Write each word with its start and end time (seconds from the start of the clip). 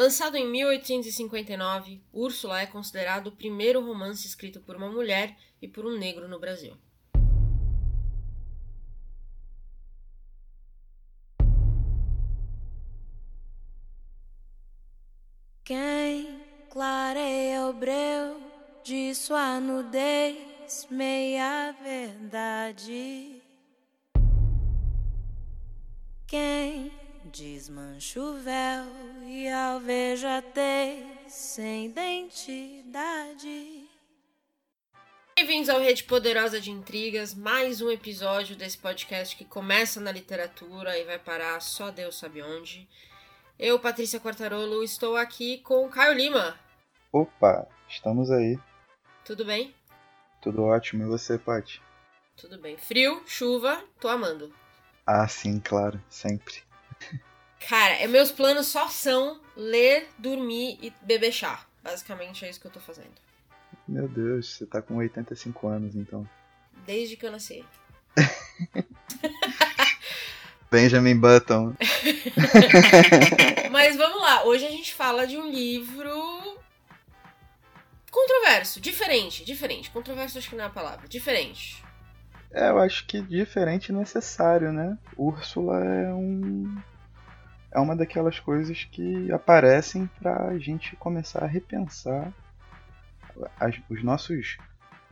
Lançado 0.00 0.34
em 0.34 0.50
1859, 0.50 2.00
Úrsula 2.10 2.62
é 2.62 2.64
considerado 2.64 3.26
o 3.26 3.32
primeiro 3.32 3.84
romance 3.84 4.26
escrito 4.26 4.58
por 4.58 4.74
uma 4.74 4.90
mulher 4.90 5.36
e 5.60 5.68
por 5.68 5.84
um 5.84 5.98
negro 5.98 6.26
no 6.26 6.40
Brasil. 6.40 6.74
Quem 15.62 16.40
clareia 16.70 17.66
o 17.66 17.74
breu 17.74 18.40
de 18.82 19.14
sua 19.14 19.60
nudez, 19.60 20.88
meia 20.90 21.72
verdade. 21.72 23.42
Quem 26.26 26.99
desmancha 27.30 28.20
o 28.20 28.40
véu 28.40 28.84
e 29.22 29.48
alvejatez 29.48 31.06
sem 31.28 31.86
identidade. 31.86 33.88
Bem-vindos 35.36 35.68
ao 35.68 35.80
Rede 35.80 36.02
Poderosa 36.04 36.60
de 36.60 36.72
Intrigas, 36.72 37.32
mais 37.32 37.80
um 37.80 37.88
episódio 37.88 38.56
desse 38.56 38.76
podcast 38.76 39.36
que 39.36 39.44
começa 39.44 40.00
na 40.00 40.10
literatura 40.10 40.98
e 40.98 41.04
vai 41.04 41.20
parar 41.20 41.62
só 41.62 41.90
Deus 41.90 42.18
sabe 42.18 42.42
onde. 42.42 42.88
Eu, 43.56 43.78
Patrícia 43.78 44.18
Quartarolo, 44.18 44.82
estou 44.82 45.16
aqui 45.16 45.58
com 45.58 45.88
Caio 45.88 46.14
Lima. 46.14 46.58
Opa, 47.12 47.68
estamos 47.88 48.28
aí. 48.30 48.58
Tudo 49.24 49.44
bem? 49.44 49.72
Tudo 50.42 50.64
ótimo. 50.64 51.04
E 51.04 51.06
você, 51.06 51.38
Paty? 51.38 51.80
Tudo 52.36 52.58
bem. 52.58 52.76
Frio, 52.76 53.22
chuva, 53.24 53.84
tô 54.00 54.08
amando. 54.08 54.52
Ah, 55.06 55.28
sim, 55.28 55.60
claro, 55.60 56.02
sempre. 56.08 56.68
Cara, 57.68 57.94
é, 57.94 58.06
meus 58.06 58.32
planos 58.32 58.66
só 58.66 58.88
são 58.88 59.40
ler, 59.56 60.08
dormir 60.18 60.78
e 60.82 60.92
beber 61.02 61.32
chá. 61.32 61.64
Basicamente 61.82 62.44
é 62.44 62.50
isso 62.50 62.60
que 62.60 62.66
eu 62.66 62.70
tô 62.70 62.80
fazendo. 62.80 63.12
Meu 63.86 64.08
Deus, 64.08 64.54
você 64.54 64.66
tá 64.66 64.82
com 64.82 64.96
85 64.96 65.68
anos 65.68 65.94
então. 65.94 66.28
Desde 66.86 67.16
que 67.16 67.26
eu 67.26 67.30
nasci. 67.30 67.64
Benjamin 70.70 71.18
Button. 71.18 71.74
Mas 73.70 73.96
vamos 73.96 74.20
lá, 74.20 74.44
hoje 74.44 74.66
a 74.66 74.70
gente 74.70 74.94
fala 74.94 75.26
de 75.26 75.36
um 75.36 75.50
livro 75.50 76.58
controverso, 78.10 78.80
diferente, 78.80 79.44
diferente. 79.44 79.90
Controverso 79.90 80.38
acho 80.38 80.48
que 80.48 80.56
não 80.56 80.64
é 80.64 80.66
a 80.66 80.70
palavra, 80.70 81.06
diferente. 81.08 81.84
É, 82.52 82.70
eu 82.70 82.78
acho 82.78 83.06
que 83.06 83.20
diferente 83.20 83.92
é 83.92 83.94
necessário, 83.94 84.72
né? 84.72 84.98
Úrsula 85.16 85.84
é 85.84 86.12
um 86.12 86.76
é 87.72 87.78
uma 87.78 87.96
daquelas 87.96 88.40
coisas 88.40 88.84
que 88.84 89.30
aparecem 89.32 90.08
para 90.18 90.48
a 90.48 90.58
gente 90.58 90.96
começar 90.96 91.44
a 91.44 91.46
repensar 91.46 92.32
as, 93.58 93.80
os 93.88 94.02
nossos 94.02 94.58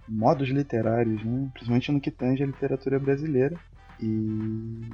modos 0.09 0.49
literários, 0.49 1.23
né? 1.25 1.49
principalmente 1.53 1.93
no 1.93 2.01
que 2.01 2.11
tange 2.11 2.43
a 2.43 2.47
literatura 2.47 2.99
brasileira. 2.99 3.59
E 4.01 4.89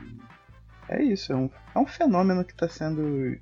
é 0.89 1.03
isso, 1.03 1.33
é 1.33 1.37
um, 1.37 1.51
é 1.75 1.79
um 1.79 1.87
fenômeno 1.87 2.45
que 2.45 2.53
está 2.53 2.69
sendo 2.69 3.39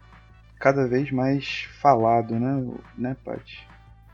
cada 0.59 0.87
vez 0.87 1.11
mais 1.11 1.63
falado, 1.81 2.39
né, 2.39 2.79
né 2.97 3.17
Paty? 3.25 3.67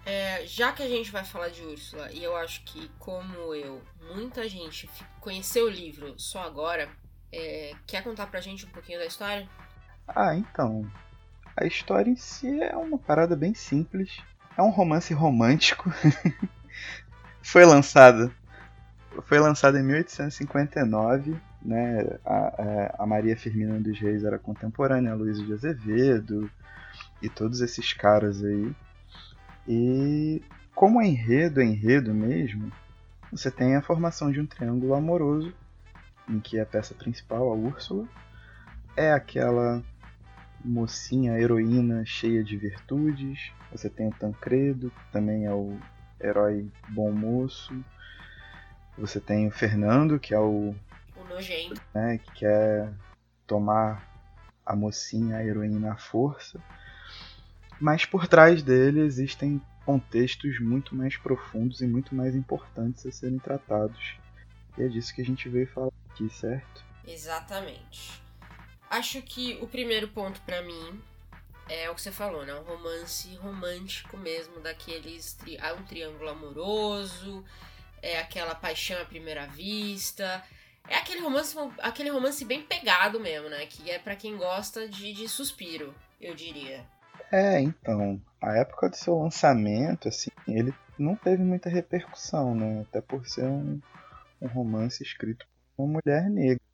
É, 0.07 0.47
já 0.47 0.73
que 0.73 0.83
a 0.83 0.89
gente 0.89 1.11
vai 1.11 1.23
falar 1.23 1.51
de 1.51 1.63
Úrsula, 1.63 2.11
e 2.11 2.25
eu 2.25 2.35
acho 2.35 2.65
que, 2.65 2.89
como 2.99 3.55
eu, 3.55 3.83
muita 4.15 4.49
gente 4.49 4.89
conheceu 5.21 5.67
o 5.67 5.71
livro 5.71 6.15
só 6.19 6.43
agora, 6.45 6.89
é, 7.31 7.73
quer 7.87 8.03
contar 8.03 8.27
pra 8.29 8.41
gente 8.41 8.65
um 8.65 8.71
pouquinho 8.71 8.99
da 8.99 9.05
história? 9.05 9.47
Ah, 10.09 10.35
então. 10.35 10.87
A 11.57 11.67
história 11.67 12.11
em 12.11 12.17
si 12.17 12.61
é 12.63 12.77
uma 12.77 12.99
parada 12.99 13.37
bem 13.37 13.55
simples. 13.55 14.19
É 14.57 14.63
um 14.63 14.71
romance 14.71 15.13
romântico. 15.13 15.93
foi 17.43 17.65
lançado. 17.65 18.33
Foi 19.25 19.39
lançado 19.39 19.77
em 19.77 19.83
1859. 19.83 21.37
Né? 21.63 22.19
A, 22.25 23.03
a, 23.03 23.07
Maria 23.07 23.37
Firmina 23.37 23.79
dos 23.81 23.99
Reis 23.99 24.25
era 24.25 24.39
contemporânea 24.39 25.13
a 25.13 25.17
Luísa 25.17 25.45
de 25.45 25.53
Azevedo 25.53 26.51
e 27.21 27.29
todos 27.29 27.61
esses 27.61 27.93
caras 27.93 28.43
aí. 28.45 28.75
E 29.67 30.43
como 30.75 31.03
enredo, 31.03 31.61
enredo 31.61 32.15
mesmo, 32.15 32.73
você 33.31 33.51
tem 33.51 33.75
a 33.75 33.83
formação 33.83 34.31
de 34.31 34.41
um 34.41 34.47
triângulo 34.47 34.95
amoroso, 34.95 35.53
em 36.29 36.39
que 36.39 36.59
a 36.61 36.65
peça 36.65 36.95
principal, 36.95 37.51
a 37.51 37.55
Úrsula, 37.55 38.07
é 38.97 39.13
aquela 39.13 39.83
mocinha, 40.65 41.39
heroína 41.39 42.05
cheia 42.05 42.43
de 42.43 42.57
virtudes. 42.57 43.53
Você 43.71 43.89
tem 43.89 44.09
o 44.09 44.15
Tancredo, 44.15 44.91
que 44.91 45.13
também 45.13 45.47
é 45.47 45.53
o 45.53 45.79
herói 46.21 46.71
bom 46.89 47.13
moço. 47.13 47.75
Você 48.97 49.21
tem 49.21 49.47
o 49.47 49.51
Fernando, 49.51 50.19
que 50.19 50.35
é 50.35 50.39
o. 50.39 50.75
O 51.17 51.25
nojento. 51.29 51.81
Né, 51.95 52.19
que 52.19 52.33
quer 52.33 52.93
tomar 53.47 54.07
a 54.65 54.75
mocinha, 54.75 55.37
a 55.37 55.45
heroína 55.45 55.93
à 55.93 55.97
força. 55.97 56.61
Mas 57.81 58.05
por 58.05 58.27
trás 58.27 58.63
dele 58.63 59.01
existem 59.01 59.63
contextos 59.87 60.61
muito 60.61 60.95
mais 60.95 61.17
profundos 61.17 61.81
e 61.81 61.87
muito 61.87 62.15
mais 62.15 62.35
importantes 62.35 63.07
a 63.07 63.13
serem 63.13 63.39
tratados. 63.39 64.17
E 64.77 64.83
é 64.83 64.89
disso 64.89 65.15
que 65.15 65.23
a 65.23 65.25
gente 65.25 65.49
veio 65.49 65.67
falar 65.69 65.93
aqui, 66.11 66.29
certo? 66.29 66.85
Exatamente. 67.07 68.28
Acho 68.91 69.21
que 69.23 69.59
o 69.61 69.67
primeiro 69.67 70.09
ponto 70.09 70.41
para 70.43 70.63
mim 70.63 71.01
é 71.69 71.91
o 71.91 71.95
que 71.95 72.01
você 72.01 72.11
falou, 72.11 72.45
né? 72.45 72.55
Um 72.55 72.63
romance 72.63 73.35
romântico 73.37 74.17
mesmo, 74.17 74.61
daqueles. 74.61 75.35
Tri... 75.35 75.59
um 75.79 75.83
triângulo 75.85 76.31
amoroso, 76.31 77.45
é 78.03 78.19
aquela 78.19 78.55
paixão 78.55 79.01
à 79.01 79.05
primeira 79.05 79.47
vista. 79.47 80.43
É 80.89 80.97
aquele 80.97 81.21
romance, 81.21 81.55
aquele 81.81 82.09
romance 82.09 82.45
bem 82.45 82.63
pegado 82.63 83.21
mesmo, 83.21 83.51
né? 83.51 83.67
Que 83.67 83.91
é 83.91 83.99
para 83.99 84.17
quem 84.17 84.37
gosta 84.39 84.89
de, 84.89 85.13
de 85.13 85.29
suspiro, 85.29 85.95
eu 86.19 86.35
diria. 86.35 86.87
É, 87.31 87.61
então, 87.61 88.21
a 88.41 88.57
época 88.57 88.89
do 88.89 88.97
seu 88.97 89.19
lançamento, 89.19 90.09
assim, 90.09 90.31
ele 90.47 90.73
não 90.99 91.15
teve 91.15 91.43
muita 91.43 91.69
repercussão, 91.69 92.55
né? 92.55 92.87
Até 92.89 93.03
por 93.03 93.27
ser 93.27 93.45
um, 93.45 93.79
um 94.41 94.49
romance 94.49 95.03
escrito 95.03 95.47
por 95.77 95.85
uma 95.85 96.01
mulher 96.01 96.31
negra. 96.31 96.68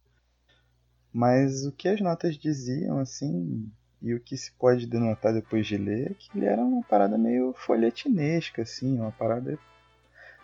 Mas 1.14 1.64
o 1.64 1.70
que 1.70 1.86
as 1.86 2.00
notas 2.00 2.36
diziam, 2.36 2.98
assim, 2.98 3.70
e 4.02 4.12
o 4.12 4.18
que 4.18 4.36
se 4.36 4.50
pode 4.50 4.84
denotar 4.84 5.32
depois 5.32 5.64
de 5.64 5.76
ler, 5.76 6.10
é 6.10 6.14
que 6.14 6.28
ele 6.36 6.44
era 6.44 6.60
uma 6.60 6.82
parada 6.82 7.16
meio 7.16 7.52
folhetinesca, 7.52 8.62
assim, 8.62 8.98
uma 8.98 9.12
parada 9.12 9.56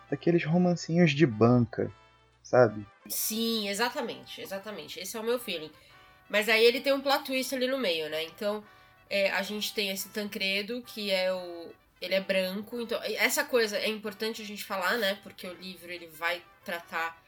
daqueles 0.09 0.45
romancinhos 0.45 1.11
de 1.11 1.27
banca, 1.27 1.91
sabe? 2.41 2.87
Sim, 3.09 3.67
exatamente, 3.67 4.39
exatamente. 4.39 4.97
Esse 4.97 5.17
é 5.17 5.19
o 5.19 5.23
meu 5.23 5.37
feeling. 5.37 5.69
Mas 6.29 6.47
aí 6.47 6.63
ele 6.63 6.79
tem 6.79 6.93
um 6.93 7.01
plot 7.01 7.25
twist 7.25 7.53
ali 7.53 7.67
no 7.67 7.77
meio, 7.77 8.09
né? 8.09 8.23
Então, 8.23 8.63
é, 9.09 9.29
a 9.31 9.41
gente 9.41 9.73
tem 9.73 9.89
esse 9.89 10.07
Tancredo, 10.07 10.81
que 10.81 11.11
é 11.11 11.33
o. 11.33 11.73
Ele 12.01 12.15
é 12.15 12.21
branco, 12.21 12.81
então 12.81 12.99
essa 13.03 13.43
coisa 13.43 13.77
é 13.77 13.87
importante 13.87 14.41
a 14.41 14.45
gente 14.45 14.63
falar, 14.63 14.97
né? 14.97 15.19
Porque 15.21 15.45
o 15.45 15.53
livro 15.53 15.91
ele 15.91 16.07
vai 16.07 16.41
tratar 16.65 17.20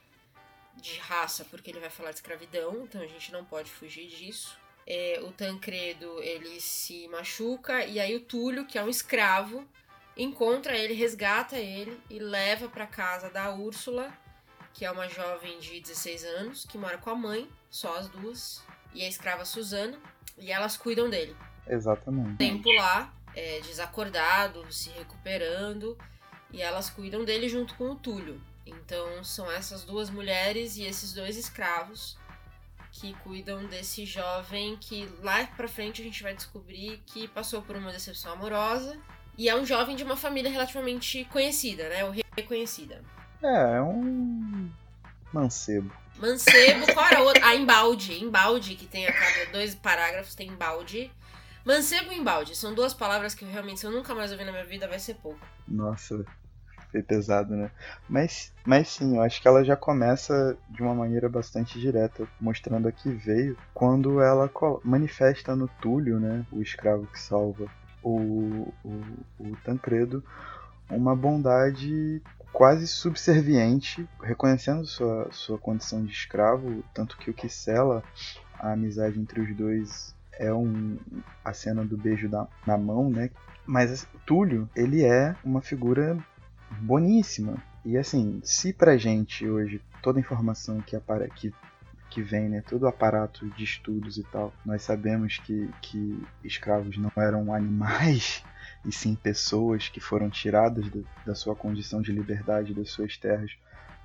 de 0.76 0.98
raça 1.00 1.46
porque 1.46 1.72
ele 1.72 1.80
vai 1.80 1.90
falar 1.90 2.10
de 2.10 2.18
escravidão, 2.18 2.84
então 2.84 3.02
a 3.02 3.08
gente 3.08 3.32
não 3.32 3.46
pode 3.46 3.70
fugir 3.72 4.08
disso. 4.08 4.58
É, 4.86 5.20
o 5.24 5.32
Tancredo 5.32 6.22
ele 6.22 6.60
se 6.60 7.08
machuca 7.08 7.86
e 7.86 8.00
aí 8.00 8.16
o 8.16 8.22
Túlio, 8.22 8.66
que 8.66 8.78
é 8.78 8.84
um 8.84 8.90
escravo, 8.90 9.66
encontra 10.18 10.78
ele, 10.78 10.94
resgata 10.94 11.58
ele 11.58 12.00
e 12.10 12.20
leva 12.20 12.68
para 12.68 12.86
casa 12.86 13.30
da 13.30 13.54
Úrsula, 13.54 14.12
que 14.74 14.86
é 14.86 14.92
uma 14.92 15.08
jovem 15.08 15.60
de 15.60 15.80
16 15.80 16.26
anos 16.26 16.66
que 16.66 16.78
mora 16.78 16.98
com 16.98 17.10
a 17.10 17.16
mãe, 17.16 17.50
só 17.70 17.98
as 17.98 18.10
duas, 18.10 18.64
e 18.94 19.04
a 19.04 19.08
escrava 19.08 19.46
Susana, 19.46 19.98
e 20.38 20.52
elas 20.52 20.76
cuidam 20.76 21.10
dele. 21.10 21.36
Exatamente. 21.68 22.38
Tempo 22.38 22.70
lá, 22.74 23.14
é, 23.36 23.62
desacordado, 23.62 24.72
se 24.72 24.90
recuperando, 24.90 25.98
e 26.52 26.62
elas 26.62 26.90
cuidam 26.90 27.24
dele 27.24 27.48
junto 27.48 27.76
com 27.76 27.92
o 27.92 27.96
Túlio. 27.96 28.42
Então 28.66 29.24
são 29.24 29.52
essas 29.52 29.84
duas 29.84 30.10
mulheres 30.10 30.78
e 30.78 30.84
esses 30.84 31.14
dois 31.14 31.38
escravos 31.38 32.18
que 32.92 33.14
cuidam 33.16 33.66
desse 33.66 34.06
jovem 34.06 34.78
que 34.78 35.10
lá 35.22 35.46
pra 35.48 35.68
frente 35.68 36.02
a 36.02 36.06
gente 36.06 36.22
vai 36.22 36.36
descobrir 36.36 37.02
que 37.08 37.28
passou 37.28 37.62
por 37.62 37.76
uma 37.76 37.92
decepção 37.92 38.34
amorosa 38.34 38.98
e 39.38 39.50
é 39.50 39.56
um 39.56 39.66
jovem 39.66 39.96
de 39.96 40.04
uma 40.04 40.16
família 40.16 40.50
relativamente 40.50 41.26
conhecida, 41.26 41.90
né? 41.90 42.06
O 42.06 42.14
reconhecida. 42.36 43.04
É, 43.42 43.78
é 43.78 43.82
um 43.82 44.72
mancebo. 45.34 45.92
Mancebo, 46.18 46.94
qual 46.94 47.06
era 47.08 47.20
a 47.20 47.24
outra? 47.24 47.46
Ah, 47.48 47.56
embalde. 47.56 48.24
Embalde, 48.24 48.76
que 48.76 48.86
tem 48.86 49.08
a 49.08 49.12
cada 49.12 49.52
dois 49.52 49.74
parágrafos, 49.74 50.36
tem 50.36 50.50
embalde. 50.50 51.12
Mancebo 51.66 52.12
e 52.12 52.18
embalde. 52.18 52.56
São 52.56 52.74
duas 52.74 52.94
palavras 52.94 53.34
que 53.34 53.44
realmente, 53.44 53.80
se 53.80 53.86
eu 53.86 53.92
nunca 53.92 54.14
mais 54.14 54.32
ouvir 54.32 54.46
na 54.46 54.52
minha 54.52 54.66
vida, 54.66 54.88
vai 54.88 55.00
ser 55.00 55.16
pouco. 55.16 55.40
Nossa, 55.68 56.24
foi 56.94 57.02
pesado, 57.02 57.56
né? 57.56 57.72
Mas, 58.08 58.54
mas 58.64 58.88
sim, 58.88 59.16
eu 59.16 59.22
acho 59.24 59.42
que 59.42 59.48
ela 59.48 59.64
já 59.64 59.76
começa 59.76 60.56
de 60.70 60.82
uma 60.82 60.94
maneira 60.94 61.28
bastante 61.28 61.80
direta, 61.80 62.28
mostrando 62.40 62.88
a 62.88 62.92
que 62.92 63.10
veio 63.10 63.58
quando 63.74 64.22
ela 64.22 64.50
manifesta 64.84 65.56
no 65.56 65.68
Túlio, 65.68 66.20
né? 66.20 66.46
O 66.52 66.62
escravo 66.62 67.08
que 67.08 67.20
salva. 67.20 67.66
o, 68.04 68.72
o, 68.84 69.02
o 69.40 69.56
Tancredo 69.64 70.24
uma 70.90 71.16
bondade 71.16 72.22
quase 72.52 72.88
subserviente, 72.88 74.08
reconhecendo 74.22 74.86
sua, 74.86 75.28
sua 75.32 75.58
condição 75.58 76.06
de 76.06 76.12
escravo, 76.12 76.84
tanto 76.94 77.18
que 77.18 77.32
o 77.32 77.34
que 77.34 77.50
sela 77.50 78.04
a 78.60 78.74
amizade 78.74 79.20
entre 79.20 79.42
os 79.42 79.56
dois 79.56 80.16
é 80.34 80.54
um, 80.54 80.98
a 81.44 81.54
cena 81.54 81.84
do 81.84 81.98
beijo 81.98 82.30
da, 82.30 82.48
na 82.66 82.78
mão, 82.78 83.10
né? 83.10 83.32
Mas 83.66 84.06
Túlio, 84.26 84.70
ele 84.76 85.04
é 85.04 85.36
uma 85.44 85.62
figura 85.62 86.18
boníssima. 86.82 87.56
E 87.86 87.98
assim, 87.98 88.40
se 88.44 88.74
pra 88.74 88.98
gente 88.98 89.48
hoje 89.48 89.82
toda 90.02 90.20
informação 90.20 90.82
que, 90.82 90.96
apara, 90.96 91.28
que, 91.30 91.54
que 92.10 92.22
vem, 92.22 92.50
né, 92.50 92.64
todo 92.68 92.84
o 92.84 92.88
aparato 92.88 93.50
de 93.52 93.64
estudos 93.64 94.18
e 94.18 94.24
tal, 94.24 94.54
nós 94.66 94.82
sabemos 94.84 95.38
que, 95.40 95.70
que 95.82 96.22
escravos 96.44 96.98
não 96.98 97.12
eram 97.18 97.54
animais, 97.54 98.44
e 98.86 98.92
sim 98.92 99.16
pessoas 99.16 99.90
que 99.90 100.00
foram 100.00 100.30
tiradas 100.30 100.90
da, 100.90 101.02
da 101.26 101.36
sua 101.36 101.56
condição 101.56 102.02
de 102.02 102.12
liberdade 102.12 102.74
das 102.74 102.90
suas 102.90 103.18
terras 103.18 103.52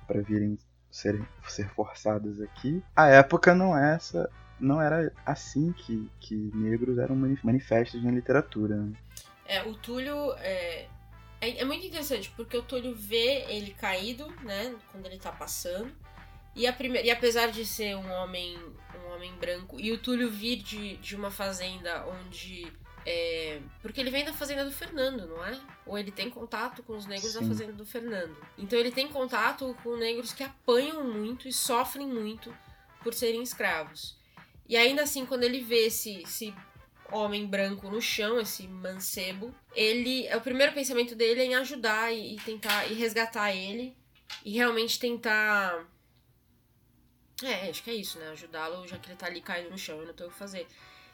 para 0.07 0.21
virem 0.21 0.57
ser, 0.91 1.21
ser 1.47 1.69
forçadas 1.69 2.41
aqui. 2.41 2.83
A 2.95 3.07
época 3.07 3.53
não 3.53 3.77
é 3.77 3.95
essa, 3.95 4.29
não 4.59 4.81
era 4.81 5.11
assim 5.25 5.71
que, 5.71 6.09
que 6.19 6.35
negros 6.53 6.97
eram 6.97 7.15
manifestos 7.43 8.03
na 8.03 8.11
literatura. 8.11 8.75
Né? 8.75 8.93
É, 9.45 9.63
o 9.63 9.73
Túlio 9.75 10.33
é, 10.37 10.87
é, 11.41 11.61
é, 11.61 11.65
muito 11.65 11.85
interessante, 11.85 12.31
porque 12.35 12.57
o 12.57 12.63
Túlio 12.63 12.93
vê 12.93 13.45
ele 13.47 13.71
caído, 13.71 14.27
né, 14.43 14.75
quando 14.91 15.05
ele 15.05 15.17
tá 15.17 15.31
passando. 15.31 15.93
E, 16.55 16.67
a 16.67 16.73
primeira, 16.73 17.07
e 17.07 17.11
apesar 17.11 17.51
de 17.51 17.65
ser 17.65 17.95
um 17.95 18.11
homem 18.11 18.57
um 19.09 19.13
homem 19.15 19.33
branco, 19.35 19.79
e 19.79 19.91
o 19.91 19.97
Túlio 19.97 20.29
vir 20.29 20.57
de, 20.57 20.97
de 20.97 21.15
uma 21.15 21.31
fazenda 21.31 22.05
onde. 22.07 22.71
É, 23.05 23.61
porque 23.81 23.99
ele 23.99 24.11
vem 24.11 24.25
da 24.25 24.33
fazenda 24.33 24.65
do 24.65 24.71
Fernando, 24.71 25.25
não 25.25 25.43
é? 25.43 25.59
Ou 25.85 25.97
ele 25.97 26.11
tem 26.11 26.29
contato 26.29 26.83
com 26.83 26.95
os 26.95 27.05
negros 27.05 27.31
Sim. 27.31 27.39
da 27.39 27.47
fazenda 27.47 27.73
do 27.73 27.85
Fernando. 27.85 28.37
Então 28.57 28.77
ele 28.77 28.91
tem 28.91 29.07
contato 29.07 29.75
com 29.81 29.95
negros 29.95 30.33
que 30.33 30.43
apanham 30.43 31.03
muito 31.03 31.47
e 31.47 31.53
sofrem 31.53 32.05
muito 32.05 32.55
por 33.01 33.13
serem 33.13 33.41
escravos. 33.41 34.17
E 34.67 34.77
ainda 34.77 35.01
assim, 35.03 35.25
quando 35.25 35.43
ele 35.43 35.61
vê 35.61 35.87
esse, 35.87 36.21
esse 36.21 36.53
homem 37.11 37.45
branco 37.45 37.89
no 37.89 38.01
chão, 38.01 38.39
esse 38.39 38.67
mancebo, 38.67 39.53
ele. 39.75 40.25
É 40.27 40.37
o 40.37 40.41
primeiro 40.41 40.73
pensamento 40.73 41.15
dele 41.15 41.41
é 41.41 41.45
em 41.45 41.55
ajudar 41.55 42.11
e, 42.11 42.35
e 42.35 42.39
tentar 42.39 42.85
e 42.91 42.93
resgatar 42.93 43.53
ele. 43.53 43.95
E 44.43 44.51
realmente 44.51 44.99
tentar. 44.99 45.85
É, 47.43 47.69
acho 47.69 47.83
que 47.83 47.89
é 47.89 47.95
isso, 47.95 48.19
né? 48.19 48.29
Ajudá-lo, 48.29 48.87
já 48.87 48.97
que 48.97 49.09
ele 49.09 49.17
tá 49.17 49.25
ali 49.25 49.41
caído 49.41 49.69
no 49.69 49.77
chão 49.77 50.01
e 50.03 50.05
não 50.05 50.13
tem 50.13 50.27
o 50.27 50.29
que 50.29 50.37
fazer. 50.37 50.67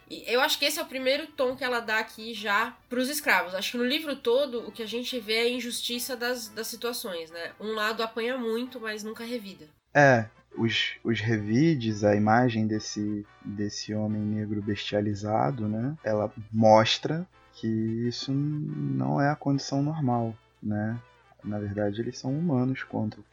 E 0.10 0.24
eu 0.28 0.40
acho 0.42 0.60
que 0.60 0.66
esse 0.66 0.80
é 0.80 0.84
o 0.84 0.88
primeiro 0.88 1.28
tom 1.28 1.56
que 1.56 1.64
ela 1.64 1.80
dá 1.80 1.98
aqui 1.98 2.34
já 2.34 2.78
pros 2.88 3.10
escravos. 3.10 3.56
Acho 3.56 3.72
que 3.72 3.78
no 3.78 3.86
livro 3.86 4.16
todo 4.16 4.68
o 4.68 4.72
que 4.72 4.84
a 4.84 4.88
gente 4.88 5.20
vê 5.20 5.36
é 5.36 5.42
a 5.42 5.50
injustiça 5.50 6.16
das, 6.16 6.48
das 6.50 6.68
situações, 6.68 7.32
né? 7.32 7.54
Um 7.60 7.74
lado 7.74 8.04
apanha 8.04 8.38
muito, 8.38 8.80
mas 8.80 9.04
nunca 9.04 9.24
revida. 9.24 9.68
É, 9.94 10.30
os, 10.58 10.96
os 11.04 11.20
revides, 11.20 12.04
a 12.04 12.16
imagem 12.16 12.68
desse, 12.68 13.26
desse 13.44 13.94
homem 13.94 14.22
negro 14.22 14.62
bestializado, 14.62 15.68
né? 15.68 15.96
Ela 16.04 16.32
mostra 16.52 17.28
que 17.54 17.68
isso 17.68 18.32
não 18.34 19.20
é 19.20 19.30
a 19.30 19.36
condição 19.36 19.82
normal, 19.82 20.36
né? 20.62 21.00
Na 21.44 21.60
verdade, 21.60 22.02
eles 22.02 22.18
são 22.18 22.38
humanos 22.38 22.84
quanto, 22.84 23.24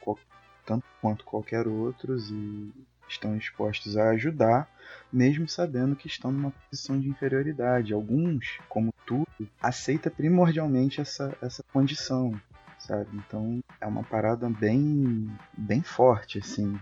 tanto 0.65 0.85
quanto 1.01 1.25
qualquer 1.25 1.67
outros 1.67 2.29
e 2.29 2.71
estão 3.07 3.37
dispostos 3.37 3.97
a 3.97 4.09
ajudar, 4.11 4.69
mesmo 5.11 5.47
sabendo 5.47 5.95
que 5.95 6.07
estão 6.07 6.31
numa 6.31 6.51
posição 6.51 6.99
de 6.99 7.09
inferioridade. 7.09 7.93
Alguns, 7.93 8.59
como 8.69 8.93
tudo, 9.05 9.27
aceita 9.61 10.09
primordialmente 10.09 11.01
essa, 11.01 11.35
essa 11.41 11.63
condição, 11.73 12.39
sabe? 12.79 13.09
Então 13.13 13.59
é 13.81 13.85
uma 13.85 14.03
parada 14.03 14.49
bem, 14.49 15.29
bem 15.57 15.81
forte, 15.81 16.39
assim 16.39 16.79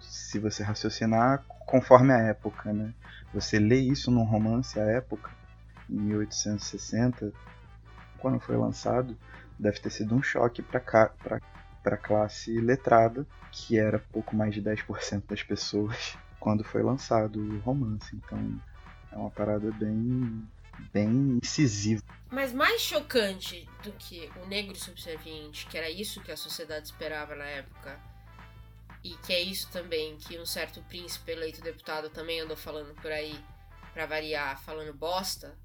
se 0.00 0.38
você 0.38 0.62
raciocinar 0.62 1.44
conforme 1.66 2.12
a 2.12 2.18
época, 2.18 2.72
né? 2.72 2.92
Você 3.32 3.58
lê 3.58 3.78
isso 3.78 4.10
num 4.10 4.24
romance 4.24 4.80
à 4.80 4.84
época, 4.84 5.30
em 5.88 5.96
1860, 6.00 7.32
quando 8.18 8.40
foi 8.40 8.56
lançado, 8.56 9.16
deve 9.58 9.78
ter 9.80 9.90
sido 9.90 10.14
um 10.14 10.22
choque 10.22 10.62
para 10.62 10.80
a 11.84 11.96
classe 11.96 12.58
letrada, 12.60 13.26
que 13.50 13.78
era 13.78 13.98
pouco 13.98 14.34
mais 14.34 14.54
de 14.54 14.62
10% 14.62 15.24
das 15.28 15.42
pessoas 15.42 16.16
quando 16.40 16.64
foi 16.64 16.82
lançado 16.82 17.40
o 17.40 17.58
romance. 17.60 18.14
Então 18.16 18.60
é 19.12 19.16
uma 19.16 19.30
parada 19.30 19.70
bem, 19.72 20.46
bem 20.92 21.38
incisiva. 21.42 22.02
Mas 22.30 22.52
mais 22.52 22.80
chocante 22.80 23.68
do 23.82 23.92
que 23.92 24.30
o 24.42 24.46
negro 24.46 24.76
subserviente, 24.76 25.66
que 25.66 25.76
era 25.76 25.90
isso 25.90 26.20
que 26.22 26.30
a 26.30 26.36
sociedade 26.36 26.86
esperava 26.86 27.34
na 27.34 27.44
época, 27.44 27.98
e 29.02 29.10
que 29.18 29.32
é 29.32 29.40
isso 29.40 29.68
também 29.70 30.16
que 30.16 30.38
um 30.38 30.46
certo 30.46 30.82
príncipe 30.82 31.32
eleito 31.32 31.60
deputado 31.60 32.10
também 32.10 32.40
andou 32.40 32.56
falando 32.56 32.94
por 32.94 33.10
aí, 33.10 33.38
para 33.92 34.06
variar, 34.06 34.60
falando 34.62 34.92
bosta. 34.92 35.56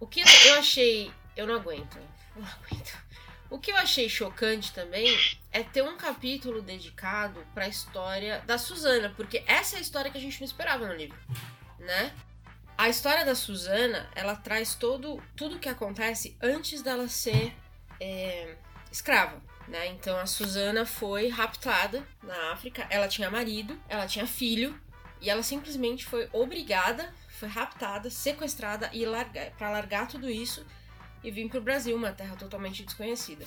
O 0.00 0.06
que 0.06 0.20
eu 0.20 0.54
achei. 0.58 1.12
Eu 1.36 1.46
não 1.46 1.54
aguento. 1.54 1.98
Eu 2.36 2.42
não 2.42 2.48
aguento. 2.48 3.04
O 3.50 3.58
que 3.58 3.70
eu 3.70 3.76
achei 3.76 4.08
chocante 4.08 4.72
também 4.72 5.06
é 5.52 5.62
ter 5.62 5.82
um 5.82 5.96
capítulo 5.96 6.60
dedicado 6.62 7.46
para 7.54 7.66
a 7.66 7.68
história 7.68 8.40
da 8.40 8.58
Susana, 8.58 9.12
porque 9.16 9.44
essa 9.46 9.76
é 9.76 9.78
a 9.78 9.82
história 9.82 10.10
que 10.10 10.18
a 10.18 10.20
gente 10.20 10.40
não 10.40 10.46
esperava 10.46 10.86
no 10.86 10.94
livro, 10.94 11.16
né? 11.78 12.12
A 12.76 12.88
história 12.88 13.24
da 13.24 13.34
Susana, 13.36 14.10
ela 14.16 14.34
traz 14.34 14.74
todo 14.74 15.22
tudo 15.36 15.60
que 15.60 15.68
acontece 15.68 16.36
antes 16.42 16.82
dela 16.82 17.06
ser 17.06 17.54
é, 18.00 18.56
escrava. 18.90 19.40
Né? 19.68 19.88
Então 19.88 20.18
a 20.18 20.26
Susana 20.26 20.84
foi 20.84 21.28
raptada 21.28 22.06
na 22.22 22.52
África. 22.52 22.86
Ela 22.90 23.08
tinha 23.08 23.30
marido, 23.30 23.80
ela 23.88 24.06
tinha 24.06 24.26
filho 24.26 24.78
e 25.20 25.30
ela 25.30 25.42
simplesmente 25.42 26.04
foi 26.04 26.28
obrigada, 26.32 27.12
foi 27.28 27.48
raptada, 27.48 28.10
sequestrada 28.10 28.90
e 28.92 29.04
para 29.56 29.70
largar 29.70 30.06
tudo 30.06 30.28
isso 30.28 30.66
e 31.22 31.30
vir 31.30 31.48
para 31.48 31.58
o 31.58 31.62
Brasil, 31.62 31.96
uma 31.96 32.12
terra 32.12 32.36
totalmente 32.36 32.84
desconhecida. 32.84 33.46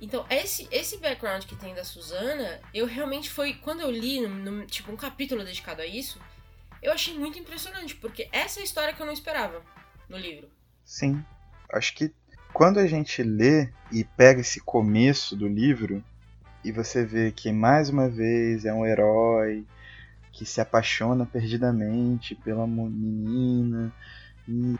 Então 0.00 0.26
esse 0.28 0.68
esse 0.70 0.98
background 0.98 1.44
que 1.44 1.56
tem 1.56 1.74
da 1.74 1.84
Susana, 1.84 2.60
eu 2.74 2.86
realmente 2.86 3.30
foi 3.30 3.54
quando 3.54 3.80
eu 3.80 3.90
li 3.90 4.20
no, 4.20 4.66
tipo 4.66 4.92
um 4.92 4.96
capítulo 4.96 5.44
dedicado 5.44 5.80
a 5.80 5.86
isso, 5.86 6.20
eu 6.82 6.92
achei 6.92 7.16
muito 7.16 7.38
impressionante 7.38 7.94
porque 7.94 8.28
essa 8.32 8.58
é 8.58 8.62
a 8.62 8.64
história 8.64 8.92
que 8.92 9.00
eu 9.00 9.06
não 9.06 9.12
esperava 9.12 9.62
no 10.08 10.18
livro. 10.18 10.50
Sim, 10.84 11.24
acho 11.72 11.94
que 11.94 12.12
quando 12.52 12.78
a 12.78 12.86
gente 12.86 13.22
lê 13.22 13.68
e 13.90 14.04
pega 14.04 14.40
esse 14.40 14.60
começo 14.60 15.34
do 15.34 15.48
livro 15.48 16.02
e 16.64 16.70
você 16.70 17.04
vê 17.04 17.32
que 17.32 17.50
mais 17.52 17.88
uma 17.88 18.08
vez 18.08 18.64
é 18.64 18.72
um 18.72 18.86
herói 18.86 19.64
que 20.30 20.44
se 20.44 20.60
apaixona 20.60 21.26
perdidamente 21.26 22.34
pela 22.34 22.66
menina 22.66 23.92
e 24.48 24.76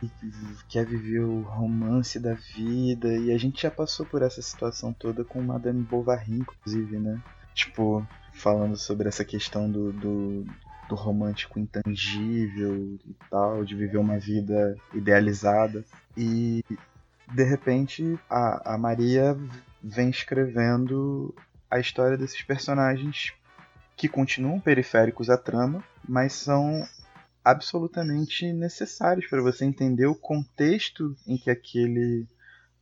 quer 0.68 0.84
viver 0.84 1.20
o 1.20 1.42
romance 1.42 2.18
da 2.18 2.34
vida 2.34 3.14
e 3.14 3.32
a 3.32 3.38
gente 3.38 3.62
já 3.62 3.70
passou 3.70 4.04
por 4.04 4.22
essa 4.22 4.42
situação 4.42 4.92
toda 4.92 5.24
com 5.24 5.40
Madame 5.42 5.82
Bovary 5.82 6.32
inclusive, 6.32 6.98
né? 6.98 7.20
Tipo, 7.54 8.06
falando 8.32 8.76
sobre 8.76 9.08
essa 9.08 9.24
questão 9.24 9.70
do, 9.70 9.92
do, 9.92 10.46
do 10.88 10.94
romântico 10.94 11.58
intangível 11.58 12.98
e 13.06 13.14
tal, 13.30 13.64
de 13.64 13.74
viver 13.74 13.98
uma 13.98 14.18
vida 14.18 14.76
idealizada. 14.94 15.84
E 16.16 16.64
de 17.34 17.44
repente 17.44 18.18
a, 18.28 18.74
a 18.74 18.78
Maria 18.78 19.36
vem 19.82 20.10
escrevendo 20.10 21.34
a 21.70 21.78
história 21.78 22.16
desses 22.16 22.42
personagens 22.42 23.32
que 23.96 24.08
continuam 24.08 24.60
periféricos 24.60 25.30
à 25.30 25.36
trama, 25.36 25.82
mas 26.06 26.32
são 26.32 26.86
absolutamente 27.44 28.52
necessários 28.52 29.26
para 29.28 29.42
você 29.42 29.64
entender 29.64 30.06
o 30.06 30.14
contexto 30.14 31.16
em 31.26 31.36
que 31.36 31.50
aquele 31.50 32.26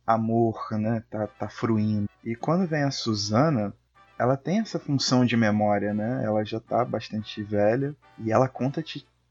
amor 0.05 0.67
né, 0.71 1.03
tá, 1.09 1.27
tá 1.27 1.49
fruindo. 1.49 2.09
E 2.23 2.35
quando 2.35 2.67
vem 2.67 2.83
a 2.83 2.91
Susana, 2.91 3.73
ela 4.17 4.37
tem 4.37 4.59
essa 4.59 4.79
função 4.79 5.25
de 5.25 5.35
memória, 5.35 5.93
né? 5.93 6.21
Ela 6.23 6.43
já 6.43 6.59
tá 6.59 6.85
bastante 6.85 7.41
velha 7.41 7.95
e 8.19 8.31
ela 8.31 8.47
conta 8.47 8.83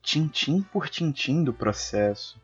tintim 0.03 0.63
por 0.73 0.89
tintim 0.89 1.45
do 1.45 1.53
processo. 1.53 2.41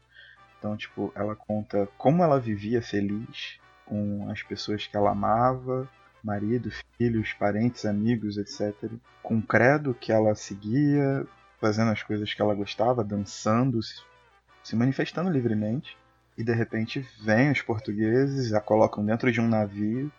Então, 0.66 0.76
tipo, 0.76 1.12
ela 1.14 1.36
conta 1.36 1.88
como 1.96 2.24
ela 2.24 2.40
vivia 2.40 2.82
feliz 2.82 3.60
com 3.84 4.28
as 4.28 4.42
pessoas 4.42 4.84
que 4.84 4.96
ela 4.96 5.12
amava, 5.12 5.88
marido, 6.24 6.72
filhos, 6.98 7.32
parentes, 7.34 7.84
amigos, 7.84 8.36
etc. 8.36 8.90
Com 9.22 9.38
o 9.38 9.42
credo 9.42 9.94
que 9.94 10.10
ela 10.10 10.34
seguia, 10.34 11.24
fazendo 11.60 11.92
as 11.92 12.02
coisas 12.02 12.34
que 12.34 12.42
ela 12.42 12.52
gostava, 12.52 13.04
dançando, 13.04 13.78
se 13.80 14.74
manifestando 14.74 15.30
livremente. 15.30 15.96
E 16.36 16.42
de 16.42 16.52
repente 16.52 17.08
vêm 17.22 17.52
os 17.52 17.62
portugueses, 17.62 18.52
a 18.52 18.60
colocam 18.60 19.06
dentro 19.06 19.30
de 19.30 19.40
um 19.40 19.46
navio, 19.46 20.10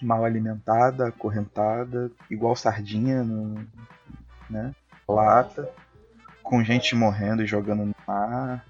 mal 0.00 0.24
alimentada, 0.24 1.08
acorrentada, 1.08 2.12
igual 2.30 2.54
sardinha 2.54 3.24
no, 3.24 3.66
né, 4.48 4.72
lata, 5.08 5.68
com 6.44 6.62
gente 6.62 6.94
morrendo 6.94 7.42
e 7.42 7.46
jogando 7.46 7.84
no 7.84 7.94
mar, 8.06 8.64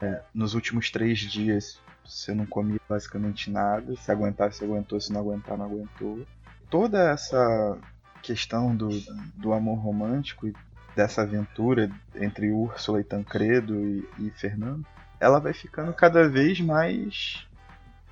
É, 0.00 0.22
nos 0.34 0.54
últimos 0.54 0.90
três 0.90 1.18
dias 1.18 1.80
você 2.04 2.34
não 2.34 2.46
comia 2.46 2.80
basicamente 2.88 3.50
nada. 3.50 3.96
Se 3.96 4.10
aguentar, 4.10 4.52
se 4.52 4.64
aguentou. 4.64 5.00
Se 5.00 5.12
não 5.12 5.20
aguentar, 5.20 5.56
não 5.56 5.66
aguentou. 5.66 6.26
Toda 6.68 7.10
essa 7.10 7.78
questão 8.22 8.74
do, 8.74 8.88
do 9.36 9.52
amor 9.52 9.78
romântico 9.78 10.46
e 10.46 10.54
dessa 10.94 11.22
aventura 11.22 11.90
entre 12.14 12.50
Úrsula 12.50 13.00
e 13.00 13.04
Tancredo 13.04 13.74
e, 13.74 14.08
e 14.18 14.30
Fernando, 14.30 14.86
ela 15.18 15.40
vai 15.40 15.52
ficando 15.52 15.92
cada 15.92 16.28
vez 16.28 16.60
mais 16.60 17.46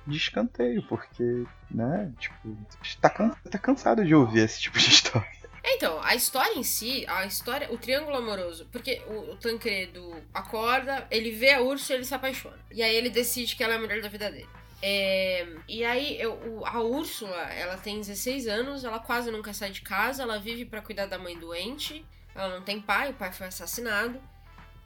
de 0.05 0.17
escanteio, 0.17 0.83
porque, 0.83 1.45
né, 1.71 2.11
tipo, 2.19 2.57
tá, 2.99 3.09
can 3.09 3.29
tá 3.49 3.57
cansado 3.57 4.03
de 4.03 4.13
ouvir 4.13 4.39
esse 4.39 4.59
tipo 4.61 4.77
de 4.77 4.89
história. 4.89 5.42
Então, 5.65 6.01
a 6.03 6.13
história 6.13 6.55
em 6.57 6.63
si, 6.63 7.05
a 7.07 7.25
história, 7.25 7.71
o 7.71 7.77
triângulo 7.77 8.17
amoroso, 8.17 8.67
porque 8.71 9.01
o, 9.07 9.31
o 9.31 9.37
Tancredo 9.37 10.21
acorda, 10.33 11.07
ele 11.09 11.31
vê 11.31 11.53
a 11.53 11.61
Úrsula 11.61 11.95
e 11.95 11.99
ele 11.99 12.05
se 12.05 12.13
apaixona. 12.13 12.59
E 12.69 12.83
aí 12.83 12.93
ele 12.93 13.09
decide 13.09 13.55
que 13.55 13.63
ela 13.63 13.73
é 13.73 13.77
a 13.77 13.79
mulher 13.79 14.01
da 14.01 14.09
vida 14.09 14.29
dele. 14.29 14.49
É, 14.81 15.47
e 15.65 15.85
aí, 15.85 16.19
eu, 16.19 16.61
a 16.65 16.81
Úrsula, 16.81 17.37
ela 17.53 17.77
tem 17.77 18.01
16 18.01 18.47
anos, 18.47 18.83
ela 18.83 18.99
quase 18.99 19.31
nunca 19.31 19.53
sai 19.53 19.71
de 19.71 19.81
casa, 19.81 20.23
ela 20.23 20.37
vive 20.37 20.65
para 20.65 20.81
cuidar 20.81 21.05
da 21.05 21.17
mãe 21.17 21.39
doente, 21.39 22.05
ela 22.35 22.55
não 22.55 22.61
tem 22.61 22.81
pai, 22.81 23.11
o 23.11 23.13
pai 23.13 23.31
foi 23.31 23.47
assassinado. 23.47 24.21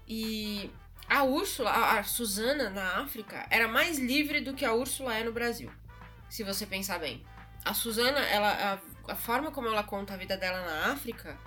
E 0.07 0.69
a 1.10 1.24
Úrsula, 1.24 1.72
a, 1.72 2.00
a 2.00 2.03
Susana 2.03 2.69
na 2.69 3.01
África, 3.01 3.48
era 3.50 3.67
mais 3.67 3.98
livre 3.98 4.41
do 4.41 4.53
que 4.53 4.63
a 4.63 4.74
Úrsula 4.74 5.17
é 5.17 5.24
no 5.24 5.31
Brasil. 5.31 5.72
Se 6.29 6.43
você 6.43 6.67
pensar 6.67 7.00
bem. 7.00 7.25
A 7.66 7.74
Susana, 7.74 8.20
ela, 8.20 8.80
a, 9.08 9.12
a 9.12 9.16
forma 9.16 9.52
como 9.52 9.68
ela 9.68 9.84
conta 9.84 10.14
a 10.14 10.18
vida 10.18 10.38
dela 10.38 10.62
na 10.62 10.92
África 10.92 11.38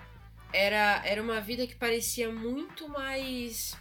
era, 0.53 1.03
era 1.05 1.23
uma 1.23 1.41
vida 1.41 1.67
que 1.67 1.75
parecia 1.75 2.31
muito 2.31 2.89
mais 2.89 3.77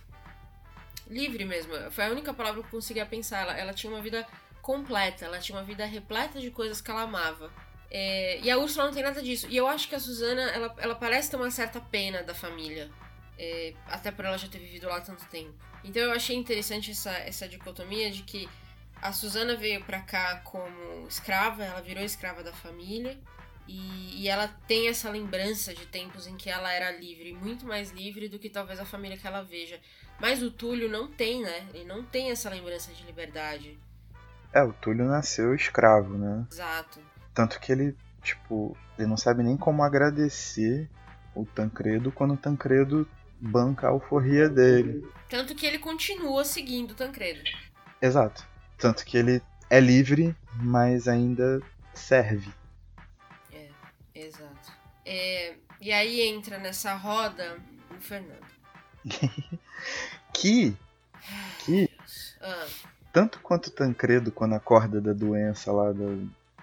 livre 1.08 1.44
mesmo. 1.44 1.74
Foi 1.92 2.06
a 2.06 2.10
única 2.10 2.34
palavra 2.34 2.62
que 2.62 2.68
eu 2.68 2.72
conseguia 2.72 3.06
pensar. 3.06 3.42
Ela, 3.42 3.58
ela 3.58 3.74
tinha 3.74 3.92
uma 3.92 4.02
vida 4.02 4.26
completa, 4.62 5.26
ela 5.26 5.40
tinha 5.40 5.58
uma 5.58 5.64
vida 5.64 5.86
repleta 5.86 6.40
de 6.40 6.52
coisas 6.52 6.80
que 6.80 6.92
ela 6.92 7.02
amava. 7.02 7.52
É, 7.92 8.40
e 8.42 8.52
a 8.52 8.58
Úrsula 8.58 8.86
não 8.86 8.94
tem 8.94 9.04
nada 9.04 9.22
disso. 9.22 9.48
E 9.50 9.58
eu 9.58 9.68
acho 9.68 9.90
que 9.90 9.96
a 9.96 10.00
Susana, 10.00 10.42
ela, 10.42 10.76
ela 10.78 10.96
parece 10.96 11.32
ter 11.32 11.38
uma 11.38 11.50
certa 11.50 11.82
pena 11.82 12.22
da 12.22 12.36
família. 12.36 12.90
É, 13.38 13.74
até 13.88 14.12
por 14.12 14.26
ela 14.26 14.38
já 14.38 14.48
ter 14.48 14.60
vivido 14.60 14.88
lá 14.88 15.02
tanto 15.02 15.26
tempo. 15.26 15.54
Então 15.84 16.02
eu 16.02 16.12
achei 16.12 16.36
interessante 16.36 16.92
essa, 16.92 17.12
essa 17.12 17.48
dicotomia 17.48 18.12
de 18.12 18.22
que 18.24 18.50
a 19.02 19.12
Susana 19.12 19.56
veio 19.56 19.84
pra 19.84 20.02
cá 20.02 20.42
como 20.44 21.08
escrava, 21.08 21.64
ela 21.64 21.82
virou 21.82 22.04
escrava 22.04 22.44
da 22.44 22.52
família. 22.52 23.18
E, 23.68 24.24
e, 24.24 24.28
ela 24.28 24.48
tem 24.68 24.88
essa 24.88 25.12
lembrança 25.12 25.76
de 25.76 25.86
tempos 25.86 26.26
em 26.26 26.36
que 26.36 26.50
ela 26.50 26.74
era 26.74 26.90
livre, 26.90 27.34
muito 27.34 27.68
mais 27.68 27.92
livre 27.92 28.28
do 28.28 28.40
que 28.40 28.50
talvez 28.50 28.80
a 28.80 28.86
família 28.86 29.16
que 29.16 29.28
ela 29.28 29.44
veja. 29.44 29.80
Mas 30.20 30.42
o 30.42 30.50
Túlio 30.50 30.90
não 30.90 31.08
tem, 31.08 31.44
né? 31.44 31.68
Ele 31.72 31.86
não 31.86 32.04
tem 32.04 32.32
essa 32.32 32.50
lembrança 32.50 32.92
de 32.92 33.06
liberdade. 33.06 33.80
É, 34.52 34.64
o 34.64 34.74
Túlio 34.74 35.06
nasceu 35.06 35.54
escravo, 35.54 36.18
né? 36.18 36.48
Exato. 36.52 37.00
Tanto 37.32 37.60
que 37.60 37.72
ele, 37.72 37.96
tipo, 38.24 38.76
ele 38.98 39.08
não 39.08 39.18
sabe 39.18 39.44
nem 39.44 39.56
como 39.56 39.84
agradecer 39.84 40.90
o 41.36 41.46
Tancredo 41.46 42.12
quando 42.12 42.34
o 42.34 42.38
Tancredo 42.38 43.08
banca 43.40 43.86
a 43.86 43.92
alforria 43.92 44.50
dele. 44.50 45.08
Tanto 45.30 45.54
que 45.54 45.68
ele 45.68 45.78
continua 45.78 46.44
seguindo 46.44 46.92
o 46.92 46.96
Tancredo. 46.96 47.42
Exato. 48.02 48.49
Tanto 48.80 49.06
que 49.06 49.18
ele 49.18 49.42
é 49.70 49.80
livre, 49.80 50.36
mas 50.56 51.08
ainda 51.08 51.62
serve. 51.94 52.52
É, 53.52 53.68
exato. 54.16 54.72
É, 55.06 55.56
e 55.82 55.92
aí 55.92 56.22
entra 56.22 56.58
nessa 56.58 56.96
roda 56.96 57.58
o 57.92 58.02
Fernando. 58.02 58.48
que. 60.34 60.76
Que. 61.66 61.90
Ah, 62.42 62.66
Tanto 63.12 63.40
quanto 63.42 63.68
o 63.68 63.72
Tancredo, 63.72 64.32
quando 64.32 64.56
acorda 64.56 65.02
da 65.02 65.14
doença 65.14 65.72
lá, 65.72 65.92
da, 65.92 66.06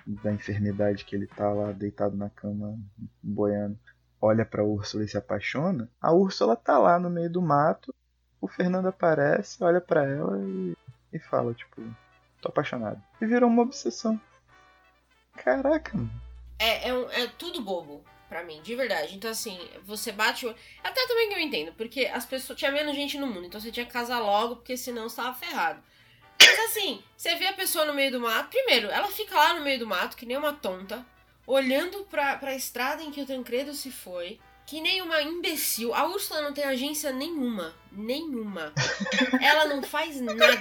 da 0.07 0.33
enfermidade 0.33 1.05
que 1.05 1.15
ele 1.15 1.27
tá 1.27 1.53
lá 1.53 1.73
deitado 1.73 2.17
na 2.17 2.31
cama, 2.31 2.79
boiando, 3.23 3.79
olha 4.21 4.45
pra 4.45 4.65
Úrsula 4.65 5.05
e 5.05 5.09
se 5.09 5.19
apaixona, 5.19 5.91
a 6.01 6.13
Úrsula 6.13 6.57
tá 6.57 6.79
lá 6.79 6.99
no 6.99 7.11
meio 7.11 7.31
do 7.31 7.43
mato, 7.43 7.95
o 8.41 8.49
Fernando 8.49 8.87
aparece, 8.87 9.63
olha 9.63 9.81
pra 9.81 10.05
ela 10.05 10.39
e, 10.43 10.77
e 11.13 11.19
fala, 11.19 11.53
tipo, 11.53 11.83
tô 12.47 12.51
apaixonado. 12.51 13.03
E 13.21 13.27
virou 13.27 13.49
uma 13.51 13.63
obsessão. 13.63 14.21
Caraca, 15.37 15.97
mano. 15.97 16.11
é, 16.59 16.89
é, 16.89 16.95
um- 16.95 17.11
é 17.11 17.27
tudo 17.39 17.61
bobo 17.61 18.03
pra 18.29 18.43
mim, 18.43 18.61
de 18.63 18.75
verdade. 18.75 19.15
Então, 19.17 19.31
assim, 19.31 19.59
você 19.85 20.11
bate 20.13 20.47
o. 20.47 20.55
Até 20.83 21.07
também 21.07 21.29
que 21.29 21.35
eu 21.35 21.41
entendo, 21.41 21.73
porque 21.75 22.07
as 22.07 22.25
pessoas. 22.25 22.59
Tinha 22.59 22.71
menos 22.73 22.95
gente 22.97 23.19
no 23.19 23.27
mundo, 23.27 23.45
então 23.47 23.61
você 23.61 23.71
tinha 23.71 23.87
que 23.87 23.93
casar 23.93 24.19
logo, 24.21 24.57
porque 24.57 24.77
senão 24.77 25.09
você 25.09 25.17
tava 25.17 25.35
ferrado. 25.35 25.83
Mas 26.41 26.59
assim, 26.71 27.03
você 27.17 27.35
vê 27.37 27.47
a 27.47 27.53
pessoa 27.53 27.85
no 27.85 27.95
meio 27.95 28.11
do 28.13 28.21
mato. 28.21 28.49
Primeiro, 28.51 28.89
ela 28.89 29.09
fica 29.09 29.35
lá 29.37 29.55
no 29.55 29.63
meio 29.63 29.79
do 29.79 29.87
mato, 29.87 30.17
que 30.17 30.27
nem 30.27 30.37
uma 30.37 30.53
tonta, 30.53 31.05
olhando 31.47 32.05
pra, 32.05 32.37
pra 32.37 32.55
estrada 32.55 33.03
em 33.03 33.11
que 33.11 33.21
o 33.23 33.27
Tancredo 33.27 33.73
se 33.75 33.91
foi. 33.91 34.39
Que 34.67 34.81
nem 34.81 35.01
uma 35.01 35.23
imbecil. 35.23 35.95
A 35.95 36.07
Úrsula 36.09 36.43
não 36.43 36.53
tem 36.53 36.65
agência 36.65 37.13
nenhuma. 37.13 37.73
Nenhuma. 37.93 38.73
Ela 39.41 39.67
não 39.67 39.81
faz 39.81 40.21
nada. 40.21 40.59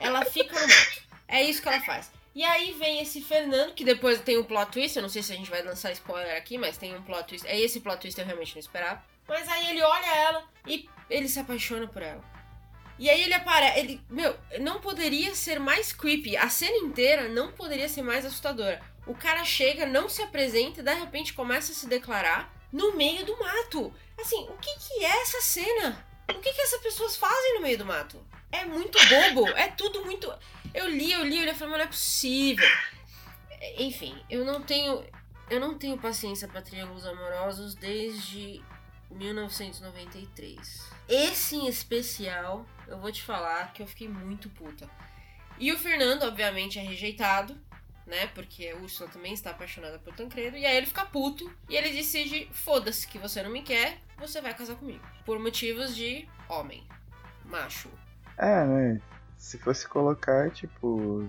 Ela 0.00 0.24
fica 0.24 0.54
no 0.58 0.66
mato. 0.66 1.03
É 1.28 1.42
isso 1.42 1.62
que 1.62 1.68
ela 1.68 1.80
faz. 1.80 2.10
E 2.34 2.42
aí 2.42 2.72
vem 2.72 3.00
esse 3.00 3.20
Fernando, 3.20 3.74
que 3.74 3.84
depois 3.84 4.20
tem 4.20 4.36
um 4.36 4.44
plot 4.44 4.72
twist. 4.72 4.96
Eu 4.96 5.02
não 5.02 5.08
sei 5.08 5.22
se 5.22 5.32
a 5.32 5.36
gente 5.36 5.50
vai 5.50 5.62
lançar 5.62 5.92
spoiler 5.92 6.36
aqui, 6.36 6.58
mas 6.58 6.76
tem 6.76 6.94
um 6.94 7.02
plot 7.02 7.28
twist. 7.28 7.46
É 7.46 7.58
esse 7.58 7.80
plot 7.80 8.00
twist 8.00 8.18
eu 8.18 8.26
realmente 8.26 8.54
não 8.54 8.60
esperava. 8.60 9.02
Mas 9.28 9.48
aí 9.48 9.70
ele 9.70 9.82
olha 9.82 10.16
ela 10.16 10.44
e 10.66 10.88
ele 11.08 11.28
se 11.28 11.38
apaixona 11.38 11.86
por 11.86 12.02
ela. 12.02 12.22
E 12.98 13.08
aí 13.08 13.22
ele 13.22 13.34
aparece. 13.34 13.78
Ele, 13.78 14.00
meu, 14.10 14.36
não 14.60 14.80
poderia 14.80 15.34
ser 15.34 15.60
mais 15.60 15.92
creepy. 15.92 16.36
A 16.36 16.48
cena 16.48 16.76
inteira 16.78 17.28
não 17.28 17.52
poderia 17.52 17.88
ser 17.88 18.02
mais 18.02 18.24
assustadora. 18.24 18.82
O 19.06 19.14
cara 19.14 19.44
chega, 19.44 19.86
não 19.86 20.08
se 20.08 20.22
apresenta 20.22 20.80
e 20.80 20.84
de 20.84 20.94
repente 20.94 21.34
começa 21.34 21.72
a 21.72 21.74
se 21.74 21.86
declarar 21.86 22.52
no 22.72 22.96
meio 22.96 23.24
do 23.24 23.38
mato. 23.38 23.94
Assim, 24.18 24.44
o 24.48 24.56
que, 24.58 24.78
que 24.78 25.04
é 25.04 25.22
essa 25.22 25.40
cena? 25.40 26.04
O 26.28 26.40
que, 26.40 26.52
que 26.52 26.60
essas 26.60 26.80
pessoas 26.80 27.16
fazem 27.16 27.54
no 27.54 27.60
meio 27.60 27.78
do 27.78 27.84
mato? 27.84 28.24
É 28.50 28.64
muito 28.64 28.98
bobo, 29.08 29.48
é 29.48 29.68
tudo 29.68 30.04
muito. 30.04 30.32
Eu 30.72 30.88
li, 30.88 31.12
eu 31.12 31.24
li, 31.24 31.38
eu 31.38 31.44
li 31.44 31.50
e 31.50 31.54
falei, 31.54 31.72
mas 31.72 31.78
não 31.78 31.84
é 31.84 31.86
possível. 31.86 32.68
Enfim, 33.78 34.16
eu 34.28 34.44
não 34.44 34.62
tenho. 34.62 35.04
Eu 35.50 35.60
não 35.60 35.76
tenho 35.76 35.98
paciência 35.98 36.48
pra 36.48 36.62
triângulos 36.62 37.04
amorosos 37.04 37.74
desde 37.74 38.62
1993. 39.10 40.90
Esse 41.06 41.56
em 41.56 41.68
especial, 41.68 42.64
eu 42.88 42.98
vou 42.98 43.12
te 43.12 43.22
falar 43.22 43.72
que 43.72 43.82
eu 43.82 43.86
fiquei 43.86 44.08
muito 44.08 44.48
puta. 44.48 44.88
E 45.58 45.72
o 45.72 45.78
Fernando, 45.78 46.22
obviamente, 46.24 46.78
é 46.78 46.82
rejeitado, 46.82 47.60
né? 48.06 48.26
Porque 48.28 48.68
a 48.68 48.76
Úrsula 48.76 49.08
também 49.10 49.32
está 49.32 49.50
apaixonada 49.50 49.98
por 49.98 50.14
Tancredo. 50.14 50.56
E 50.56 50.66
aí 50.66 50.76
ele 50.76 50.86
fica 50.86 51.04
puto 51.04 51.50
e 51.68 51.76
ele 51.76 51.90
decide: 51.90 52.48
foda-se 52.52 53.06
que 53.06 53.18
você 53.18 53.42
não 53.42 53.50
me 53.50 53.62
quer, 53.62 53.98
você 54.18 54.40
vai 54.40 54.54
casar 54.54 54.76
comigo. 54.76 55.04
Por 55.24 55.38
motivos 55.38 55.94
de 55.94 56.28
homem, 56.48 56.86
macho. 57.44 57.88
É, 58.36 58.64
né? 58.64 59.00
Se 59.36 59.58
fosse 59.58 59.88
colocar, 59.88 60.50
tipo. 60.50 61.28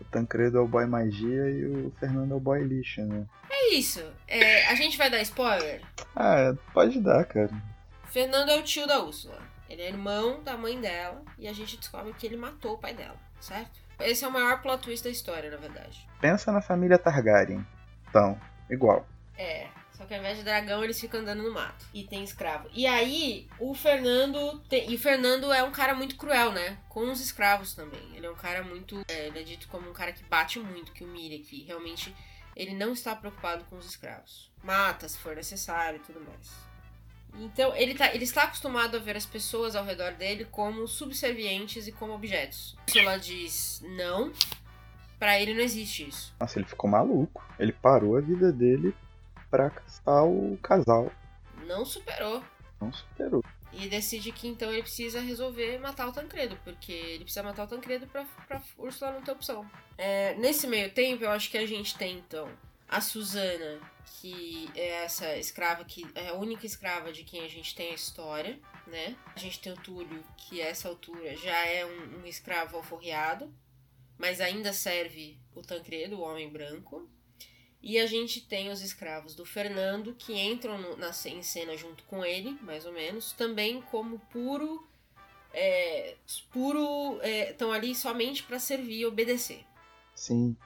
O 0.00 0.04
Tancredo 0.12 0.58
é 0.58 0.60
o 0.60 0.68
boy 0.68 0.86
magia 0.86 1.50
e 1.50 1.64
o 1.64 1.92
Fernando 1.98 2.30
é 2.30 2.34
o 2.36 2.40
boy 2.40 2.62
lixo, 2.62 3.02
né? 3.02 3.26
É 3.50 3.74
isso. 3.74 4.00
É, 4.28 4.66
a 4.66 4.74
gente 4.76 4.96
vai 4.96 5.10
dar 5.10 5.20
spoiler? 5.22 5.82
Ah, 6.14 6.54
pode 6.72 7.00
dar, 7.00 7.24
cara. 7.24 7.50
Fernando 8.04 8.50
é 8.50 8.56
o 8.56 8.62
tio 8.62 8.86
da 8.86 9.02
Úrsula. 9.02 9.38
Ele 9.68 9.82
é 9.82 9.88
irmão 9.88 10.40
da 10.42 10.56
mãe 10.56 10.80
dela 10.80 11.22
e 11.36 11.48
a 11.48 11.52
gente 11.52 11.76
descobre 11.76 12.14
que 12.14 12.26
ele 12.26 12.36
matou 12.36 12.74
o 12.74 12.78
pai 12.78 12.94
dela, 12.94 13.16
certo? 13.40 13.87
Esse 14.00 14.24
é 14.24 14.28
o 14.28 14.32
maior 14.32 14.62
plot 14.62 14.82
twist 14.82 15.04
da 15.04 15.10
história, 15.10 15.50
na 15.50 15.56
verdade. 15.56 16.06
Pensa 16.20 16.52
na 16.52 16.60
família 16.60 16.98
Targaryen. 16.98 17.66
Então, 18.08 18.40
igual. 18.70 19.06
É, 19.36 19.68
só 19.98 20.04
que 20.06 20.14
ao 20.14 20.20
invés 20.20 20.38
de 20.38 20.44
dragão 20.44 20.84
eles 20.84 21.00
ficam 21.00 21.20
andando 21.20 21.42
no 21.42 21.52
mato 21.52 21.84
e 21.92 22.04
tem 22.04 22.22
escravo. 22.22 22.68
E 22.72 22.86
aí 22.86 23.48
o 23.58 23.74
Fernando 23.74 24.60
tem... 24.68 24.88
e 24.90 24.94
o 24.94 24.98
Fernando 24.98 25.52
é 25.52 25.62
um 25.64 25.72
cara 25.72 25.92
muito 25.94 26.16
cruel, 26.16 26.52
né? 26.52 26.78
Com 26.88 27.10
os 27.10 27.20
escravos 27.20 27.74
também. 27.74 28.14
Ele 28.14 28.26
é 28.26 28.30
um 28.30 28.36
cara 28.36 28.62
muito, 28.62 29.02
é, 29.08 29.26
ele 29.26 29.40
é 29.40 29.42
dito 29.42 29.66
como 29.66 29.90
um 29.90 29.92
cara 29.92 30.12
que 30.12 30.22
bate 30.24 30.60
muito, 30.60 30.92
que 30.92 31.02
humilha, 31.02 31.38
que 31.40 31.64
realmente 31.64 32.14
ele 32.54 32.74
não 32.74 32.92
está 32.92 33.14
preocupado 33.16 33.64
com 33.64 33.76
os 33.76 33.86
escravos. 33.86 34.50
Mata 34.62 35.08
se 35.08 35.18
for 35.18 35.34
necessário 35.34 35.98
e 35.98 36.06
tudo 36.06 36.20
mais. 36.20 36.67
Então, 37.34 37.74
ele, 37.76 37.94
tá, 37.94 38.12
ele 38.14 38.24
está 38.24 38.42
acostumado 38.42 38.96
a 38.96 39.00
ver 39.00 39.16
as 39.16 39.26
pessoas 39.26 39.76
ao 39.76 39.84
redor 39.84 40.12
dele 40.12 40.44
como 40.44 40.86
subservientes 40.88 41.86
e 41.86 41.92
como 41.92 42.12
objetos. 42.12 42.76
Ursula 42.88 43.18
diz 43.18 43.82
não. 43.96 44.32
Pra 45.18 45.40
ele 45.40 45.54
não 45.54 45.60
existe 45.60 46.08
isso. 46.08 46.34
Nossa, 46.40 46.58
ele 46.58 46.66
ficou 46.66 46.88
maluco. 46.88 47.44
Ele 47.58 47.72
parou 47.72 48.16
a 48.16 48.20
vida 48.20 48.52
dele 48.52 48.94
pra 49.50 49.70
caçar 49.70 50.24
o 50.24 50.56
casal. 50.62 51.10
Não 51.66 51.84
superou. 51.84 52.42
Não 52.80 52.92
superou. 52.92 53.44
E 53.72 53.88
decide 53.88 54.32
que 54.32 54.48
então 54.48 54.72
ele 54.72 54.82
precisa 54.82 55.20
resolver 55.20 55.78
matar 55.78 56.08
o 56.08 56.12
Tancredo, 56.12 56.56
porque 56.64 56.92
ele 56.92 57.24
precisa 57.24 57.42
matar 57.42 57.64
o 57.64 57.66
Tancredo 57.66 58.06
pra, 58.06 58.24
pra 58.46 58.62
Úrsula 58.78 59.12
não 59.12 59.22
ter 59.22 59.32
opção. 59.32 59.68
É, 59.96 60.34
nesse 60.34 60.66
meio 60.66 60.90
tempo, 60.90 61.24
eu 61.24 61.30
acho 61.30 61.50
que 61.50 61.58
a 61.58 61.66
gente 61.66 61.96
tem 61.96 62.18
então 62.18 62.48
a 62.88 63.00
Susana, 63.00 63.78
que 64.20 64.68
é 64.74 65.04
essa 65.04 65.36
escrava 65.36 65.84
que 65.84 66.06
é 66.14 66.28
a 66.28 66.34
única 66.34 66.66
escrava 66.66 67.12
de 67.12 67.24
quem 67.24 67.44
a 67.44 67.48
gente 67.48 67.74
tem 67.74 67.90
a 67.90 67.94
história. 67.94 68.58
né? 68.86 69.16
A 69.34 69.38
gente 69.38 69.60
tem 69.60 69.72
o 69.72 69.76
Túlio, 69.76 70.24
que 70.36 70.62
a 70.62 70.66
essa 70.66 70.88
altura 70.88 71.36
já 71.36 71.66
é 71.66 71.84
um, 71.84 72.22
um 72.22 72.26
escravo 72.26 72.76
alforriado, 72.76 73.52
mas 74.16 74.40
ainda 74.40 74.72
serve 74.72 75.38
o 75.54 75.62
Tancredo, 75.62 76.16
o 76.16 76.22
homem 76.22 76.48
branco. 76.48 77.08
E 77.80 77.98
a 77.98 78.06
gente 78.06 78.40
tem 78.40 78.70
os 78.70 78.82
escravos 78.82 79.34
do 79.34 79.44
Fernando, 79.44 80.14
que 80.14 80.38
entram 80.38 80.78
no, 80.78 80.96
na, 80.96 81.10
em 81.26 81.42
cena 81.42 81.76
junto 81.76 82.02
com 82.04 82.24
ele, 82.24 82.58
mais 82.60 82.84
ou 82.84 82.92
menos, 82.92 83.32
também 83.32 83.80
como 83.82 84.18
puro. 84.30 84.86
É, 85.52 86.16
puro. 86.50 87.20
Estão 87.22 87.72
é, 87.72 87.76
ali 87.76 87.94
somente 87.94 88.42
para 88.42 88.58
servir 88.58 89.00
e 89.00 89.06
obedecer. 89.06 89.64
Sim. 90.14 90.56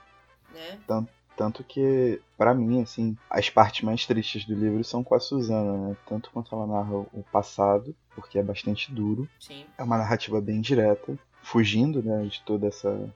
Né? 0.50 0.80
Tanto, 0.86 1.12
tanto 1.36 1.64
que, 1.64 2.20
para 2.36 2.54
mim, 2.54 2.82
assim, 2.82 3.16
as 3.30 3.48
partes 3.48 3.82
mais 3.82 4.06
tristes 4.06 4.44
do 4.44 4.54
livro 4.54 4.82
são 4.84 5.02
com 5.02 5.14
a 5.14 5.20
Susana, 5.20 5.88
né? 5.88 5.96
Tanto 6.06 6.30
quanto 6.30 6.54
ela 6.54 6.66
narra 6.66 6.96
o 6.96 7.24
passado, 7.30 7.94
porque 8.14 8.38
é 8.38 8.42
bastante 8.42 8.92
duro. 8.92 9.28
Sim. 9.40 9.64
É 9.76 9.82
uma 9.82 9.98
narrativa 9.98 10.40
bem 10.40 10.60
direta, 10.60 11.18
fugindo 11.42 12.02
né, 12.02 12.24
de 12.24 12.40
toda 12.42 12.68
essa 12.68 13.12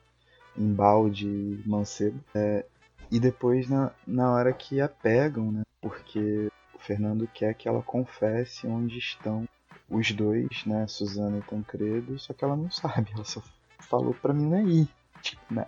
embalde 0.57 1.61
mancebo. 1.65 2.19
É, 2.33 2.65
e 3.11 3.19
depois 3.19 3.69
na, 3.69 3.91
na 4.05 4.31
hora 4.31 4.51
que 4.51 4.81
a 4.81 4.87
pegam, 4.87 5.51
né? 5.51 5.61
Porque 5.81 6.49
o 6.73 6.79
Fernando 6.79 7.27
quer 7.27 7.53
que 7.53 7.67
ela 7.67 7.81
confesse 7.81 8.67
onde 8.67 8.97
estão 8.97 9.47
os 9.89 10.11
dois, 10.11 10.65
né? 10.65 10.87
Suzana 10.87 11.37
e 11.37 11.41
Tancredo, 11.41 12.19
só 12.19 12.33
que 12.33 12.43
ela 12.43 12.55
não 12.55 12.69
sabe, 12.71 13.11
ela 13.13 13.23
só 13.23 13.41
falou 13.79 14.13
pra 14.13 14.33
mim 14.33 14.47
não 14.47 14.67
ir. 14.67 14.85
Tipo, 14.85 14.91
né, 14.91 15.06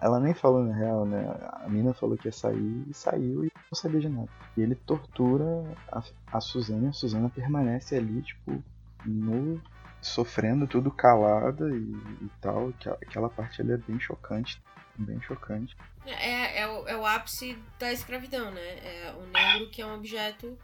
ela 0.02 0.20
nem 0.20 0.34
falou 0.34 0.64
na 0.64 0.76
real, 0.76 1.06
né? 1.06 1.26
A 1.64 1.68
mina 1.68 1.94
falou 1.94 2.18
que 2.18 2.28
ia 2.28 2.32
sair 2.32 2.84
e 2.88 2.94
saiu 2.94 3.46
e 3.46 3.52
não 3.72 3.76
sabia 3.76 4.00
de 4.00 4.10
nada. 4.10 4.30
E 4.56 4.62
ele 4.62 4.76
tortura 4.76 5.46
a, 5.92 6.02
a 6.32 6.42
Suzana 6.42 6.90
a 6.90 6.94
Suzana 6.94 7.30
permanece 7.30 7.96
ali, 7.96 8.22
tipo, 8.22 8.64
no, 9.06 9.62
sofrendo 10.02 10.68
tudo 10.68 10.92
calada 10.92 11.70
e, 11.70 11.94
e 12.22 12.30
tal. 12.42 12.74
Aquela 13.02 13.30
parte 13.30 13.62
ali 13.62 13.74
é 13.74 13.78
bem 13.78 14.00
chocante. 14.00 14.62
Bem 14.98 15.22
chocante. 15.22 15.76
É, 16.06 16.62
é, 16.62 16.68
o, 16.68 16.88
é 16.88 16.98
o 16.98 17.06
ápice 17.06 17.58
da 17.78 17.92
escravidão, 17.92 18.52
né? 18.52 18.62
É 18.62 19.14
o 19.18 19.26
negro 19.28 19.70
que 19.70 19.82
é 19.82 19.86
um 19.86 19.96
objeto, 19.96 20.58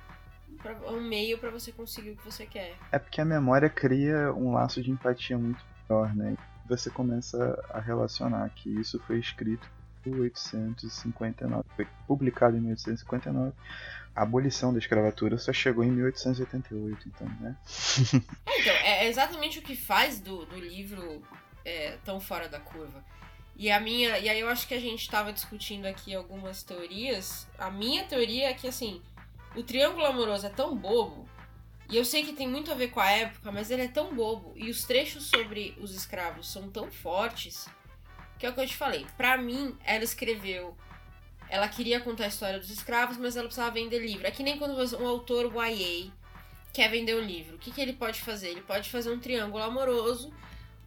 pra, 0.61 0.75
um 0.91 1.01
meio 1.01 1.37
para 1.37 1.49
você 1.49 1.71
conseguir 1.71 2.11
o 2.11 2.17
que 2.17 2.25
você 2.25 2.45
quer. 2.45 2.75
É 2.91 2.99
porque 2.99 3.21
a 3.21 3.25
memória 3.25 3.69
cria 3.69 4.33
um 4.33 4.53
laço 4.53 4.81
de 4.81 4.91
empatia 4.91 5.37
muito 5.37 5.63
maior, 5.87 6.13
né? 6.15 6.35
Você 6.67 6.89
começa 6.89 7.63
a 7.69 7.79
relacionar 7.79 8.49
que 8.49 8.69
isso 8.69 8.99
foi 8.99 9.19
escrito 9.19 9.69
em 10.05 10.11
1859, 10.11 11.63
foi 11.75 11.87
publicado 12.07 12.57
em 12.57 12.61
1859 12.61 13.53
a 14.15 14.21
abolição 14.21 14.71
da 14.71 14.79
escravatura 14.79 15.37
só 15.37 15.51
chegou 15.51 15.83
em 15.83 15.91
1888, 15.91 17.09
então, 17.09 17.27
né? 17.41 17.55
é, 18.45 18.61
então, 18.61 18.73
é 18.73 19.07
exatamente 19.07 19.59
o 19.59 19.61
que 19.61 19.75
faz 19.75 20.21
do, 20.21 20.45
do 20.45 20.57
livro 20.57 21.21
é, 21.65 21.97
tão 22.05 22.19
fora 22.19 22.47
da 22.47 22.59
curva. 22.59 23.03
E 23.57 23.69
a 23.69 23.79
minha. 23.79 24.17
E 24.19 24.29
aí 24.29 24.39
eu 24.39 24.47
acho 24.47 24.67
que 24.67 24.73
a 24.73 24.79
gente 24.79 25.01
estava 25.01 25.33
discutindo 25.33 25.85
aqui 25.85 26.15
algumas 26.15 26.63
teorias. 26.63 27.45
A 27.57 27.69
minha 27.69 28.05
teoria 28.05 28.49
é 28.49 28.53
que 28.53 28.67
assim, 28.67 29.01
o 29.53 29.61
triângulo 29.63 30.05
amoroso 30.05 30.47
é 30.47 30.49
tão 30.49 30.75
bobo. 30.75 31.27
E 31.89 31.97
eu 31.97 32.05
sei 32.05 32.23
que 32.23 32.33
tem 32.33 32.47
muito 32.47 32.71
a 32.71 32.75
ver 32.75 32.89
com 32.89 32.99
a 32.99 33.09
época, 33.09 33.51
mas 33.51 33.69
ele 33.69 33.83
é 33.83 33.87
tão 33.87 34.15
bobo. 34.15 34.53
E 34.55 34.69
os 34.69 34.85
trechos 34.85 35.25
sobre 35.25 35.75
os 35.79 35.93
escravos 35.93 36.51
são 36.51 36.69
tão 36.69 36.91
fortes. 36.91 37.67
Que 38.39 38.45
é 38.45 38.49
o 38.49 38.53
que 38.53 38.59
eu 38.59 38.67
te 38.67 38.75
falei. 38.75 39.05
Pra 39.15 39.37
mim, 39.37 39.77
ela 39.85 40.03
escreveu 40.03 40.75
ela 41.49 41.67
queria 41.67 41.99
contar 41.99 42.25
a 42.25 42.27
história 42.27 42.59
dos 42.59 42.69
escravos, 42.69 43.17
mas 43.17 43.35
ela 43.35 43.45
precisava 43.45 43.71
vender 43.71 43.99
livro. 43.99 44.25
É 44.25 44.31
que 44.31 44.43
nem 44.43 44.57
quando 44.57 44.75
um 44.99 45.07
autor 45.07 45.51
YA 45.55 46.11
quer 46.73 46.89
vender 46.89 47.15
um 47.15 47.21
livro. 47.21 47.55
O 47.55 47.59
que, 47.59 47.71
que 47.71 47.79
ele 47.79 47.93
pode 47.93 48.19
fazer? 48.19 48.49
Ele 48.49 48.61
pode 48.61 48.89
fazer 48.89 49.11
um 49.11 49.19
triângulo 49.19 49.63
amoroso, 49.63 50.33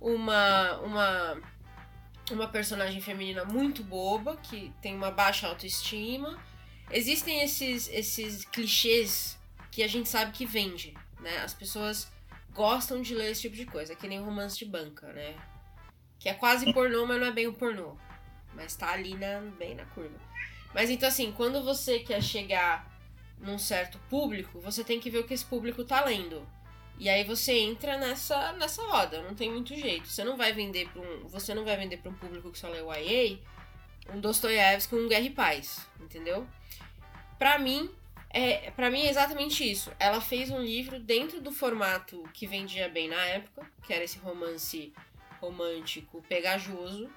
uma, 0.01 0.79
uma, 0.81 1.41
uma 2.31 2.49
personagem 2.49 3.01
feminina 3.01 3.45
muito 3.45 3.83
boba, 3.83 4.37
que 4.37 4.73
tem 4.83 4.95
uma 4.95 5.11
baixa 5.11 5.47
autoestima. 5.47 6.39
Existem 6.91 7.43
esses, 7.43 7.89
esses 7.89 8.45
clichês 8.45 9.38
que 9.79 9.83
a 9.85 9.87
gente 9.87 10.09
sabe 10.09 10.33
que 10.33 10.45
vende, 10.45 10.93
né? 11.21 11.39
As 11.39 11.55
pessoas 11.55 12.11
gostam 12.53 13.01
de 13.01 13.15
ler 13.15 13.31
esse 13.31 13.43
tipo 13.43 13.55
de 13.55 13.65
coisa, 13.65 13.95
que 13.95 14.09
nem 14.09 14.19
romance 14.19 14.59
de 14.59 14.65
banca, 14.65 15.13
né? 15.13 15.37
Que 16.19 16.29
é 16.29 16.35
quase 16.35 16.73
pornô, 16.73 17.07
mas 17.07 17.21
não 17.21 17.29
é 17.29 17.31
bem 17.31 17.47
o 17.47 17.53
pornô. 17.53 17.97
Mas 18.55 18.75
tá 18.75 18.91
ali 18.91 19.15
na, 19.15 19.39
bem 19.57 19.77
na 19.77 19.85
curva. 19.85 20.19
Mas 20.75 20.91
então, 20.91 21.09
assim, 21.09 21.31
quando 21.31 21.63
você 21.63 22.01
quer 22.01 22.21
chegar 22.21 22.91
num 23.39 23.57
certo 23.57 24.01
público, 24.11 24.59
você 24.59 24.83
tem 24.83 24.99
que 24.99 25.11
ver 25.11 25.19
o 25.21 25.25
que 25.25 25.35
esse 25.35 25.45
público 25.45 25.85
tá 25.85 26.05
lendo. 26.05 26.45
E 26.99 27.09
aí 27.09 27.23
você 27.23 27.53
entra 27.53 27.97
nessa, 27.99 28.55
nessa 28.55 28.83
roda, 28.83 29.23
não 29.23 29.37
tem 29.37 29.49
muito 29.49 29.77
jeito. 29.77 30.09
Você 30.09 30.25
não 30.25 30.37
vai 30.37 30.53
vender 30.53 30.89
para 30.89 31.03
um, 31.03 31.29
você 31.29 31.55
não 31.55 31.65
vai 31.65 31.77
vender 31.77 31.99
para 31.99 32.11
um 32.11 32.15
público 32.15 32.51
que 32.51 32.59
só 32.59 32.69
lê 32.69 32.81
o 32.81 32.93
YA 32.93 33.39
um 34.13 34.19
Dostoiévski, 34.19 34.97
um 34.97 35.07
Guerra 35.07 35.27
e 35.27 35.31
Paz, 35.31 35.87
entendeu? 36.01 36.49
Para 37.39 37.61
mim, 37.61 37.89
é, 38.31 38.71
para 38.73 38.91
mim 38.91 39.03
é 39.03 39.11
exatamente 39.11 39.69
isso. 39.69 39.91
Ela 39.99 40.21
fez 40.21 40.51
um 40.51 40.61
livro 40.61 41.01
dentro 41.01 41.41
do 41.41 41.51
formato 41.51 42.23
que 42.35 42.47
vendia 42.47 42.89
bem 42.89 43.09
na 43.09 43.25
época, 43.25 43.71
que 43.83 43.93
era 43.93 44.05
esse 44.05 44.19
romance 44.19 44.93
romântico 45.41 46.23
pegajoso, 46.29 47.09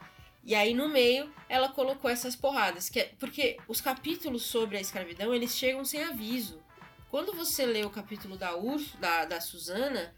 e 0.43 0.55
aí 0.55 0.73
no 0.73 0.87
meio 0.87 1.31
ela 1.49 1.69
colocou 1.69 2.09
essas 2.09 2.35
porradas, 2.35 2.89
que 2.89 2.99
é, 2.99 3.11
porque 3.19 3.57
os 3.67 3.81
capítulos 3.81 4.43
sobre 4.43 4.77
a 4.77 4.81
escravidão, 4.81 5.33
eles 5.33 5.55
chegam 5.55 5.83
sem 5.83 6.03
aviso. 6.03 6.61
Quando 7.09 7.33
você 7.33 7.65
lê 7.65 7.83
o 7.83 7.89
capítulo 7.89 8.37
da 8.37 8.55
Urso, 8.55 8.97
da, 8.97 9.25
da 9.25 9.41
Susana, 9.41 10.15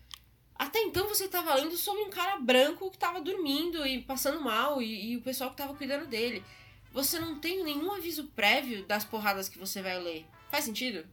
até 0.56 0.80
então 0.80 1.08
você 1.08 1.26
estava 1.26 1.56
lendo 1.56 1.76
sobre 1.76 2.04
um 2.04 2.10
cara 2.10 2.38
branco 2.38 2.90
que 2.90 2.98
estava 2.98 3.20
dormindo 3.20 3.86
e 3.86 4.02
passando 4.02 4.40
mal 4.40 4.82
e, 4.82 5.12
e 5.12 5.18
o 5.18 5.22
pessoal 5.22 5.50
que 5.50 5.56
estava 5.56 5.76
cuidando 5.76 6.06
dele. 6.06 6.44
Você 6.92 7.20
não 7.20 7.40
tem 7.40 7.64
nenhum 7.64 7.92
aviso 7.92 8.26
prévio 8.36 8.86
das 8.86 9.04
porradas 9.04 9.50
que 9.50 9.58
você 9.58 9.82
vai 9.82 10.00
ler. 10.00 10.28
Faz 10.54 10.66
sentido? 10.66 11.04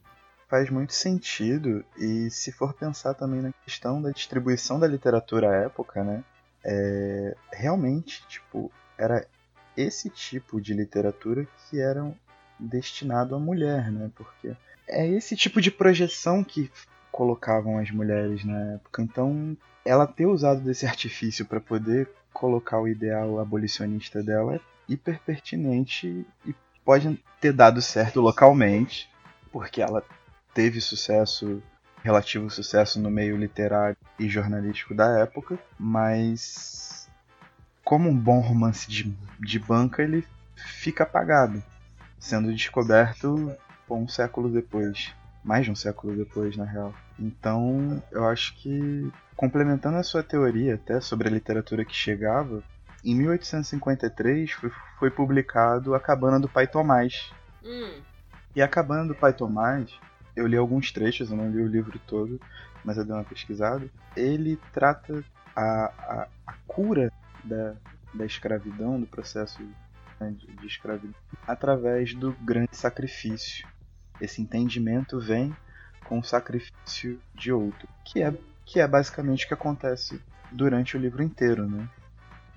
Faz 0.50 0.68
muito 0.68 0.92
sentido, 0.92 1.82
e 1.96 2.28
se 2.28 2.52
for 2.52 2.74
pensar 2.74 3.14
também 3.14 3.40
na 3.40 3.50
questão 3.64 4.02
da 4.02 4.10
distribuição 4.10 4.78
da 4.78 4.86
literatura 4.86 5.48
à 5.48 5.54
época, 5.64 6.04
né? 6.04 6.22
É, 6.62 7.34
realmente, 7.50 8.22
tipo, 8.28 8.70
era 8.98 9.26
esse 9.74 10.10
tipo 10.10 10.60
de 10.60 10.74
literatura 10.74 11.48
que 11.70 11.80
eram 11.80 12.14
destinado 12.58 13.34
à 13.34 13.38
mulher, 13.38 13.90
né? 13.90 14.10
Porque 14.14 14.54
é 14.86 15.08
esse 15.08 15.34
tipo 15.34 15.58
de 15.58 15.70
projeção 15.70 16.44
que 16.44 16.70
colocavam 17.10 17.78
as 17.78 17.90
mulheres 17.90 18.44
na 18.44 18.74
época. 18.74 19.00
Então, 19.00 19.56
ela 19.86 20.06
ter 20.06 20.26
usado 20.26 20.60
desse 20.60 20.84
artifício 20.84 21.46
para 21.46 21.62
poder 21.62 22.10
colocar 22.30 22.78
o 22.78 22.86
ideal 22.86 23.38
abolicionista 23.38 24.22
dela 24.22 24.56
é 24.56 24.60
hiper 24.86 25.18
pertinente 25.20 26.26
e 26.44 26.54
pode 26.84 27.18
ter 27.40 27.54
dado 27.54 27.80
certo 27.80 28.20
localmente, 28.20 29.08
porque 29.52 29.82
ela 29.82 30.02
teve 30.54 30.80
sucesso, 30.80 31.62
relativo 32.02 32.50
sucesso 32.50 33.00
no 33.00 33.10
meio 33.10 33.36
literário 33.36 33.96
e 34.18 34.28
jornalístico 34.28 34.94
da 34.94 35.18
época, 35.18 35.58
mas 35.78 37.08
como 37.84 38.08
um 38.08 38.16
bom 38.16 38.40
romance 38.40 38.88
de, 38.88 39.14
de 39.40 39.58
banca, 39.58 40.02
ele 40.02 40.24
fica 40.54 41.04
apagado, 41.04 41.62
sendo 42.18 42.52
descoberto 42.52 43.56
um 43.88 44.06
século 44.06 44.48
depois. 44.48 45.12
Mais 45.42 45.64
de 45.64 45.70
um 45.70 45.74
século 45.74 46.14
depois, 46.14 46.56
na 46.56 46.64
real. 46.64 46.94
Então, 47.18 48.02
eu 48.12 48.26
acho 48.28 48.54
que, 48.56 49.10
complementando 49.34 49.96
a 49.96 50.02
sua 50.02 50.22
teoria 50.22 50.74
até 50.74 51.00
sobre 51.00 51.28
a 51.28 51.30
literatura 51.30 51.84
que 51.84 51.94
chegava, 51.94 52.62
em 53.04 53.14
1853 53.14 54.52
foi, 54.52 54.70
foi 54.98 55.10
publicado 55.10 55.94
A 55.94 56.00
Cabana 56.00 56.38
do 56.38 56.48
Pai 56.48 56.66
Tomás. 56.66 57.32
Hum. 57.64 58.00
E 58.54 58.60
A 58.62 58.68
Cabana 58.68 59.06
do 59.06 59.14
Pai 59.14 59.32
Tomás, 59.32 59.90
eu 60.34 60.46
li 60.46 60.56
alguns 60.56 60.90
trechos, 60.90 61.30
eu 61.30 61.36
não 61.36 61.50
li 61.50 61.62
o 61.62 61.68
livro 61.68 61.98
todo, 62.06 62.40
mas 62.84 62.96
eu 62.96 63.04
dei 63.04 63.14
uma 63.14 63.24
pesquisada. 63.24 63.88
Ele 64.16 64.58
trata 64.72 65.24
a, 65.54 65.84
a, 65.84 66.28
a 66.46 66.54
cura 66.66 67.12
da, 67.44 67.74
da 68.12 68.26
escravidão, 68.26 69.00
do 69.00 69.06
processo 69.06 69.62
né, 70.18 70.34
de, 70.36 70.46
de 70.46 70.66
escravidão, 70.66 71.14
através 71.46 72.14
do 72.14 72.32
grande 72.42 72.76
sacrifício. 72.76 73.66
Esse 74.20 74.42
entendimento 74.42 75.18
vem 75.20 75.54
com 76.04 76.18
o 76.18 76.24
sacrifício 76.24 77.20
de 77.34 77.52
outro, 77.52 77.88
que 78.04 78.22
é, 78.22 78.34
que 78.64 78.80
é 78.80 78.86
basicamente 78.86 79.44
o 79.44 79.48
que 79.48 79.54
acontece 79.54 80.20
durante 80.50 80.96
o 80.96 81.00
livro 81.00 81.22
inteiro, 81.22 81.68
né? 81.68 81.88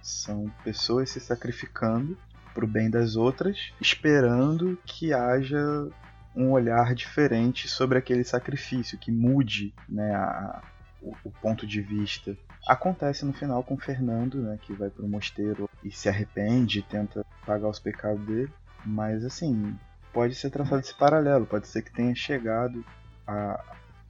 São 0.02 0.52
pessoas 0.64 1.12
se 1.12 1.20
sacrificando 1.20 2.18
para 2.54 2.66
o 2.66 2.68
bem 2.68 2.90
das 2.90 3.16
outras, 3.16 3.74
esperando 3.80 4.78
que 4.86 5.14
haja 5.14 5.88
um 6.36 6.52
olhar 6.52 6.96
diferente 6.96 7.68
sobre 7.68 7.98
aquele 7.98 8.24
sacrifício, 8.24 8.98
que 8.98 9.12
mude 9.12 9.74
né, 9.88 10.16
a, 10.16 10.62
o, 11.02 11.16
o 11.24 11.32
ponto 11.32 11.66
de 11.68 11.82
vista 11.82 12.36
Acontece 12.68 13.26
no 13.26 13.34
final 13.34 13.62
com 13.62 13.78
Fernando, 13.78 14.42
né, 14.42 14.58
que 14.62 14.72
vai 14.74 14.90
pro 14.90 15.08
mosteiro 15.08 15.70
e 15.84 15.92
se 15.92 16.08
arrepende, 16.08 16.82
tenta 16.82 17.26
pagar 17.46 17.68
os 17.68 17.80
pecados 17.80 18.26
dele, 18.26 18.52
mas 18.86 19.26
assim, 19.26 19.78
pode 20.14 20.34
ser 20.34 20.50
traçado 20.50 20.80
esse 20.80 20.96
paralelo, 20.96 21.46
pode 21.46 21.68
ser 21.68 21.82
que 21.82 21.92
tenha 21.92 22.16
chegado 22.16 22.84
a, 23.28 23.62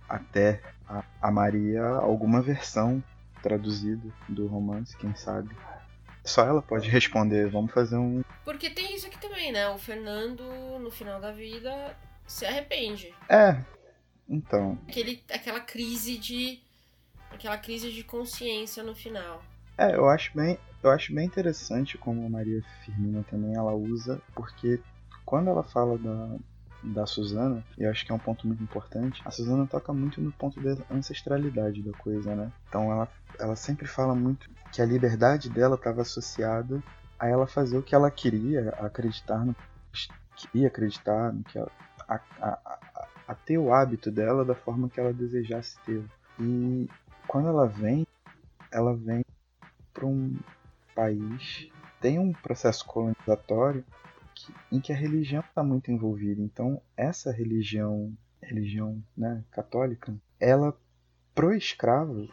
até 0.07 0.61
a, 0.87 1.03
a 1.19 1.31
Maria 1.31 1.83
alguma 1.83 2.43
versão 2.43 3.03
traduzida 3.41 4.07
do 4.29 4.45
romance, 4.45 4.95
quem 4.97 5.15
sabe. 5.15 5.49
Só 6.23 6.45
ela 6.45 6.61
pode 6.61 6.89
responder. 6.89 7.49
Vamos 7.49 7.71
fazer 7.71 7.97
um. 7.97 8.23
Porque 8.45 8.69
tem 8.69 8.95
isso 8.95 9.07
aqui 9.07 9.19
também, 9.19 9.51
né? 9.51 9.67
O 9.69 9.77
Fernando, 9.77 10.43
no 10.79 10.89
final 10.89 11.19
da 11.19 11.31
vida, 11.31 11.95
se 12.25 12.45
arrepende. 12.45 13.13
É. 13.29 13.61
Então. 14.27 14.77
Aquele, 14.87 15.23
aquela 15.31 15.59
crise 15.59 16.17
de. 16.17 16.61
Aquela 17.31 17.57
crise 17.57 17.91
de 17.91 18.03
consciência 18.03 18.83
no 18.83 18.95
final. 18.95 19.43
É, 19.77 19.95
eu 19.95 20.07
acho 20.07 20.31
bem. 20.35 20.57
Eu 20.81 20.91
acho 20.91 21.13
bem 21.13 21.25
interessante 21.25 21.97
como 21.97 22.25
a 22.25 22.29
Maria 22.29 22.61
Firmina 22.83 23.23
também 23.29 23.55
ela 23.55 23.73
usa, 23.73 24.21
porque 24.35 24.81
quando 25.25 25.49
ela 25.49 25.63
fala 25.63 25.97
da, 25.97 26.35
da 26.83 27.05
Suzana, 27.05 27.63
e 27.77 27.83
eu 27.83 27.91
acho 27.91 28.05
que 28.05 28.11
é 28.11 28.15
um 28.15 28.19
ponto 28.19 28.45
muito 28.47 28.63
importante, 28.63 29.21
a 29.25 29.31
Suzana 29.31 29.65
toca 29.65 29.93
muito 29.93 30.21
no 30.21 30.31
ponto 30.31 30.59
da 30.61 30.77
ancestralidade 30.91 31.81
da 31.81 31.91
coisa, 31.93 32.35
né? 32.35 32.51
Então 32.67 32.91
ela, 32.91 33.07
ela 33.39 33.55
sempre 33.55 33.87
fala 33.87 34.13
muito 34.13 34.49
que 34.71 34.81
a 34.81 34.85
liberdade 34.85 35.49
dela 35.49 35.75
estava 35.75 36.01
associada 36.01 36.81
a 37.19 37.27
ela 37.27 37.47
fazer 37.47 37.77
o 37.77 37.83
que 37.83 37.95
ela 37.95 38.11
queria, 38.11 38.69
acreditar 38.79 39.45
no 39.45 39.55
que 40.35 40.47
queria 40.47 40.67
acreditar, 40.67 41.31
no 41.31 41.43
que 41.43 41.57
ela, 41.57 41.71
a, 42.07 42.15
a, 42.41 42.49
a, 42.65 43.07
a 43.29 43.35
ter 43.35 43.57
o 43.57 43.73
hábito 43.73 44.11
dela 44.11 44.43
da 44.43 44.55
forma 44.55 44.89
que 44.89 44.99
ela 44.99 45.13
desejasse 45.13 45.77
ter. 45.85 46.03
E 46.39 46.89
quando 47.27 47.47
ela 47.47 47.67
vem, 47.67 48.05
ela 48.71 48.95
vem 48.95 49.23
para 49.93 50.05
um 50.07 50.35
país 50.95 51.71
tem 52.03 52.19
um 52.19 52.33
processo 52.33 52.85
colonizatório 52.85 53.81
que, 54.43 54.53
em 54.71 54.79
que 54.79 54.91
a 54.91 54.95
religião 54.95 55.41
está 55.41 55.63
muito 55.63 55.91
envolvida. 55.91 56.41
Então, 56.41 56.81
essa 56.97 57.31
religião, 57.31 58.13
religião 58.41 59.01
né, 59.15 59.43
católica, 59.51 60.13
ela 60.39 60.75
pro 61.33 61.53
escravo, 61.53 62.29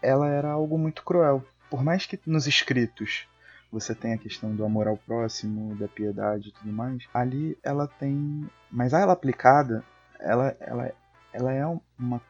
ela 0.00 0.28
era 0.28 0.50
algo 0.50 0.76
muito 0.76 1.02
cruel. 1.04 1.44
Por 1.70 1.82
mais 1.82 2.06
que 2.06 2.20
nos 2.26 2.46
escritos 2.46 3.26
você 3.70 3.94
tenha 3.94 4.16
a 4.16 4.18
questão 4.18 4.54
do 4.54 4.64
amor 4.64 4.86
ao 4.86 4.98
próximo, 4.98 5.74
da 5.76 5.88
piedade 5.88 6.50
e 6.50 6.52
tudo 6.52 6.70
mais, 6.70 7.08
ali 7.14 7.56
ela 7.62 7.88
tem, 7.88 8.46
mas 8.70 8.92
ela 8.92 9.14
aplicada, 9.14 9.82
ela, 10.20 10.54
ela, 10.60 10.92
ela 11.32 11.52
é 11.52 11.66
uma, 11.98 12.20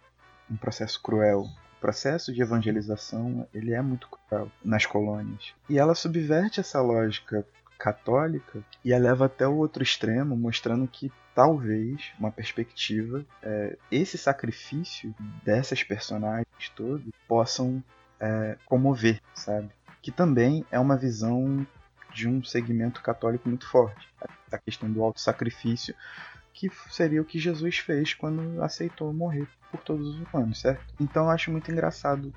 um 0.48 0.56
processo 0.56 1.02
cruel, 1.02 1.44
processo 1.80 2.32
de 2.32 2.40
evangelização 2.40 3.44
ele 3.52 3.72
é 3.72 3.82
muito 3.82 4.08
cruel 4.08 4.48
nas 4.64 4.86
colônias. 4.86 5.52
E 5.68 5.80
ela 5.80 5.96
subverte 5.96 6.60
essa 6.60 6.80
lógica 6.80 7.44
católica 7.82 8.62
e 8.84 8.94
a 8.94 8.98
leva 8.98 9.26
até 9.26 9.44
o 9.44 9.56
outro 9.56 9.82
extremo, 9.82 10.36
mostrando 10.36 10.86
que 10.86 11.10
talvez 11.34 12.12
uma 12.16 12.30
perspectiva, 12.30 13.26
é, 13.42 13.76
esse 13.90 14.16
sacrifício 14.16 15.12
dessas 15.44 15.82
personagens 15.82 16.46
todas 16.76 17.02
possam 17.26 17.82
é, 18.20 18.56
comover, 18.64 19.20
sabe? 19.34 19.68
Que 20.00 20.12
também 20.12 20.64
é 20.70 20.78
uma 20.78 20.96
visão 20.96 21.66
de 22.14 22.28
um 22.28 22.44
segmento 22.44 23.02
católico 23.02 23.48
muito 23.48 23.68
forte. 23.68 24.08
A 24.52 24.58
questão 24.58 24.88
do 24.88 25.02
auto-sacrifício, 25.02 25.92
que 26.54 26.70
seria 26.88 27.20
o 27.20 27.24
que 27.24 27.40
Jesus 27.40 27.78
fez 27.78 28.14
quando 28.14 28.62
aceitou 28.62 29.12
morrer 29.12 29.48
por 29.72 29.80
todos 29.80 30.06
os 30.06 30.20
humanos, 30.20 30.60
certo? 30.60 30.94
Então 31.00 31.24
eu 31.24 31.30
acho 31.30 31.50
muito 31.50 31.72
engraçado, 31.72 32.32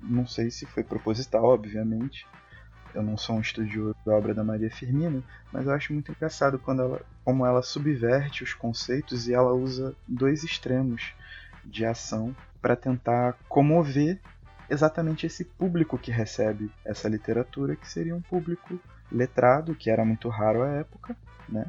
não 0.00 0.26
sei 0.26 0.50
se 0.50 0.66
foi 0.66 0.82
proposital, 0.82 1.44
obviamente, 1.44 2.26
eu 2.94 3.02
não 3.02 3.16
sou 3.16 3.36
um 3.36 3.40
estudioso 3.40 3.96
da 4.04 4.12
obra 4.12 4.34
da 4.34 4.44
Maria 4.44 4.70
Firmina, 4.70 5.22
mas 5.52 5.66
eu 5.66 5.72
acho 5.72 5.92
muito 5.92 6.10
engraçado 6.10 6.58
quando 6.58 6.82
ela, 6.82 7.00
como 7.24 7.44
ela 7.44 7.62
subverte 7.62 8.42
os 8.42 8.54
conceitos 8.54 9.28
e 9.28 9.34
ela 9.34 9.52
usa 9.52 9.94
dois 10.06 10.42
extremos 10.42 11.12
de 11.64 11.84
ação 11.84 12.34
para 12.60 12.74
tentar 12.76 13.36
comover 13.48 14.18
exatamente 14.68 15.26
esse 15.26 15.44
público 15.44 15.98
que 15.98 16.10
recebe 16.10 16.70
essa 16.84 17.08
literatura, 17.08 17.76
que 17.76 17.88
seria 17.88 18.14
um 18.14 18.20
público 18.20 18.78
letrado, 19.10 19.74
que 19.74 19.90
era 19.90 20.04
muito 20.04 20.28
raro 20.28 20.62
à 20.62 20.68
época, 20.68 21.16
né? 21.48 21.66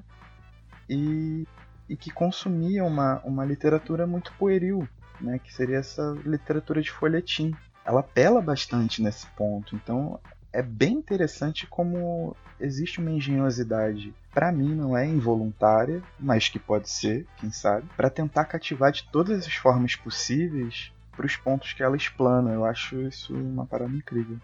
E, 0.90 1.48
e 1.88 1.96
que 1.96 2.12
consumia 2.12 2.84
uma, 2.84 3.20
uma 3.24 3.46
literatura 3.46 4.06
muito 4.06 4.34
pueril, 4.34 4.88
né, 5.22 5.40
que 5.40 5.54
seria 5.54 5.78
essa 5.78 6.16
literatura 6.26 6.82
de 6.82 6.92
folhetim. 6.92 7.56
Ela 7.86 8.02
apela 8.02 8.42
bastante 8.42 9.02
nesse 9.02 9.28
ponto, 9.28 9.76
então 9.76 10.20
é 10.52 10.62
bem 10.62 10.94
interessante 10.94 11.68
como 11.68 12.36
existe 12.60 13.00
uma 13.00 13.12
engenhosidade, 13.12 14.14
para 14.34 14.52
mim 14.52 14.76
não 14.76 14.98
é 14.98 15.06
involuntária, 15.06 16.04
mas 16.20 16.50
que 16.50 16.60
pode 16.60 16.90
ser, 16.90 17.26
quem 17.38 17.52
sabe, 17.52 17.88
para 17.96 18.10
tentar 18.10 18.46
cativar 18.46 18.92
de 18.92 19.04
todas 19.04 19.46
as 19.46 19.54
formas 19.54 19.96
possíveis 19.96 20.92
para 21.16 21.26
os 21.26 21.36
pontos 21.36 21.74
que 21.74 21.84
ela 21.84 21.98
explana. 21.98 22.52
Eu 22.52 22.66
acho 22.66 23.02
isso 23.02 23.34
uma 23.34 23.66
parada 23.66 23.94
incrível. 23.94 24.40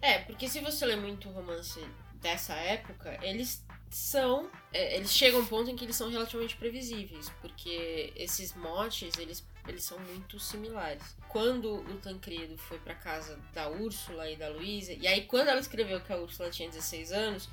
É, 0.00 0.18
porque 0.20 0.48
se 0.48 0.60
você 0.60 0.86
lê 0.86 0.96
muito 0.96 1.28
romance 1.28 1.80
dessa 2.20 2.54
época, 2.54 3.18
eles 3.22 3.64
são. 3.90 4.48
É, 4.72 4.96
eles 4.96 5.12
chegam 5.12 5.40
a 5.40 5.42
um 5.42 5.46
ponto 5.46 5.70
em 5.70 5.76
que 5.76 5.84
eles 5.84 5.96
são 5.96 6.10
relativamente 6.10 6.56
previsíveis, 6.56 7.30
porque 7.40 8.12
esses 8.16 8.54
motes, 8.54 9.18
eles, 9.18 9.44
eles 9.66 9.84
são 9.84 9.98
muito 9.98 10.38
similares. 10.38 11.16
Quando 11.28 11.74
o 11.74 11.96
Tancredo 11.98 12.56
foi 12.58 12.78
para 12.78 12.94
casa 12.94 13.38
da 13.52 13.68
Úrsula 13.68 14.28
e 14.30 14.36
da 14.36 14.48
Luísa, 14.48 14.92
e 14.92 15.06
aí 15.06 15.22
quando 15.26 15.48
ela 15.48 15.60
escreveu 15.60 16.00
que 16.00 16.12
a 16.12 16.16
Úrsula 16.16 16.50
tinha 16.50 16.68
16 16.68 17.12
anos, 17.12 17.48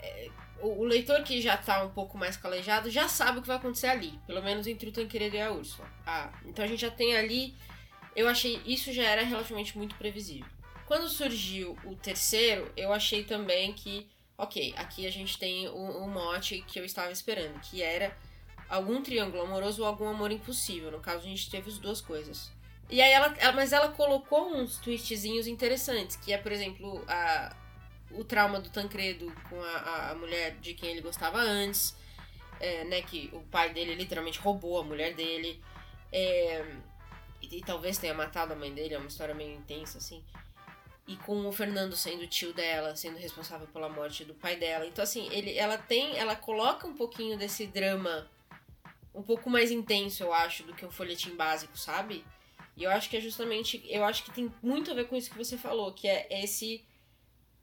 é, 0.00 0.30
o, 0.60 0.80
o, 0.80 0.84
leitor 0.84 1.22
que 1.22 1.40
já 1.40 1.56
tá 1.56 1.82
um 1.84 1.90
pouco 1.90 2.18
mais 2.18 2.36
calejado 2.36 2.90
já 2.90 3.08
sabe 3.08 3.38
o 3.38 3.42
que 3.42 3.48
vai 3.48 3.56
acontecer 3.56 3.86
ali, 3.86 4.18
pelo 4.26 4.42
menos 4.42 4.66
entre 4.66 4.88
o 4.88 4.92
Tancredo 4.92 5.36
e 5.36 5.40
a 5.40 5.52
Úrsula. 5.52 5.88
Ah, 6.06 6.32
então 6.44 6.64
a 6.64 6.68
gente 6.68 6.80
já 6.80 6.90
tem 6.90 7.16
ali. 7.16 7.54
Eu 8.14 8.28
achei 8.28 8.60
isso 8.66 8.92
já 8.92 9.04
era 9.04 9.22
relativamente 9.22 9.76
muito 9.76 9.94
previsível. 9.96 10.46
Quando 10.86 11.08
surgiu 11.08 11.78
o 11.84 11.94
terceiro, 11.96 12.70
eu 12.76 12.92
achei 12.92 13.24
também 13.24 13.72
que 13.72 14.06
ok, 14.36 14.74
aqui 14.76 15.06
a 15.06 15.10
gente 15.10 15.38
tem 15.38 15.68
o, 15.68 15.74
o 15.74 16.08
mote 16.08 16.64
que 16.66 16.78
eu 16.78 16.84
estava 16.84 17.12
esperando, 17.12 17.60
que 17.60 17.80
era 17.82 18.16
algum 18.72 19.02
triângulo 19.02 19.42
amoroso 19.42 19.82
ou 19.82 19.88
algum 19.88 20.08
amor 20.08 20.32
impossível. 20.32 20.90
No 20.90 20.98
caso, 20.98 21.18
a 21.18 21.28
gente 21.28 21.50
teve 21.50 21.68
as 21.68 21.76
duas 21.76 22.00
coisas. 22.00 22.50
E 22.88 23.02
aí 23.02 23.12
ela, 23.12 23.34
mas 23.54 23.72
ela 23.72 23.90
colocou 23.90 24.48
uns 24.54 24.78
twistzinhos 24.78 25.46
interessantes, 25.46 26.16
que 26.16 26.32
é, 26.32 26.38
por 26.38 26.50
exemplo, 26.50 27.04
a, 27.06 27.54
o 28.12 28.24
trauma 28.24 28.60
do 28.60 28.70
Tancredo 28.70 29.30
com 29.48 29.62
a, 29.62 30.10
a 30.10 30.14
mulher 30.14 30.56
de 30.56 30.72
quem 30.72 30.90
ele 30.90 31.02
gostava 31.02 31.38
antes, 31.38 31.94
é, 32.58 32.84
né, 32.84 33.02
que 33.02 33.28
o 33.34 33.40
pai 33.50 33.74
dele 33.74 33.94
literalmente 33.94 34.38
roubou 34.38 34.80
a 34.80 34.84
mulher 34.84 35.14
dele, 35.14 35.62
é, 36.10 36.64
e, 37.42 37.58
e, 37.58 37.60
talvez 37.60 37.98
tenha 37.98 38.14
matado 38.14 38.54
a 38.54 38.56
mãe 38.56 38.72
dele, 38.72 38.94
é 38.94 38.98
uma 38.98 39.08
história 39.08 39.34
meio 39.34 39.54
intensa, 39.54 39.98
assim 39.98 40.22
e 41.04 41.16
com 41.16 41.48
o 41.48 41.52
Fernando 41.52 41.96
sendo 41.96 42.28
tio 42.28 42.52
dela, 42.52 42.94
sendo 42.94 43.18
responsável 43.18 43.66
pela 43.66 43.88
morte 43.88 44.24
do 44.24 44.34
pai 44.34 44.54
dela. 44.54 44.86
Então 44.86 45.02
assim, 45.02 45.28
ele, 45.32 45.58
ela 45.58 45.76
tem, 45.76 46.16
ela 46.16 46.36
coloca 46.36 46.86
um 46.86 46.94
pouquinho 46.94 47.36
desse 47.36 47.66
drama 47.66 48.30
um 49.14 49.22
pouco 49.22 49.50
mais 49.50 49.70
intenso, 49.70 50.22
eu 50.22 50.32
acho, 50.32 50.62
do 50.62 50.74
que 50.74 50.84
um 50.84 50.90
folhetim 50.90 51.34
básico, 51.36 51.78
sabe? 51.78 52.24
E 52.76 52.84
eu 52.84 52.90
acho 52.90 53.10
que 53.10 53.16
é 53.16 53.20
justamente, 53.20 53.82
eu 53.88 54.04
acho 54.04 54.24
que 54.24 54.30
tem 54.30 54.52
muito 54.62 54.90
a 54.90 54.94
ver 54.94 55.06
com 55.06 55.16
isso 55.16 55.30
que 55.30 55.36
você 55.36 55.58
falou, 55.58 55.92
que 55.92 56.08
é 56.08 56.26
esse 56.42 56.82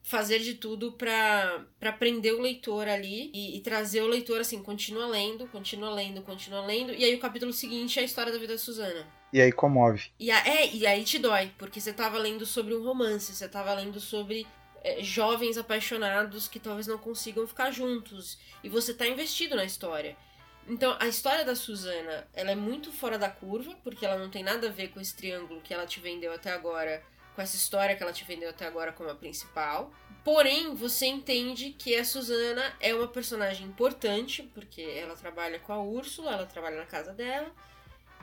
fazer 0.01 0.39
de 0.39 0.55
tudo 0.55 0.93
para 0.93 1.91
prender 1.97 2.33
o 2.33 2.41
leitor 2.41 2.87
ali 2.87 3.29
e, 3.33 3.57
e, 3.57 3.61
trazer 3.61 4.01
o 4.01 4.07
leitor 4.07 4.39
assim, 4.39 4.61
continua 4.63 5.05
lendo, 5.05 5.47
continua 5.47 5.89
lendo, 5.91 6.21
continua 6.21 6.65
lendo, 6.65 6.93
e 6.93 7.03
aí 7.03 7.13
o 7.15 7.19
capítulo 7.19 7.51
seguinte 7.51 7.99
é 7.99 8.01
a 8.01 8.05
história 8.05 8.31
da 8.31 8.37
vida 8.37 8.53
da 8.53 8.59
Suzana. 8.59 9.05
E 9.31 9.41
aí 9.41 9.51
comove. 9.51 10.09
E, 10.19 10.31
a, 10.31 10.47
é, 10.47 10.73
e 10.73 10.87
aí 10.87 11.03
te 11.03 11.19
dói, 11.19 11.51
porque 11.57 11.79
você 11.79 11.93
tava 11.93 12.17
lendo 12.17 12.45
sobre 12.45 12.73
um 12.73 12.83
romance, 12.83 13.35
você 13.35 13.47
tava 13.47 13.73
lendo 13.73 13.99
sobre 13.99 14.47
é, 14.83 15.03
jovens 15.03 15.57
apaixonados 15.57 16.47
que 16.47 16.59
talvez 16.59 16.87
não 16.87 16.97
consigam 16.97 17.45
ficar 17.45 17.71
juntos. 17.71 18.39
E 18.63 18.69
você 18.69 18.93
tá 18.93 19.07
investido 19.07 19.55
na 19.55 19.65
história. 19.65 20.17
Então, 20.67 20.95
a 20.99 21.07
história 21.07 21.43
da 21.43 21.55
Susana, 21.55 22.27
ela 22.33 22.51
é 22.51 22.55
muito 22.55 22.91
fora 22.91 23.17
da 23.17 23.29
curva, 23.29 23.75
porque 23.83 24.05
ela 24.05 24.17
não 24.17 24.29
tem 24.29 24.43
nada 24.43 24.67
a 24.67 24.71
ver 24.71 24.89
com 24.89 24.99
esse 24.99 25.15
triângulo 25.15 25.61
que 25.61 25.73
ela 25.73 25.87
te 25.87 25.99
vendeu 25.99 26.31
até 26.31 26.51
agora, 26.51 27.01
com 27.35 27.41
essa 27.41 27.55
história 27.55 27.95
que 27.95 28.03
ela 28.03 28.13
te 28.13 28.23
vendeu 28.23 28.49
até 28.49 28.67
agora 28.67 28.91
como 28.91 29.09
a 29.09 29.15
principal. 29.15 29.91
Porém, 30.23 30.75
você 30.75 31.07
entende 31.07 31.71
que 31.71 31.95
a 31.95 32.05
Susana 32.05 32.73
é 32.79 32.93
uma 32.93 33.07
personagem 33.07 33.65
importante, 33.65 34.43
porque 34.53 34.81
ela 34.81 35.15
trabalha 35.15 35.57
com 35.59 35.73
a 35.73 35.81
Úrsula, 35.81 36.33
ela 36.33 36.45
trabalha 36.45 36.77
na 36.77 36.85
casa 36.85 37.13
dela, 37.13 37.51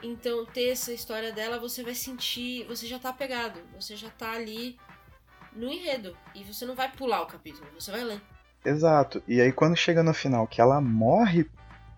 então, 0.03 0.45
ter 0.45 0.69
essa 0.69 0.93
história 0.93 1.33
dela, 1.33 1.59
você 1.59 1.83
vai 1.83 1.95
sentir. 1.95 2.65
Você 2.67 2.87
já 2.87 2.99
tá 2.99 3.11
apegado. 3.11 3.61
Você 3.79 3.97
já 3.97 4.11
tá 4.11 4.33
ali 4.33 4.79
no 5.53 5.69
enredo. 5.69 6.17
E 6.35 6.45
você 6.45 6.67
não 6.67 6.75
vai 6.75 6.91
pular 6.91 7.23
o 7.23 7.27
capítulo, 7.27 7.67
você 7.75 7.91
vai 7.91 8.05
ler. 8.05 8.21
Exato. 8.65 9.23
E 9.27 9.41
aí, 9.41 9.53
quando 9.53 9.77
chega 9.77 10.03
no 10.03 10.13
final 10.13 10.47
que 10.47 10.61
ela 10.61 10.81
morre 10.81 11.49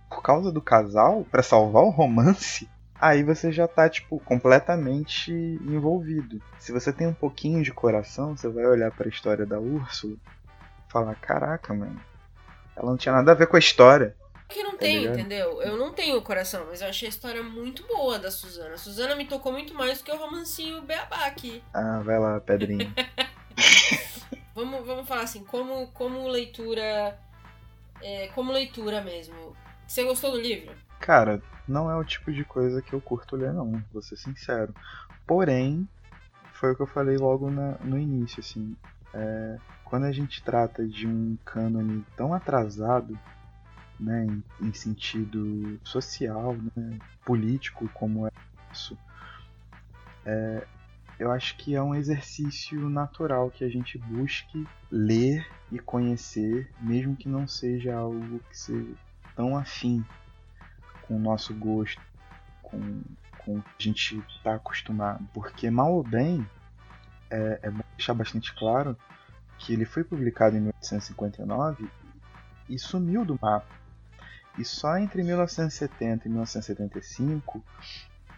por 0.09 0.23
causa 0.23 0.51
do 0.53 0.61
casal, 0.63 1.25
para 1.31 1.43
salvar 1.43 1.83
o 1.85 1.91
romance, 1.91 2.69
aí 3.01 3.23
você 3.23 3.53
já 3.53 3.69
tá, 3.69 3.89
tipo, 3.89 4.19
completamente 4.21 5.33
envolvido. 5.33 6.41
Se 6.59 6.73
você 6.73 6.93
tem 6.93 7.07
um 7.07 7.15
pouquinho 7.15 7.63
de 7.63 7.73
coração, 7.73 8.37
você 8.37 8.49
vai 8.49 8.67
olhar 8.67 8.91
para 8.91 9.07
a 9.07 9.11
história 9.11 9.47
da 9.47 9.59
Úrsula 9.61 10.15
e 10.15 10.93
falar: 10.93 11.15
caraca, 11.17 11.73
mano, 11.75 12.01
ela 12.77 12.91
não 12.91 12.97
tinha 12.97 13.15
nada 13.15 13.33
a 13.33 13.35
ver 13.35 13.47
com 13.47 13.57
a 13.57 13.61
história. 13.61 14.17
que 14.49 14.63
não 14.63 14.73
Tá 14.73 14.79
tem, 14.79 15.01
ligado? 15.01 15.19
entendeu? 15.19 15.61
Eu 15.63 15.77
não 15.77 15.93
tenho 15.93 16.21
coração, 16.23 16.65
mas 16.69 16.81
eu 16.81 16.89
achei 16.89 17.07
a 17.07 17.11
história 17.11 17.43
muito 17.43 17.87
boa 17.87 18.19
da 18.19 18.31
Suzana. 18.31 18.75
A 18.75 18.79
Suzana 18.79 19.15
me 19.17 19.27
tocou 19.27 19.53
muito 19.53 19.75
mais 19.75 19.99
do 19.99 20.05
que 20.05 20.13
o 20.13 20.17
romancinho 20.17 20.81
Beabá 20.83 21.27
aqui. 21.27 21.63
Ah, 21.75 22.01
vai 22.05 22.19
lá, 22.19 22.41
Pedrinho. 22.41 22.93
Vamos, 24.55 24.85
vamos 24.87 25.07
falar 25.07 25.23
assim, 25.23 25.45
como, 25.45 25.87
como 25.93 26.27
leitura. 26.29 27.17
é, 28.03 28.29
como 28.35 28.53
leitura 28.53 29.01
mesmo. 29.03 29.57
Você 29.89 30.05
gostou 30.05 30.31
do 30.33 30.41
livro? 30.41 30.77
Cara, 31.01 31.43
não 31.67 31.91
é 31.91 31.97
o 31.97 32.05
tipo 32.05 32.31
de 32.33 32.45
coisa 32.45 32.83
que 32.83 32.93
eu 32.93 33.01
curto 33.01 33.35
ler, 33.37 33.53
não, 33.53 33.83
vou 33.93 34.03
ser 34.03 34.17
sincero. 34.17 34.75
Porém, 35.27 35.89
foi 36.53 36.73
o 36.73 36.77
que 36.77 36.83
eu 36.83 36.87
falei 36.87 37.17
logo 37.17 37.51
na- 37.51 37.79
no 37.83 37.99
início, 37.99 38.41
assim. 38.41 38.77
é, 39.15 39.59
quando 39.87 40.05
a 40.05 40.13
gente 40.13 40.43
trata 40.43 40.87
de 40.87 41.07
um 41.09 41.39
cânone 41.43 42.05
tão 42.15 42.35
atrasado, 42.35 43.19
né, 43.99 44.27
em, 44.27 44.45
em 44.69 44.73
sentido 44.75 45.81
social, 45.83 46.55
né, 46.77 46.99
político 47.25 47.89
como 47.95 48.27
é 48.27 48.31
isso, 48.71 48.99
é, 50.27 50.67
eu 51.19 51.33
acho 51.33 51.57
que 51.57 51.75
é 51.75 51.83
um 51.83 51.95
exercício 51.95 52.89
natural 52.91 53.51
que 53.51 53.65
a 53.65 53.69
gente 53.71 53.97
busque 53.97 54.67
ler 54.91 55.47
e 55.73 55.79
conhecer, 55.79 56.71
mesmo 56.81 57.17
que 57.17 57.29
não 57.29 57.49
seja 57.49 57.97
algo 57.97 58.41
que 58.51 58.59
seja 58.59 58.95
tão 59.39 59.57
afim 59.57 60.05
com 61.07 61.15
o 61.15 61.19
nosso 61.21 61.55
gosto, 61.55 62.03
com, 62.61 63.01
com 63.39 63.59
o 63.59 63.63
que 63.63 63.69
a 63.79 63.83
gente 63.83 64.19
está 64.37 64.57
acostumado. 64.57 65.25
Porque, 65.33 65.71
mal 65.71 65.95
ou 65.95 66.03
bem, 66.03 66.45
é, 67.31 67.61
é 67.63 67.71
bom 67.71 67.85
deixar 67.97 68.15
bastante 68.15 68.53
claro 68.53 68.97
que 69.57 69.73
ele 69.73 69.85
foi 69.85 70.03
publicado 70.03 70.57
em 70.57 70.61
1859 70.61 71.89
e 72.69 72.77
sumiu 72.81 73.25
do 73.25 73.39
mapa. 73.41 73.79
E 74.59 74.65
só 74.65 74.99
entre 74.99 75.23
1970 75.23 76.27
e 76.27 76.29
1975 76.31 77.63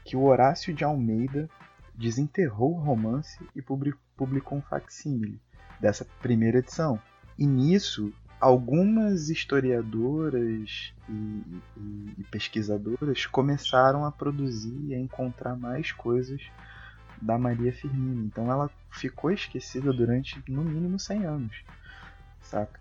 que 0.05 0.17
o 0.19 0.25
Horácio 0.25 0.75
de 0.75 0.85
Almeida 0.85 1.49
desenterrou 1.95 2.75
o 2.75 2.79
romance 2.79 3.39
e 3.57 3.63
publi- 3.63 3.95
publicou 4.19 4.59
um 4.59 4.63
facsímile 4.63 5.41
dessa 5.81 6.05
primeira 6.21 6.59
edição. 6.59 7.01
E 7.39 7.47
nisso, 7.47 8.13
algumas 8.41 9.29
historiadoras 9.29 10.93
e, 11.09 11.13
e- 11.13 12.15
e 12.19 12.25
pesquisadoras 12.31 13.27
começaram 13.27 14.05
a 14.05 14.11
produzir 14.11 14.75
e 14.89 14.95
a 14.95 14.99
encontrar 14.99 15.55
mais 15.57 15.93
coisas 15.93 16.41
da 17.21 17.37
Maria 17.39 17.73
Firmina. 17.73 18.25
Então 18.25 18.51
ela 18.51 18.71
ficou 18.91 19.31
esquecida 19.31 19.93
durante 19.93 20.43
no 20.49 20.65
mínimo 20.65 20.99
100 20.99 21.27
anos, 21.27 21.63
saca? 22.41 22.81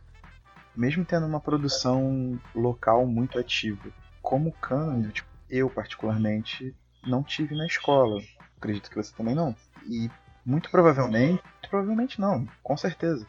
Mesmo 0.76 1.04
tendo 1.04 1.26
uma 1.26 1.42
produção 1.42 2.40
local 2.56 3.06
muito 3.06 3.38
ativa. 3.38 3.90
Como 4.22 4.52
cânone, 4.54 5.12
tipo, 5.12 5.28
eu 5.50 5.70
particularmente 5.70 6.74
não 7.06 7.22
tive 7.22 7.56
na 7.56 7.66
escola. 7.66 8.22
Acredito 8.58 8.90
que 8.90 8.96
você 8.96 9.14
também 9.16 9.36
não. 9.36 9.56
E 9.86 10.10
muito 10.46 10.70
provavelmente, 10.70 11.42
muito 11.44 11.70
provavelmente 11.70 12.22
não, 12.22 12.48
com 12.64 12.78
certeza. 12.78 13.28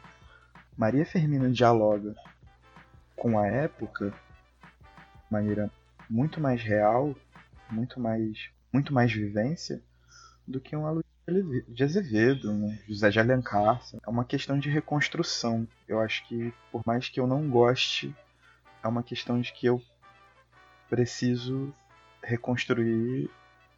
Maria 0.76 1.04
Firmina 1.04 1.50
dialoga 1.50 2.14
com 3.16 3.38
a 3.38 3.46
época 3.46 4.10
de 4.10 5.30
maneira 5.30 5.70
muito 6.08 6.40
mais 6.40 6.62
real, 6.62 7.14
muito 7.70 8.00
mais, 8.00 8.48
muito 8.72 8.92
mais 8.92 9.12
vivência 9.12 9.82
do 10.46 10.60
que 10.60 10.74
um 10.74 10.86
Aloysio 10.86 11.64
de 11.68 11.84
Azevedo, 11.84 12.52
José 12.88 13.10
de 13.10 13.20
Alencar. 13.20 13.80
É 14.04 14.10
uma 14.10 14.24
questão 14.24 14.58
de 14.58 14.68
reconstrução. 14.68 15.68
Eu 15.86 16.00
acho 16.00 16.26
que, 16.26 16.52
por 16.72 16.82
mais 16.84 17.08
que 17.08 17.20
eu 17.20 17.26
não 17.26 17.48
goste, 17.48 18.14
é 18.82 18.88
uma 18.88 19.02
questão 19.02 19.40
de 19.40 19.52
que 19.52 19.66
eu 19.66 19.80
preciso 20.88 21.72
reconstruir 22.22 23.30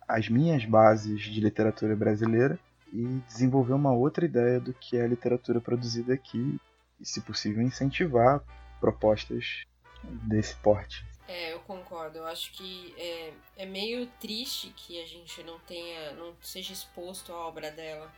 as 0.09 0.29
minhas 0.29 0.65
bases 0.65 1.21
de 1.21 1.41
literatura 1.41 1.95
brasileira 1.95 2.59
e 2.93 3.05
desenvolver 3.27 3.73
uma 3.73 3.93
outra 3.93 4.25
ideia 4.25 4.61
do 4.61 4.73
que 4.73 4.97
é 4.97 5.05
a 5.05 5.09
literatura 5.09 5.61
produzida 5.61 6.15
aqui 6.15 6.61
e, 7.03 7.07
se 7.07 7.21
possível, 7.21 7.61
incentivar 7.61 8.43
propostas 8.81 9.65
desse 10.03 10.55
porte. 10.57 11.05
É, 11.29 11.53
eu 11.53 11.61
concordo. 11.61 12.19
Eu 12.19 12.27
acho 12.27 12.53
que 12.53 12.95
é, 12.97 13.33
é 13.57 13.67
meio 13.67 14.07
triste 14.21 14.73
que 14.77 15.03
a 15.03 15.07
gente 15.07 15.43
não 15.43 15.59
tenha, 15.61 16.13
não 16.13 16.35
seja 16.41 16.73
exposto 16.73 17.33
à 17.33 17.37
obra 17.37 17.71
dela 17.71 18.11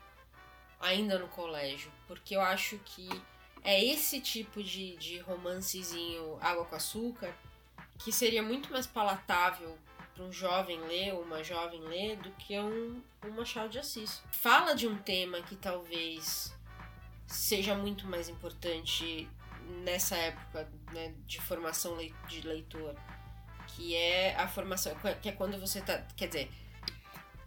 ainda 0.80 1.18
no 1.18 1.28
colégio, 1.28 1.90
porque 2.06 2.36
eu 2.36 2.40
acho 2.40 2.78
que 2.84 3.08
é 3.62 3.82
esse 3.82 4.20
tipo 4.20 4.62
de, 4.62 4.96
de 4.96 5.18
romancezinho 5.20 6.36
água 6.40 6.64
com 6.66 6.76
açúcar 6.76 7.32
que 7.98 8.12
seria 8.12 8.42
muito 8.42 8.70
mais 8.70 8.86
palatável 8.86 9.78
para 10.14 10.24
um 10.24 10.32
jovem 10.32 10.78
ler 10.80 11.14
ou 11.14 11.22
uma 11.22 11.42
jovem 11.42 11.80
ler 11.80 12.16
do 12.16 12.30
que 12.32 12.58
um, 12.58 13.00
um 13.24 13.30
Machado 13.30 13.70
de 13.70 13.78
Assis. 13.78 14.22
Fala 14.30 14.74
de 14.74 14.86
um 14.86 14.96
tema 14.96 15.40
que 15.42 15.56
talvez 15.56 16.54
seja 17.26 17.74
muito 17.74 18.06
mais 18.06 18.28
importante 18.28 19.28
nessa 19.82 20.16
época 20.16 20.68
né, 20.92 21.14
de 21.26 21.40
formação 21.40 21.96
de 22.28 22.40
leitor, 22.42 22.94
que 23.68 23.94
é 23.96 24.34
a 24.36 24.46
formação, 24.46 24.94
que 25.20 25.28
é 25.28 25.32
quando 25.32 25.58
você 25.58 25.80
tá, 25.80 26.06
quer 26.16 26.28
dizer, 26.28 26.50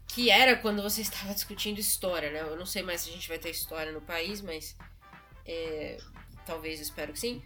que 0.08 0.30
era 0.30 0.56
quando 0.56 0.82
você 0.82 1.02
estava 1.04 1.34
discutindo 1.34 1.80
história, 1.80 2.32
né? 2.32 2.42
Eu 2.42 2.58
não 2.58 2.66
sei 2.66 2.82
mais 2.82 3.02
se 3.02 3.10
a 3.10 3.14
gente 3.14 3.28
vai 3.28 3.38
ter 3.38 3.50
história 3.50 3.92
no 3.92 4.02
país, 4.02 4.42
mas 4.42 4.76
é, 5.46 5.98
talvez, 6.46 6.80
espero 6.80 7.14
que 7.14 7.20
sim. 7.20 7.44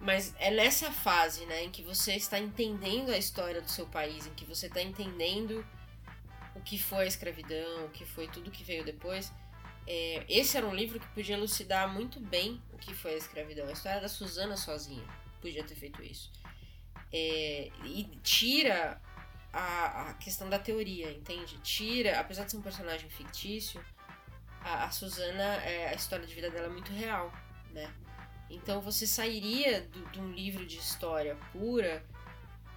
Mas 0.00 0.34
é 0.38 0.50
nessa 0.50 0.90
fase, 0.90 1.46
né, 1.46 1.62
em 1.62 1.70
que 1.70 1.82
você 1.82 2.14
está 2.14 2.38
entendendo 2.38 3.10
a 3.10 3.18
história 3.18 3.62
do 3.62 3.70
seu 3.70 3.86
país, 3.86 4.26
em 4.26 4.34
que 4.34 4.44
você 4.44 4.66
está 4.66 4.82
entendendo 4.82 5.64
o 6.56 6.60
que 6.60 6.76
foi 6.76 7.04
a 7.04 7.06
escravidão, 7.06 7.86
o 7.86 7.90
que 7.90 8.04
foi 8.04 8.26
tudo 8.26 8.50
que 8.50 8.64
veio 8.64 8.84
depois. 8.84 9.32
É, 9.86 10.24
esse 10.28 10.56
era 10.56 10.66
um 10.66 10.74
livro 10.74 11.00
que 11.00 11.08
podia 11.08 11.36
elucidar 11.36 11.92
muito 11.92 12.20
bem 12.20 12.62
o 12.72 12.78
que 12.78 12.94
foi 12.94 13.14
a 13.14 13.16
escravidão. 13.16 13.66
A 13.66 13.72
história 13.72 14.00
da 14.00 14.08
Susana 14.08 14.56
sozinha 14.56 15.04
podia 15.40 15.64
ter 15.64 15.74
feito 15.74 16.02
isso. 16.02 16.30
É, 17.12 17.70
e 17.84 18.04
tira 18.22 19.00
a, 19.52 20.10
a 20.10 20.14
questão 20.14 20.48
da 20.48 20.58
teoria, 20.58 21.10
entende? 21.10 21.58
Tira, 21.58 22.20
apesar 22.20 22.44
de 22.44 22.52
ser 22.52 22.56
um 22.56 22.62
personagem 22.62 23.10
fictício, 23.10 23.84
a, 24.60 24.84
a 24.84 24.90
Susana, 24.90 25.56
é, 25.64 25.88
a 25.88 25.94
história 25.94 26.26
de 26.26 26.34
vida 26.34 26.48
dela 26.48 26.66
é 26.66 26.70
muito 26.70 26.92
real, 26.92 27.32
né? 27.72 27.92
Então 28.48 28.80
você 28.80 29.06
sairia 29.06 29.88
de 30.12 30.20
um 30.20 30.30
livro 30.30 30.64
de 30.64 30.78
história 30.78 31.36
pura 31.52 32.04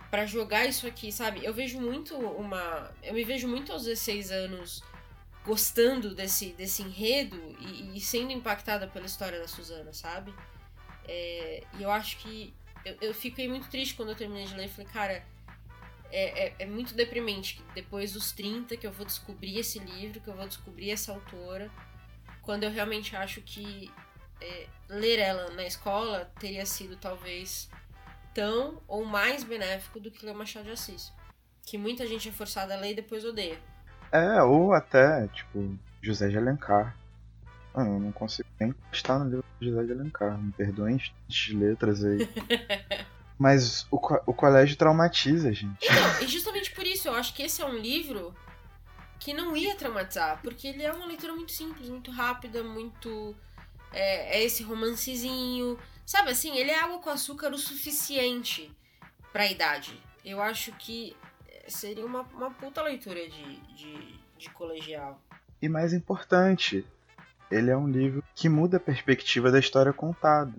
pra 0.09 0.25
jogar 0.25 0.65
isso 0.65 0.87
aqui, 0.87 1.11
sabe? 1.11 1.43
Eu 1.43 1.53
vejo 1.53 1.79
muito 1.79 2.15
uma. 2.15 2.93
Eu 3.03 3.13
me 3.13 3.23
vejo 3.23 3.47
muito 3.47 3.71
aos 3.71 3.83
16 3.83 4.31
anos 4.31 4.83
gostando 5.45 6.15
desse, 6.15 6.47
desse 6.53 6.81
enredo 6.81 7.37
e, 7.59 7.97
e 7.97 8.01
sendo 8.01 8.31
impactada 8.31 8.87
pela 8.87 9.05
história 9.05 9.39
da 9.39 9.47
Susana, 9.47 9.93
sabe? 9.93 10.33
É, 11.07 11.63
e 11.77 11.83
eu 11.83 11.91
acho 11.91 12.17
que. 12.17 12.53
Eu, 12.83 12.97
eu 13.01 13.13
fiquei 13.13 13.47
muito 13.47 13.69
triste 13.69 13.95
quando 13.95 14.09
eu 14.09 14.15
terminei 14.15 14.45
de 14.45 14.55
ler. 14.55 14.67
Falei, 14.67 14.87
cara, 14.91 15.25
é, 16.11 16.47
é, 16.47 16.55
é 16.59 16.65
muito 16.65 16.93
deprimente 16.93 17.55
que 17.55 17.63
depois 17.73 18.13
dos 18.13 18.31
30 18.31 18.75
que 18.77 18.85
eu 18.85 18.91
vou 18.91 19.05
descobrir 19.05 19.59
esse 19.59 19.79
livro, 19.79 20.19
que 20.19 20.27
eu 20.27 20.35
vou 20.35 20.47
descobrir 20.47 20.91
essa 20.91 21.11
autora, 21.11 21.69
quando 22.41 22.63
eu 22.63 22.71
realmente 22.71 23.15
acho 23.15 23.41
que 23.41 23.91
é, 24.41 24.67
ler 24.89 25.19
ela 25.19 25.49
na 25.51 25.65
escola 25.65 26.31
teria 26.39 26.65
sido 26.65 26.95
talvez 26.97 27.69
tão 28.33 28.81
ou 28.87 29.05
mais 29.05 29.43
benéfico 29.43 29.99
do 29.99 30.11
que 30.11 30.25
ler 30.25 30.33
Machado 30.33 30.65
de 30.65 30.71
Assis. 30.71 31.11
Que 31.65 31.77
muita 31.77 32.05
gente 32.05 32.29
é 32.29 32.31
forçada 32.31 32.75
a 32.75 32.77
ler 32.77 32.91
e 32.91 32.95
depois 32.95 33.25
odeia. 33.25 33.59
É, 34.15 34.41
ou 34.43 34.73
até, 34.73 35.27
tipo, 35.27 35.77
José 36.01 36.29
de 36.29 36.37
Alencar. 36.37 36.95
Ah, 37.73 37.81
eu 37.81 37.99
não 37.99 38.11
consigo 38.11 38.47
nem 38.59 38.73
estar 38.91 39.19
no 39.19 39.25
livro 39.25 39.45
de 39.59 39.69
José 39.69 39.83
de 39.83 39.91
Alencar. 39.91 40.37
Me 40.37 40.51
perdoem 40.53 41.01
de 41.27 41.53
letras 41.55 42.03
aí. 42.03 42.19
Mas 43.37 43.85
o, 43.91 43.99
co- 43.99 44.21
o 44.25 44.33
colégio 44.33 44.77
traumatiza, 44.77 45.51
gente. 45.53 45.77
Então, 45.85 46.21
e 46.21 46.27
justamente 46.27 46.71
por 46.71 46.85
isso, 46.85 47.09
eu 47.09 47.15
acho 47.15 47.33
que 47.33 47.43
esse 47.43 47.61
é 47.61 47.65
um 47.65 47.75
livro 47.77 48.33
que 49.19 49.33
não 49.33 49.57
ia 49.57 49.75
traumatizar, 49.75 50.39
porque 50.41 50.67
ele 50.67 50.83
é 50.83 50.91
uma 50.93 51.05
leitura 51.05 51.33
muito 51.33 51.51
simples, 51.51 51.89
muito 51.89 52.11
rápida, 52.11 52.63
muito. 52.63 53.35
É, 53.91 54.37
é 54.39 54.43
esse 54.43 54.63
romancezinho. 54.63 55.77
Sabe 56.05 56.29
assim, 56.29 56.55
ele 56.57 56.71
é 56.71 56.79
água 56.81 56.99
com 56.99 57.09
açúcar 57.09 57.51
o 57.51 57.57
suficiente 57.57 58.71
pra 59.33 59.51
idade. 59.51 59.99
Eu 60.23 60.41
acho 60.41 60.71
que 60.73 61.15
seria 61.67 62.05
uma, 62.05 62.21
uma 62.21 62.51
puta 62.51 62.81
leitura 62.81 63.27
de, 63.27 63.57
de, 63.75 64.19
de 64.37 64.49
colegial. 64.51 65.21
E 65.61 65.69
mais 65.69 65.93
importante, 65.93 66.85
ele 67.49 67.71
é 67.71 67.77
um 67.77 67.87
livro 67.87 68.23
que 68.33 68.49
muda 68.49 68.77
a 68.77 68.79
perspectiva 68.79 69.51
da 69.51 69.59
história 69.59 69.93
contada. 69.93 70.53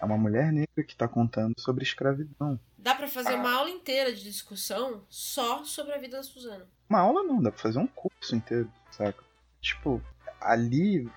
É 0.00 0.04
uma 0.04 0.18
mulher 0.18 0.52
negra 0.52 0.84
que 0.84 0.92
está 0.92 1.08
contando 1.08 1.54
sobre 1.58 1.82
escravidão. 1.82 2.58
Dá 2.76 2.94
pra 2.94 3.08
fazer 3.08 3.34
uma 3.34 3.54
aula 3.54 3.70
inteira 3.70 4.12
de 4.12 4.22
discussão 4.22 5.02
só 5.08 5.64
sobre 5.64 5.94
a 5.94 5.98
vida 5.98 6.18
da 6.18 6.22
Suzana. 6.22 6.66
Uma 6.88 7.00
aula 7.00 7.22
não, 7.22 7.40
dá 7.40 7.50
pra 7.50 7.62
fazer 7.62 7.78
um 7.78 7.86
curso 7.86 8.36
inteiro, 8.36 8.70
saca? 8.90 9.24
Tipo, 9.60 10.02
ali, 10.40 11.10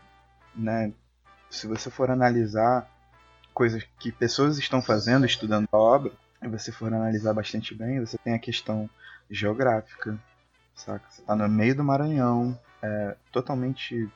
né, 0.55 0.93
se 1.49 1.67
você 1.67 1.91
for 1.91 2.10
analisar 2.10 2.89
coisas 3.53 3.83
que 3.99 4.12
pessoas 4.12 4.57
estão 4.57 4.81
fazendo, 4.81 5.25
estudando 5.25 5.67
a 5.71 5.77
obra, 5.77 6.13
e 6.41 6.47
você 6.47 6.71
for 6.71 6.93
analisar 6.93 7.34
bastante 7.34 7.73
bem, 7.73 8.00
você 8.00 8.17
tem 8.17 8.34
a 8.34 8.39
questão 8.39 8.89
geográfica, 9.30 10.17
saca? 10.76 11.06
Você 11.10 11.21
tá 11.21 11.36
no 11.36 11.47
meio 11.50 11.76
do 11.76 11.84
Maranhão, 11.84 12.58
é, 12.82 13.15
totalmente 13.32 14.10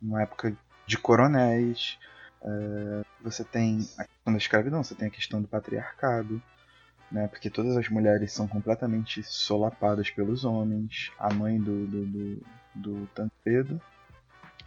uma 0.00 0.22
época 0.22 0.56
de 0.86 0.98
coronéis, 0.98 1.98
é, 2.42 3.04
você 3.22 3.44
tem 3.44 3.78
a 3.98 4.04
questão 4.04 4.32
da 4.32 4.38
escravidão, 4.38 4.82
você 4.82 4.94
tem 4.94 5.08
a 5.08 5.10
questão 5.10 5.40
do 5.40 5.48
patriarcado, 5.48 6.42
né? 7.10 7.28
Porque 7.28 7.50
todas 7.50 7.76
as 7.76 7.88
mulheres 7.88 8.32
são 8.32 8.46
completamente 8.46 9.22
solapadas 9.22 10.10
pelos 10.10 10.44
homens. 10.44 11.10
A 11.18 11.32
mãe 11.32 11.58
do, 11.60 11.86
do, 11.86 12.06
do, 12.06 12.42
do 12.74 13.06
Tancredo 13.08 13.80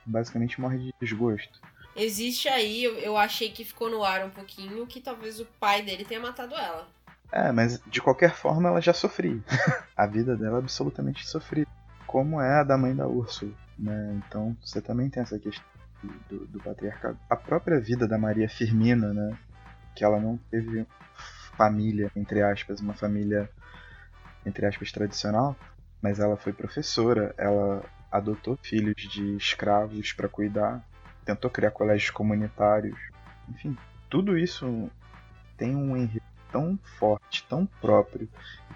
basicamente 0.05 0.59
morre 0.59 0.77
de 0.77 0.93
desgosto. 0.99 1.61
Existe 1.95 2.47
aí, 2.47 2.83
eu, 2.83 2.95
eu 2.95 3.17
achei 3.17 3.51
que 3.51 3.63
ficou 3.63 3.89
no 3.89 4.03
ar 4.03 4.25
um 4.25 4.29
pouquinho, 4.29 4.87
que 4.87 4.99
talvez 4.99 5.39
o 5.39 5.45
pai 5.59 5.81
dele 5.81 6.05
tenha 6.05 6.19
matado 6.19 6.55
ela. 6.55 6.87
É, 7.31 7.51
mas 7.51 7.81
de 7.87 8.01
qualquer 8.01 8.33
forma 8.33 8.69
ela 8.69 8.81
já 8.81 8.93
sofria. 8.93 9.39
a 9.95 10.05
vida 10.05 10.35
dela 10.35 10.57
é 10.57 10.59
absolutamente 10.59 11.27
sofrida. 11.27 11.69
Como 12.05 12.39
é 12.39 12.59
a 12.59 12.63
da 12.63 12.77
mãe 12.77 12.95
da 12.95 13.07
Úrsula, 13.07 13.51
né? 13.77 14.21
Então 14.27 14.55
você 14.63 14.81
também 14.81 15.09
tem 15.09 15.23
essa 15.23 15.39
questão 15.39 15.65
do, 16.29 16.45
do 16.45 16.59
patriarcado. 16.59 17.17
A 17.29 17.35
própria 17.35 17.79
vida 17.79 18.07
da 18.07 18.17
Maria 18.17 18.47
Firmina, 18.47 19.13
né? 19.13 19.37
Que 19.95 20.03
ela 20.03 20.19
não 20.19 20.37
teve 20.49 20.85
família, 21.57 22.11
entre 22.15 22.41
aspas, 22.41 22.79
uma 22.79 22.93
família, 22.93 23.49
entre 24.45 24.65
aspas, 24.65 24.91
tradicional, 24.91 25.55
mas 26.01 26.19
ela 26.19 26.35
foi 26.35 26.53
professora, 26.53 27.33
ela 27.37 27.83
adotou 28.11 28.57
filhos 28.61 28.95
de 28.95 29.35
escravos 29.35 30.13
para 30.13 30.27
cuidar, 30.27 30.83
tentou 31.23 31.49
criar 31.49 31.71
colégios 31.71 32.09
comunitários, 32.09 32.97
enfim, 33.49 33.77
tudo 34.09 34.37
isso 34.37 34.89
tem 35.57 35.75
um 35.75 35.95
enredo 35.97 36.25
tão 36.51 36.77
forte, 36.99 37.45
tão 37.49 37.65
próprio, 37.65 38.29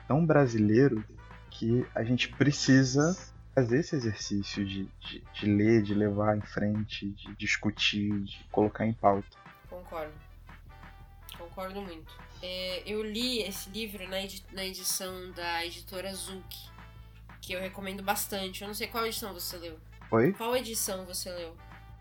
tão 0.08 0.26
brasileiro 0.26 1.04
que 1.50 1.86
a 1.94 2.04
gente 2.04 2.30
precisa 2.30 3.16
fazer 3.54 3.80
esse 3.80 3.96
exercício 3.96 4.66
de, 4.66 4.86
de, 5.00 5.24
de 5.34 5.46
ler, 5.46 5.82
de 5.82 5.94
levar 5.94 6.38
em 6.38 6.42
frente, 6.42 7.10
de 7.10 7.36
discutir, 7.36 8.20
de 8.22 8.44
colocar 8.52 8.86
em 8.86 8.94
pauta. 8.94 9.38
Concordo. 9.70 10.14
Concordo 11.38 11.82
muito. 11.82 12.14
É, 12.42 12.84
eu 12.86 13.04
li 13.04 13.42
esse 13.42 13.70
livro 13.70 14.08
na, 14.08 14.22
edi 14.22 14.44
na 14.52 14.64
edição 14.64 15.32
da 15.32 15.66
editora 15.66 16.14
Zuki, 16.14 16.70
que 17.42 17.54
eu 17.54 17.60
recomendo 17.60 18.04
bastante. 18.04 18.62
Eu 18.62 18.68
não 18.68 18.76
sei 18.76 18.88
qual 18.88 19.06
edição 19.06 19.34
você 19.34 19.58
leu. 19.58 19.80
Oi? 20.12 20.34
Qual 20.34 20.56
edição 20.56 21.06
você 21.06 21.32
leu? 21.32 21.56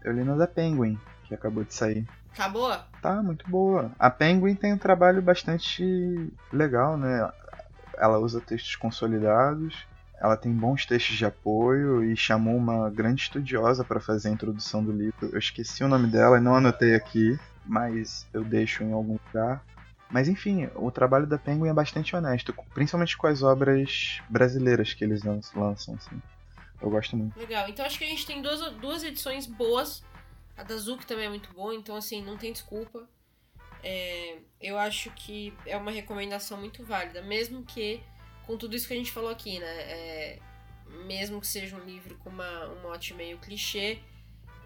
Eu 0.05 0.13
li 0.13 0.25
na 0.25 0.35
da 0.35 0.47
Penguin, 0.47 0.99
que 1.25 1.35
acabou 1.35 1.65
de 1.65 1.75
sair. 1.75 2.07
Boa? 2.53 2.87
Tá, 3.01 3.23
muito 3.23 3.49
boa. 3.49 3.91
A 3.99 4.11
Penguin 4.11 4.55
tem 4.55 4.75
um 4.75 4.79
trabalho 4.79 5.23
bastante 5.23 6.31
legal, 6.53 6.97
né? 6.99 7.29
Ela 7.97 8.19
usa 8.19 8.41
textos 8.41 8.77
consolidados, 8.77 9.87
ela 10.21 10.37
tem 10.37 10.53
bons 10.53 10.85
textos 10.85 11.17
de 11.17 11.25
apoio 11.25 12.05
e 12.05 12.17
chamou 12.17 12.57
uma 12.57 12.91
grande 12.91 13.23
estudiosa 13.23 13.83
para 13.83 14.01
fazer 14.01 14.29
a 14.29 14.33
introdução 14.33 14.85
do 14.85 14.93
livro. 14.93 15.31
Eu 15.33 15.39
esqueci 15.39 15.83
o 15.83 15.89
nome 15.89 16.09
dela 16.09 16.37
e 16.37 16.41
não 16.41 16.55
anotei 16.55 16.95
aqui, 16.95 17.39
mas 17.65 18.27
eu 18.35 18.45
deixo 18.45 18.85
em 18.85 18.93
algum 18.93 19.19
lugar. 19.27 19.63
Mas 20.11 20.29
enfim, 20.29 20.69
o 20.75 20.91
trabalho 20.91 21.27
da 21.27 21.39
Penguin 21.39 21.69
é 21.69 21.75
bastante 21.75 22.15
honesto, 22.15 22.55
principalmente 22.73 23.17
com 23.17 23.27
as 23.27 23.43
obras 23.43 24.21
brasileiras 24.29 24.93
que 24.93 25.05
eles 25.05 25.25
lançam. 25.25 25.95
Assim. 25.95 26.23
Eu 26.81 26.91
gosto 26.91 27.17
muito. 27.17 27.39
Legal, 27.39 27.69
então 27.69 27.85
acho 27.85 27.99
que 27.99 28.05
a 28.05 28.09
gente 28.09 28.27
tem 28.27 28.43
duas, 28.43 28.61
duas 28.75 29.03
edições 29.03 29.47
boas. 29.47 30.05
A 30.57 30.63
da 30.63 30.77
Zuki 30.77 31.07
também 31.07 31.27
é 31.27 31.29
muito 31.29 31.53
boa, 31.53 31.75
então 31.75 31.97
assim, 31.97 32.23
não 32.23 32.37
tem 32.37 32.53
desculpa. 32.53 33.09
É, 33.83 34.39
eu 34.61 34.79
acho 34.79 35.11
que 35.11 35.53
é 35.65 35.77
uma 35.77 35.91
recomendação 35.91 36.59
muito 36.59 36.83
válida, 36.83 37.23
mesmo 37.23 37.63
que 37.65 38.03
com 38.47 38.57
tudo 38.57 38.75
isso 38.75 38.89
que 38.89 38.95
a 38.95 38.97
gente 38.97 39.13
falou 39.13 39.31
aqui, 39.31 39.59
né? 39.59 39.67
É, 39.67 40.39
mesmo 41.07 41.41
que 41.41 41.47
seja 41.47 41.77
um 41.77 41.85
livro 41.85 42.17
com 42.19 42.31
uma, 42.31 42.69
um 42.69 42.83
mote 42.83 43.13
meio 43.13 43.39
clichê, 43.39 43.99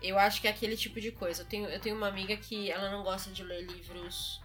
eu 0.03 0.19
acho 0.19 0.41
que 0.41 0.47
é 0.47 0.51
aquele 0.51 0.77
tipo 0.77 1.01
de 1.01 1.11
coisa. 1.13 1.43
Eu 1.43 1.47
tenho, 1.47 1.69
eu 1.69 1.81
tenho 1.81 1.97
uma 1.97 2.09
amiga 2.09 2.37
que 2.37 2.71
ela 2.71 2.91
não 2.91 3.03
gosta 3.03 3.31
de 3.31 3.43
ler 3.43 3.63
livros 3.63 4.41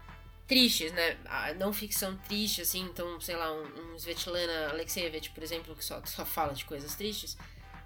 tristes, 0.47 0.91
né? 0.91 1.17
Não 1.57 1.73
ficção 1.73 2.17
triste, 2.17 2.61
assim, 2.61 2.81
então, 2.81 3.19
sei 3.19 3.35
lá, 3.35 3.51
um, 3.51 3.93
um 3.93 3.95
Svetlana 3.95 4.69
Alexievich, 4.69 5.31
por 5.31 5.43
exemplo, 5.43 5.75
que 5.75 5.83
só, 5.83 6.01
só 6.05 6.25
fala 6.25 6.53
de 6.53 6.65
coisas 6.65 6.95
tristes, 6.95 7.37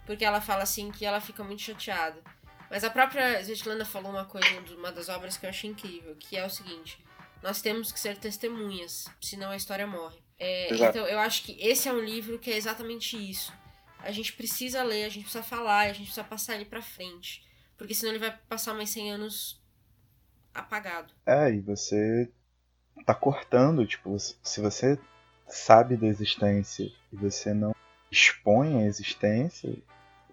porque 0.09 0.25
ela 0.25 0.41
fala 0.41 0.63
assim 0.63 0.89
que 0.89 1.05
ela 1.05 1.21
fica 1.21 1.43
muito 1.43 1.61
chateada. 1.61 2.19
Mas 2.67 2.83
a 2.83 2.89
própria 2.89 3.39
Svetlana 3.41 3.85
falou 3.85 4.09
uma 4.11 4.25
coisa, 4.25 4.47
uma 4.75 4.91
das 4.91 5.07
obras 5.07 5.37
que 5.37 5.45
eu 5.45 5.51
achei 5.51 5.69
incrível, 5.69 6.15
que 6.15 6.35
é 6.35 6.43
o 6.43 6.49
seguinte: 6.49 6.97
nós 7.43 7.61
temos 7.61 7.91
que 7.91 7.99
ser 7.99 8.17
testemunhas, 8.17 9.05
senão 9.21 9.51
a 9.51 9.55
história 9.55 9.85
morre. 9.85 10.17
É, 10.39 10.73
então, 10.73 11.05
eu 11.05 11.19
acho 11.19 11.43
que 11.43 11.55
esse 11.61 11.87
é 11.87 11.93
um 11.93 11.99
livro 11.99 12.39
que 12.39 12.49
é 12.49 12.57
exatamente 12.57 13.15
isso. 13.17 13.53
A 13.99 14.09
gente 14.09 14.33
precisa 14.33 14.81
ler, 14.81 15.05
a 15.05 15.09
gente 15.09 15.25
precisa 15.25 15.43
falar, 15.43 15.81
a 15.81 15.93
gente 15.93 16.05
precisa 16.05 16.23
passar 16.23 16.55
ele 16.55 16.65
pra 16.65 16.81
frente. 16.81 17.47
Porque 17.77 17.93
senão 17.93 18.11
ele 18.11 18.19
vai 18.19 18.35
passar 18.49 18.73
mais 18.73 18.89
100 18.89 19.11
anos 19.11 19.63
apagado. 20.55 21.13
É, 21.23 21.53
e 21.53 21.59
você 21.59 22.31
tá 23.05 23.13
cortando, 23.13 23.85
tipo, 23.85 24.17
se 24.17 24.59
você 24.59 24.97
sabe 25.47 25.95
da 25.95 26.07
existência 26.07 26.91
e 27.13 27.15
você 27.15 27.53
não 27.53 27.75
expõe 28.11 28.81
a 28.81 28.87
existência, 28.87 29.77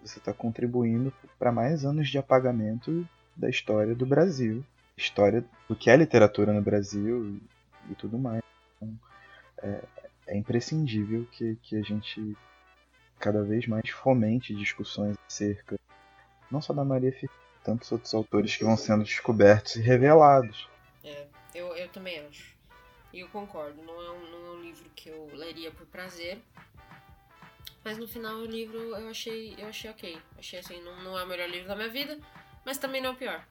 você 0.01 0.19
está 0.19 0.33
contribuindo 0.33 1.13
para 1.37 1.51
mais 1.51 1.85
anos 1.85 2.09
de 2.09 2.17
apagamento 2.17 3.07
da 3.35 3.49
história 3.49 3.93
do 3.93 4.05
Brasil, 4.05 4.63
história 4.97 5.45
do 5.67 5.75
que 5.75 5.89
é 5.89 5.95
literatura 5.95 6.51
no 6.51 6.61
Brasil 6.61 7.39
e, 7.89 7.95
tudo 7.95 8.17
mais. 8.17 8.41
Então, 8.75 8.99
é, 9.59 9.83
é, 10.27 10.37
imprescindível 10.37 11.25
que, 11.31 11.55
que 11.61 11.75
a 11.75 11.81
gente 11.81 12.35
cada 13.19 13.43
vez 13.43 13.67
mais 13.67 13.89
fomente 13.89 14.55
discussões 14.55 15.17
acerca 15.27 15.77
não 16.51 16.61
só 16.61 16.73
da 16.73 16.85
Maria 16.85 17.11
Firmina, 17.11 17.41
tantos 17.63 17.91
outros 17.91 18.13
autores 18.13 18.55
que 18.55 18.63
vão 18.63 18.77
sendo 18.77 19.03
descobertos 19.03 19.75
e 19.75 19.81
revelados. 19.81 20.69
É, 21.03 21.25
eu, 21.53 21.75
eu 21.75 21.89
também 21.89 22.19
acho. 22.19 22.55
E 23.13 23.19
eu 23.19 23.27
concordo, 23.29 23.81
não 23.83 24.01
é, 24.01 24.11
um, 24.11 24.31
não 24.31 24.47
é 24.47 24.49
um 24.57 24.61
livro 24.61 24.89
que 24.95 25.09
eu 25.09 25.29
leria 25.33 25.71
por 25.71 25.85
prazer. 25.87 26.39
Mas 27.83 27.97
no 27.97 28.07
final 28.07 28.35
o 28.35 28.45
livro 28.45 28.77
eu 28.77 29.09
achei, 29.09 29.55
eu 29.57 29.67
achei 29.67 29.89
ok. 29.89 30.17
Achei 30.37 30.59
assim, 30.59 30.81
não, 30.81 31.03
não 31.03 31.17
é 31.17 31.23
o 31.23 31.27
melhor 31.27 31.49
livro 31.49 31.67
da 31.67 31.75
minha 31.75 31.89
vida, 31.89 32.17
mas 32.65 32.77
também 32.77 33.01
não 33.01 33.11
é 33.11 33.13
o 33.13 33.15
pior. 33.15 33.43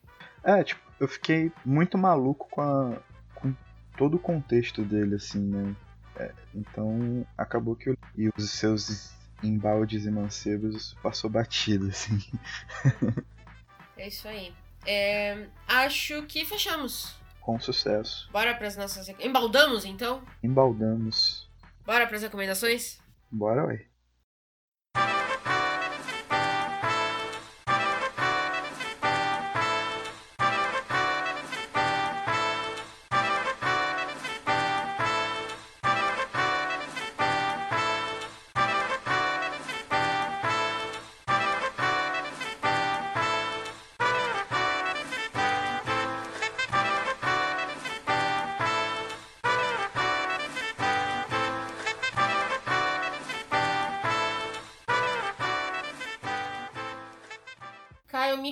É, 0.45 0.63
tipo, 0.63 0.81
eu 1.01 1.09
fiquei 1.09 1.51
muito 1.65 1.97
maluco 1.97 2.49
com, 2.51 2.61
a, 2.61 3.03
com 3.35 3.55
todo 3.97 4.15
o 4.15 4.21
contexto 4.21 4.83
dele, 4.83 5.17
assim, 5.17 5.41
né? 5.41 5.75
É, 6.17 6.33
então 6.55 7.27
acabou 7.37 7.77
que 7.77 7.91
eu, 7.91 7.99
e 8.17 8.29
os 8.37 8.51
seus 8.51 9.15
embaldes 9.43 10.07
e 10.07 10.11
mancebos 10.11 10.95
passou 11.03 11.29
batido, 11.29 11.89
assim. 11.89 12.19
é 13.97 14.09
isso 14.09 14.27
aí. 14.29 14.55
É, 14.87 15.49
acho 15.67 16.23
que 16.27 16.45
fechamos 16.45 17.17
com 17.47 17.61
sucesso. 17.61 18.29
Bora 18.33 18.55
para 18.57 18.67
as 18.67 18.77
nossas. 18.77 19.09
Embaldamos 19.21 19.85
então? 19.85 20.21
Embaldamos. 20.43 21.49
Bora 21.85 22.05
para 22.05 22.17
as 22.17 22.23
recomendações? 22.23 22.99
Bora, 23.31 23.65
ué. 23.67 23.87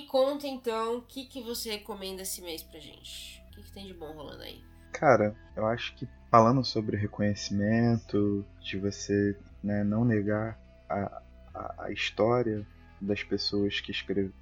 Conta 0.02 0.46
então 0.46 0.98
o 0.98 1.02
que, 1.02 1.26
que 1.26 1.42
você 1.42 1.72
recomenda 1.72 2.22
esse 2.22 2.42
mês 2.42 2.62
pra 2.62 2.78
gente. 2.78 3.42
O 3.48 3.54
que, 3.54 3.62
que 3.62 3.72
tem 3.72 3.86
de 3.86 3.94
bom 3.94 4.12
rolando 4.12 4.42
aí? 4.42 4.62
Cara, 4.92 5.34
eu 5.56 5.66
acho 5.66 5.94
que 5.96 6.08
falando 6.30 6.64
sobre 6.64 6.96
reconhecimento, 6.96 8.44
de 8.60 8.78
você 8.78 9.36
né, 9.62 9.82
não 9.84 10.04
negar 10.04 10.58
a, 10.88 11.22
a, 11.54 11.84
a, 11.84 11.92
história 11.92 12.66
das 13.00 13.22
pessoas 13.22 13.80
que 13.80 13.90
escrevem, 13.90 14.32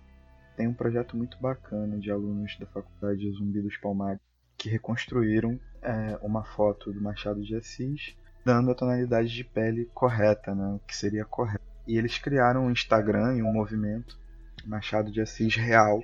tem 0.56 0.66
um 0.66 0.74
projeto 0.74 1.16
muito 1.16 1.38
bacana 1.38 1.98
de 1.98 2.10
alunos 2.10 2.56
da 2.58 2.66
Faculdade 2.66 3.30
Zumbi 3.32 3.60
dos 3.60 3.76
Palmares 3.76 4.20
que 4.56 4.68
reconstruíram 4.68 5.58
é, 5.80 6.18
uma 6.22 6.44
foto 6.44 6.92
do 6.92 7.00
Machado 7.00 7.42
de 7.42 7.56
Assis 7.56 8.14
dando 8.44 8.70
a 8.70 8.74
tonalidade 8.74 9.28
de 9.28 9.44
pele 9.44 9.90
correta, 9.94 10.54
né, 10.54 10.74
o 10.74 10.78
que 10.86 10.96
seria 10.96 11.24
correto. 11.24 11.64
E 11.86 11.96
eles 11.96 12.18
criaram 12.18 12.66
um 12.66 12.70
Instagram 12.70 13.36
e 13.36 13.42
um 13.42 13.52
movimento 13.52 14.18
Machado 14.66 15.10
de 15.10 15.20
Assis 15.20 15.56
real 15.56 16.02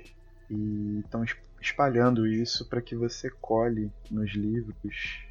e 0.49 0.99
estão 0.99 1.23
espalhando 1.61 2.27
isso 2.27 2.67
para 2.67 2.81
que 2.81 2.95
você 2.95 3.29
colhe 3.29 3.91
nos 4.09 4.31
livros 4.33 5.27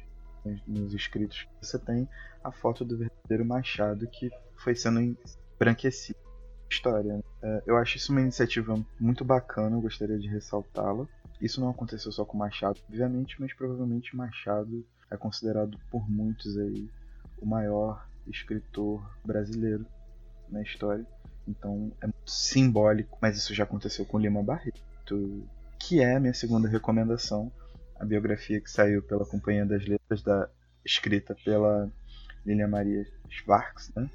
nos 0.65 0.93
escritos 0.93 1.43
que 1.43 1.65
você 1.65 1.77
tem 1.77 2.07
a 2.43 2.51
foto 2.51 2.85
do 2.85 2.97
verdadeiro 2.97 3.45
Machado 3.45 4.07
que 4.07 4.29
foi 4.55 4.73
sendo 4.75 5.01
embranquecido 5.01 6.17
história. 6.69 7.17
Né? 7.17 7.23
É, 7.41 7.63
eu 7.65 7.77
acho 7.77 7.97
isso 7.97 8.11
uma 8.11 8.21
iniciativa 8.21 8.79
muito 8.99 9.25
bacana, 9.25 9.75
eu 9.75 9.81
gostaria 9.81 10.17
de 10.17 10.27
ressaltá-la. 10.27 11.07
Isso 11.41 11.59
não 11.59 11.69
aconteceu 11.69 12.11
só 12.11 12.25
com 12.25 12.37
Machado, 12.37 12.79
obviamente, 12.87 13.39
mas 13.39 13.53
provavelmente 13.53 14.15
Machado 14.15 14.85
é 15.09 15.17
considerado 15.17 15.77
por 15.89 16.09
muitos 16.09 16.57
aí 16.57 16.89
o 17.39 17.45
maior 17.45 18.05
escritor 18.27 19.01
brasileiro 19.25 19.85
na 20.49 20.61
história. 20.61 21.05
Então 21.49 21.91
é 21.99 22.05
muito 22.05 22.29
simbólico, 22.29 23.17
mas 23.19 23.37
isso 23.37 23.53
já 23.53 23.63
aconteceu 23.63 24.05
com 24.05 24.19
Lima 24.19 24.43
Barreto, 24.43 24.79
que 25.79 26.01
é 26.01 26.15
a 26.15 26.19
minha 26.19 26.33
segunda 26.33 26.69
recomendação, 26.69 27.51
a 27.99 28.05
biografia 28.05 28.61
que 28.61 28.69
saiu 28.69 29.01
pela 29.01 29.25
Companhia 29.25 29.65
das 29.65 29.85
Letras, 29.85 30.21
da, 30.21 30.47
escrita 30.85 31.35
pela 31.43 31.89
Lilia 32.45 32.67
Maria 32.67 33.05
Schwartz, 33.29 33.91
né? 33.95 34.09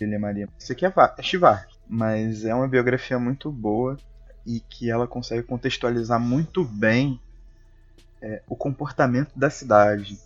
Lilia 0.00 0.18
Maria. 0.18 0.48
Isso 0.58 0.72
aqui 0.72 0.86
é, 0.86 0.92
é 1.18 1.22
Schwartz, 1.22 1.78
mas 1.86 2.44
é 2.44 2.54
uma 2.54 2.66
biografia 2.66 3.18
muito 3.18 3.52
boa 3.52 3.96
e 4.46 4.60
que 4.60 4.90
ela 4.90 5.06
consegue 5.06 5.42
contextualizar 5.42 6.18
muito 6.18 6.64
bem 6.64 7.20
é, 8.20 8.42
o 8.48 8.56
comportamento 8.56 9.30
da 9.36 9.50
cidade, 9.50 10.18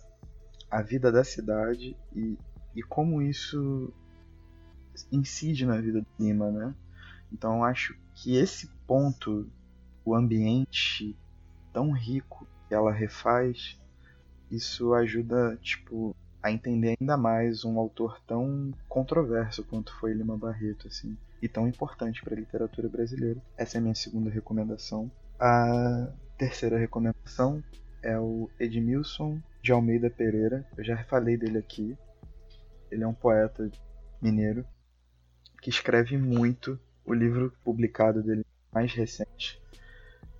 a 0.71 0.81
vida 0.81 1.11
da 1.11 1.23
cidade 1.23 1.95
e, 2.15 2.37
e 2.75 2.81
como 2.83 3.21
isso 3.21 3.93
incide 5.11 5.65
na 5.65 5.79
vida 5.79 6.01
do 6.01 6.07
Lima, 6.19 6.49
né? 6.49 6.73
Então 7.31 7.63
acho 7.63 7.95
que 8.15 8.35
esse 8.35 8.67
ponto, 8.87 9.49
o 10.05 10.15
ambiente 10.15 11.15
tão 11.73 11.91
rico 11.91 12.47
que 12.67 12.73
ela 12.73 12.91
refaz, 12.91 13.79
isso 14.49 14.93
ajuda, 14.93 15.57
tipo, 15.61 16.15
a 16.41 16.51
entender 16.51 16.95
ainda 16.99 17.17
mais 17.17 17.65
um 17.65 17.77
autor 17.77 18.19
tão 18.25 18.73
controverso 18.87 19.63
quanto 19.63 19.93
foi 19.99 20.13
Lima 20.13 20.37
Barreto, 20.37 20.87
assim, 20.87 21.17
e 21.41 21.47
tão 21.47 21.67
importante 21.67 22.23
para 22.23 22.33
a 22.33 22.39
literatura 22.39 22.87
brasileira. 22.87 23.41
Essa 23.57 23.77
é 23.77 23.79
a 23.79 23.81
minha 23.81 23.95
segunda 23.95 24.29
recomendação. 24.29 25.11
A 25.39 26.09
terceira 26.37 26.77
recomendação 26.77 27.63
é 28.01 28.17
o 28.17 28.49
Edmilson 28.59 29.39
de 29.61 29.71
Almeida 29.71 30.09
Pereira. 30.09 30.65
Eu 30.77 30.83
já 30.83 31.03
falei 31.03 31.37
dele 31.37 31.57
aqui. 31.57 31.97
Ele 32.89 33.03
é 33.03 33.07
um 33.07 33.13
poeta 33.13 33.69
mineiro 34.21 34.65
que 35.67 35.69
escreve 35.69 36.17
muito. 36.17 36.79
O 37.05 37.13
livro 37.13 37.51
publicado 37.61 38.23
dele 38.23 38.45
mais 38.73 38.93
recente 38.93 39.61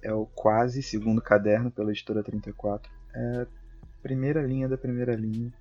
é 0.01 0.13
o 0.13 0.25
Quase 0.25 0.81
Segundo 0.81 1.21
Caderno 1.21 1.69
pela 1.69 1.91
editora 1.91 2.23
34. 2.23 2.89
É 3.13 3.45
primeira 4.01 4.41
linha 4.41 4.69
da 4.69 4.77
primeira 4.77 5.13
linha. 5.15 5.51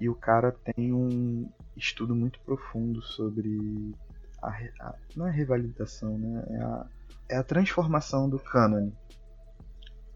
E 0.00 0.08
o 0.08 0.14
cara 0.14 0.52
tem 0.52 0.94
um 0.94 1.46
estudo 1.76 2.16
muito 2.16 2.40
profundo 2.40 3.02
sobre 3.02 3.94
a, 4.42 4.48
a 4.80 4.94
não 5.14 5.28
é 5.28 5.30
revalidação, 5.30 6.16
né? 6.16 6.42
É 6.48 6.62
a, 6.62 6.86
é 7.28 7.36
a 7.36 7.42
transformação 7.42 8.26
do 8.26 8.38
cânone. 8.38 8.90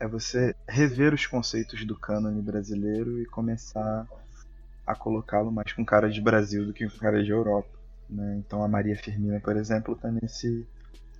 É 0.00 0.08
você 0.08 0.56
rever 0.66 1.12
os 1.12 1.26
conceitos 1.26 1.84
do 1.84 1.94
cânone 1.94 2.40
brasileiro 2.40 3.20
e 3.20 3.26
começar 3.26 4.08
a 4.86 4.94
colocá-lo 4.94 5.52
mais 5.52 5.74
com 5.74 5.84
cara 5.84 6.08
de 6.08 6.22
Brasil 6.22 6.64
do 6.64 6.72
que 6.72 6.88
com 6.88 6.98
cara 6.98 7.22
de 7.22 7.30
Europa. 7.30 7.77
Né? 8.08 8.36
Então 8.38 8.62
a 8.62 8.68
Maria 8.68 8.96
Firmina, 8.96 9.40
por 9.40 9.56
exemplo, 9.56 9.94
está 9.94 10.10
nesse 10.10 10.66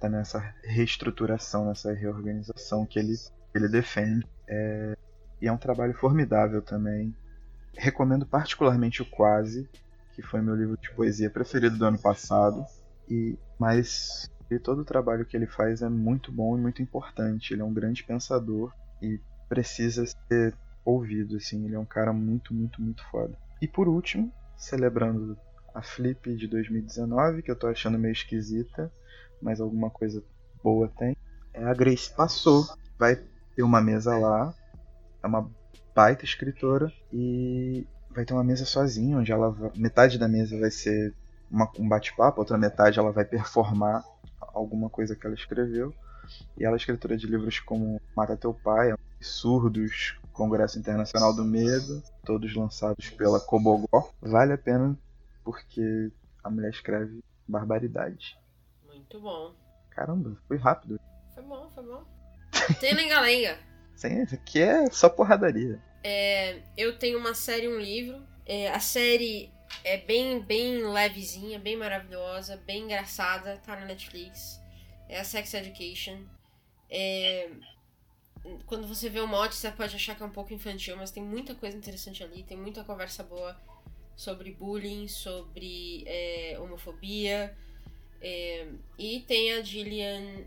tá 0.01 0.09
nessa 0.09 0.55
reestruturação, 0.63 1.67
nessa 1.67 1.93
reorganização 1.93 2.87
que 2.87 2.99
ele, 2.99 3.15
ele 3.55 3.69
defende. 3.69 4.27
É, 4.47 4.97
e 5.41 5.49
é 5.49 5.53
um 5.53 5.59
trabalho 5.59 5.95
formidável 5.95 6.63
também. 6.63 7.15
Recomendo 7.77 8.25
particularmente 8.25 9.03
o 9.03 9.07
Quase, 9.07 9.69
que 10.15 10.23
foi 10.23 10.41
meu 10.41 10.55
livro 10.55 10.79
de 10.79 10.91
poesia 10.93 11.31
preferido 11.31 11.77
do 11.77 11.85
ano 11.85 11.99
passado. 11.99 12.65
E 13.09 13.37
mas 13.59 14.31
e 14.51 14.59
todo 14.59 14.81
o 14.81 14.85
trabalho 14.85 15.27
que 15.27 15.37
ele 15.37 15.47
faz 15.47 15.83
é 15.83 15.89
muito 15.89 16.33
bom 16.33 16.57
e 16.57 16.61
muito 16.61 16.81
importante. 16.81 17.53
Ele 17.53 17.63
é 17.63 17.65
um 17.65 17.75
grande 17.75 18.05
pensador 18.05 18.73
e 19.03 19.21
precisa 19.49 20.07
ser 20.07 20.55
ouvido, 20.85 21.37
assim. 21.37 21.65
Ele 21.65 21.75
é 21.75 21.79
um 21.79 21.85
cara 21.85 22.13
muito, 22.13 22.55
muito, 22.55 22.81
muito 22.81 23.05
foda. 23.11 23.37
E 23.61 23.69
por 23.69 23.89
último, 23.89 24.33
celebrando 24.57 25.37
a 25.79 25.83
Flip 25.83 26.35
de 26.35 26.49
2019, 26.49 27.43
que 27.43 27.51
eu 27.51 27.57
tô 27.57 27.69
achando 27.69 27.99
meio 27.99 28.11
esquisita, 28.11 28.91
mas 29.41 29.61
alguma 29.61 29.89
coisa 29.89 30.23
boa 30.63 30.89
tem. 30.99 31.17
É 31.55 31.65
a 31.65 31.73
Grace 31.73 32.13
passou, 32.13 32.67
vai 32.99 33.17
ter 33.55 33.63
uma 33.63 33.81
mesa 33.81 34.19
lá, 34.19 34.53
é 35.23 35.27
uma 35.27 35.49
baita 35.95 36.25
escritora 36.25 36.93
e 37.13 37.87
vai 38.11 38.25
ter 38.25 38.35
uma 38.35 38.43
mesa 38.43 38.65
sozinha, 38.65 39.19
onde 39.19 39.31
ela 39.31 39.55
metade 39.77 40.19
da 40.19 40.27
mesa 40.27 40.59
vai 40.59 40.71
ser 40.71 41.15
uma, 41.49 41.71
um 41.79 41.89
bate-papo, 41.89 42.41
outra 42.41 42.59
metade 42.59 42.99
ela 42.99 43.13
vai 43.13 43.25
performar 43.25 44.05
alguma 44.41 44.91
coisa 44.91 45.15
que 45.15 45.25
ela 45.25 45.37
escreveu. 45.37 45.95
E 46.59 46.65
ela 46.65 46.75
é 46.75 46.79
escritora 46.79 47.17
de 47.17 47.27
livros 47.27 47.61
como 47.61 48.03
Mata 48.17 48.37
Teu 48.37 48.53
Pai, 48.53 48.93
Surdos, 49.21 50.19
Congresso 50.33 50.79
Internacional 50.79 51.33
do 51.33 51.45
Medo, 51.45 52.03
todos 52.25 52.55
lançados 52.55 53.11
pela 53.11 53.39
Cobogó. 53.41 54.11
Vale 54.21 54.53
a 54.53 54.59
pena 54.59 54.99
porque 55.49 56.13
a 56.45 56.51
mulher 56.51 56.69
escreve 56.69 57.25
barbaridade. 57.49 58.39
Muito 58.85 59.19
bom. 59.19 59.55
Caramba, 59.89 60.37
foi 60.47 60.59
rápido. 60.59 61.01
Foi 61.33 61.43
bom, 61.43 61.71
foi 61.71 61.85
bom. 61.85 62.05
Tem 62.79 62.93
lenga-lenga. 62.93 63.59
Sim, 63.97 64.25
isso 64.25 64.35
aqui 64.35 64.61
é 64.61 64.91
só 64.91 65.09
porradaria. 65.09 65.83
É, 66.05 66.61
eu 66.77 66.99
tenho 66.99 67.19
uma 67.19 67.33
série 67.33 67.65
e 67.65 67.69
um 67.71 67.79
livro. 67.79 68.23
É, 68.45 68.69
a 68.69 68.79
série 68.79 69.51
é 69.83 69.97
bem, 69.97 70.39
bem 70.43 70.85
levezinha, 70.85 71.59
bem 71.59 71.79
maravilhosa, 71.79 72.59
bem 72.67 72.85
engraçada, 72.85 73.57
tá 73.65 73.75
na 73.75 73.87
Netflix. 73.87 74.61
É 75.09 75.19
a 75.19 75.25
Sex 75.25 75.55
Education. 75.55 76.25
É, 76.91 77.49
quando 78.67 78.87
você 78.87 79.09
vê 79.09 79.21
o 79.21 79.27
mote, 79.27 79.55
você 79.55 79.71
pode 79.71 79.97
achar 79.97 80.15
que 80.15 80.23
é 80.23 80.27
um 80.27 80.31
pouco 80.31 80.53
infantil, 80.53 80.95
mas 80.99 81.11
tem 81.11 81.23
muita 81.23 81.55
coisa 81.55 81.75
interessante 81.75 82.23
ali, 82.23 82.43
tem 82.43 82.59
muita 82.59 82.85
conversa 82.85 83.23
boa 83.23 83.59
sobre 84.19 84.51
bullying, 84.51 85.07
sobre 85.07 86.03
é, 86.05 86.59
homofobia. 86.59 87.57
É, 88.21 88.67
e 88.99 89.21
tem 89.21 89.53
a 89.53 89.63
Gillian 89.63 90.45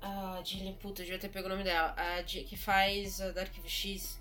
a 0.00 0.40
Gillian, 0.44 0.74
puta, 0.74 1.02
devia 1.02 1.18
ter 1.18 1.28
pego 1.28 1.46
o 1.46 1.50
nome 1.50 1.64
dela. 1.64 1.94
A 1.96 2.22
que 2.22 2.56
faz 2.56 3.20
a 3.20 3.32
Dark 3.32 3.52
X. 3.64 4.20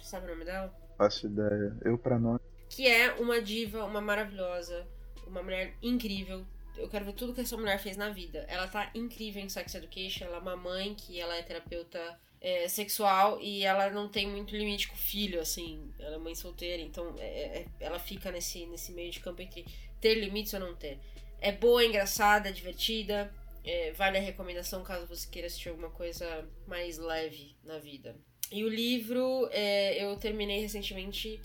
Sabe 0.00 0.26
o 0.26 0.30
nome 0.30 0.44
dela? 0.44 0.72
Faço 0.96 1.26
ideia. 1.26 1.76
Eu 1.84 1.98
pra 1.98 2.20
nós. 2.20 2.40
Que 2.70 2.86
é 2.86 3.14
uma 3.14 3.42
diva, 3.42 3.84
uma 3.84 4.00
maravilhosa, 4.00 4.86
uma 5.26 5.42
mulher 5.42 5.74
incrível. 5.82 6.46
Eu 6.76 6.88
quero 6.88 7.04
ver 7.04 7.14
tudo 7.14 7.34
que 7.34 7.40
essa 7.40 7.56
mulher 7.56 7.80
fez 7.80 7.96
na 7.96 8.10
vida. 8.10 8.44
Ela 8.48 8.68
tá 8.68 8.92
incrível 8.94 9.42
em 9.42 9.48
Sex 9.48 9.74
Education. 9.74 10.26
Ela 10.26 10.36
é 10.36 10.40
uma 10.40 10.56
mãe 10.56 10.94
que 10.94 11.18
ela 11.18 11.34
é 11.34 11.42
terapeuta 11.42 12.16
é, 12.40 12.68
sexual 12.68 13.40
e 13.40 13.64
ela 13.64 13.90
não 13.90 14.08
tem 14.08 14.28
muito 14.28 14.56
limite 14.56 14.88
com 14.88 14.94
o 14.94 14.98
filho, 14.98 15.40
assim. 15.40 15.92
Ela 15.98 16.16
é 16.16 16.18
mãe 16.18 16.34
solteira, 16.34 16.82
então 16.82 17.14
é, 17.18 17.26
é, 17.26 17.58
é 17.60 17.66
ela 17.80 17.98
fica 17.98 18.30
nesse, 18.30 18.66
nesse 18.66 18.92
meio 18.92 19.10
de 19.10 19.20
campo 19.20 19.42
entre 19.42 19.64
ter 20.00 20.14
limites 20.14 20.54
ou 20.54 20.60
não 20.60 20.74
ter. 20.74 20.98
É 21.40 21.52
boa, 21.52 21.84
engraçada, 21.84 22.52
divertida. 22.52 23.32
É, 23.64 23.92
vale 23.92 24.18
a 24.18 24.20
recomendação 24.20 24.82
caso 24.82 25.06
você 25.06 25.28
queira 25.28 25.46
assistir 25.46 25.68
alguma 25.68 25.90
coisa 25.90 26.48
mais 26.66 26.96
leve 26.98 27.56
na 27.64 27.78
vida. 27.78 28.16
E 28.50 28.64
o 28.64 28.68
livro, 28.68 29.48
é, 29.52 30.02
eu 30.02 30.16
terminei 30.16 30.60
recentemente 30.60 31.40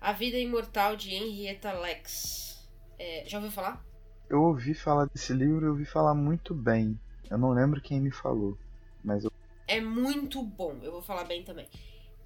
A 0.00 0.12
Vida 0.12 0.38
Imortal 0.38 0.96
de 0.96 1.14
Henrietta 1.14 1.72
Lex. 1.72 2.66
É, 2.98 3.24
já 3.26 3.36
ouviu 3.36 3.52
falar? 3.52 3.84
Eu 4.28 4.42
ouvi 4.42 4.74
falar 4.74 5.04
desse 5.06 5.32
livro 5.34 5.66
e 5.66 5.68
ouvi 5.68 5.84
falar 5.84 6.14
muito 6.14 6.54
bem. 6.54 6.98
Eu 7.30 7.36
não 7.36 7.50
lembro 7.50 7.80
quem 7.80 8.00
me 8.00 8.10
falou, 8.10 8.56
mas 9.04 9.24
eu... 9.24 9.32
É 9.66 9.80
muito 9.80 10.42
bom, 10.42 10.78
eu 10.82 10.92
vou 10.92 11.02
falar 11.02 11.24
bem 11.24 11.42
também. 11.42 11.68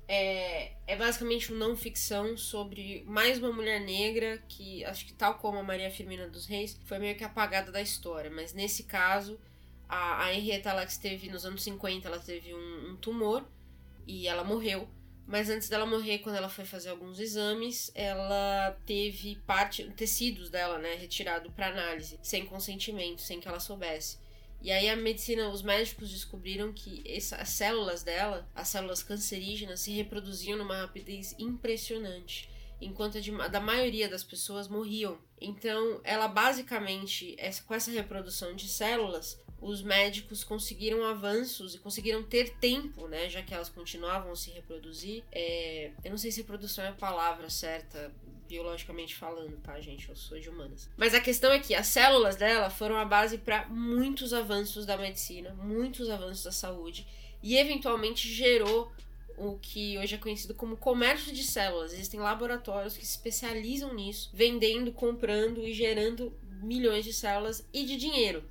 É, 0.07 0.73
é 0.89 0.97
basicamente 0.97 1.53
um 1.53 1.57
não 1.57 1.77
ficção 1.77 2.37
sobre 2.37 3.05
mais 3.07 3.39
uma 3.39 3.53
mulher 3.53 3.81
negra 3.81 4.43
que, 4.49 4.85
acho 4.85 5.07
que 5.07 5.13
tal 5.15 5.35
como 5.35 5.59
a 5.59 5.63
Maria 5.63 5.91
Firmina 5.91 6.29
dos 6.29 6.47
Reis, 6.47 6.79
foi 6.85 6.99
meio 6.99 7.17
que 7.17 7.23
apagada 7.23 7.71
da 7.71 7.81
história. 7.81 8.31
Mas 8.31 8.53
nesse 8.53 8.83
caso, 8.85 9.39
a, 9.89 10.25
a 10.25 10.35
Henrietta 10.35 10.73
Lacks 10.73 10.99
teve, 10.99 11.31
nos 11.31 11.47
anos 11.47 11.63
50, 11.63 12.09
ela 12.09 12.19
teve 12.19 12.53
um, 12.53 12.91
um 12.91 12.97
tumor 12.97 13.47
e 14.07 14.27
ela 14.27 14.43
morreu. 14.43 14.89
Mas 15.27 15.49
antes 15.49 15.69
dela 15.69 15.87
morrer, 15.87 16.19
quando 16.19 16.35
ela 16.35 16.49
foi 16.49 16.65
fazer 16.65 16.91
alguns 16.91 17.21
exames, 17.21 17.93
ela 17.95 18.77
teve 18.85 19.37
parte, 19.47 19.89
tecidos 19.93 20.51
dela, 20.51 20.77
né, 20.79 20.95
retirado 20.95 21.53
para 21.53 21.69
análise, 21.69 22.19
sem 22.21 22.45
consentimento, 22.45 23.23
sem 23.23 23.39
que 23.39 23.47
ela 23.47 23.61
soubesse. 23.61 24.19
E 24.63 24.71
aí 24.71 24.89
a 24.89 24.97
medicina, 24.97 25.49
os 25.49 25.63
médicos 25.63 26.11
descobriram 26.11 26.73
que 26.73 27.03
essa, 27.07 27.37
as 27.37 27.49
células 27.49 28.03
dela, 28.03 28.49
as 28.55 28.69
células 28.69 29.03
cancerígenas, 29.03 29.81
se 29.81 29.91
reproduziam 29.93 30.59
numa 30.59 30.83
rapidez 30.83 31.35
impressionante, 31.39 32.49
enquanto 32.81 33.19
a, 33.19 33.21
de, 33.21 33.31
da 33.49 33.61
maioria 33.61 34.09
das 34.09 34.23
pessoas 34.23 34.69
morriam. 34.69 35.19
Então, 35.41 36.01
ela 36.05 36.29
basicamente, 36.29 37.35
essa, 37.39 37.63
com 37.63 37.75
essa 37.75 37.91
reprodução 37.91 38.55
de 38.55 38.69
células, 38.69 39.41
os 39.61 39.83
médicos 39.83 40.43
conseguiram 40.43 41.05
avanços 41.05 41.75
e 41.75 41.79
conseguiram 41.79 42.23
ter 42.23 42.57
tempo, 42.59 43.07
né? 43.09 43.29
Já 43.29 43.43
que 43.43 43.53
elas 43.53 43.69
continuavam 43.69 44.33
a 44.33 44.37
se 44.37 44.51
reproduzir. 44.51 45.23
É, 45.31 45.93
eu 46.03 46.11
não 46.11 46.19
sei 46.19 46.31
se 46.31 46.41
reprodução 46.41 46.85
é 46.85 46.89
a 46.89 46.93
palavra 46.93 47.51
certa, 47.51 48.13
biologicamente 48.51 49.15
falando, 49.15 49.57
tá, 49.63 49.81
gente? 49.81 50.09
Eu 50.09 50.17
sou 50.17 50.39
de 50.39 50.49
humanas. 50.49 50.91
Mas 50.97 51.15
a 51.15 51.21
questão 51.21 51.53
é 51.53 51.61
que 51.61 51.73
as 51.73 51.87
células 51.87 52.35
dela 52.35 52.69
foram 52.69 52.97
a 52.97 53.05
base 53.05 53.39
para 53.39 53.67
muitos 53.69 54.33
avanços 54.33 54.85
da 54.85 54.97
medicina, 54.97 55.55
muitos 55.55 56.11
avanços 56.11 56.43
da 56.43 56.53
saúde 56.53 57.07
e 57.43 57.57
eventualmente 57.57 58.29
gerou 58.29 58.91
o 59.39 59.57
que 59.57 59.97
hoje 59.97 60.17
é 60.17 60.19
conhecido 60.19 60.53
como 60.53 60.77
comércio 60.77 61.33
de 61.33 61.45
células. 61.45 61.93
Existem 61.93 62.19
laboratórios 62.19 62.97
que 62.97 63.07
se 63.07 63.13
especializam 63.13 63.95
nisso, 63.95 64.31
vendendo, 64.35 64.93
comprando 64.93 65.65
e 65.65 65.73
gerando 65.73 66.37
milhões 66.61 67.05
de 67.05 67.13
células 67.13 67.65
e 67.73 67.85
de 67.85 67.97
dinheiro, 67.97 68.43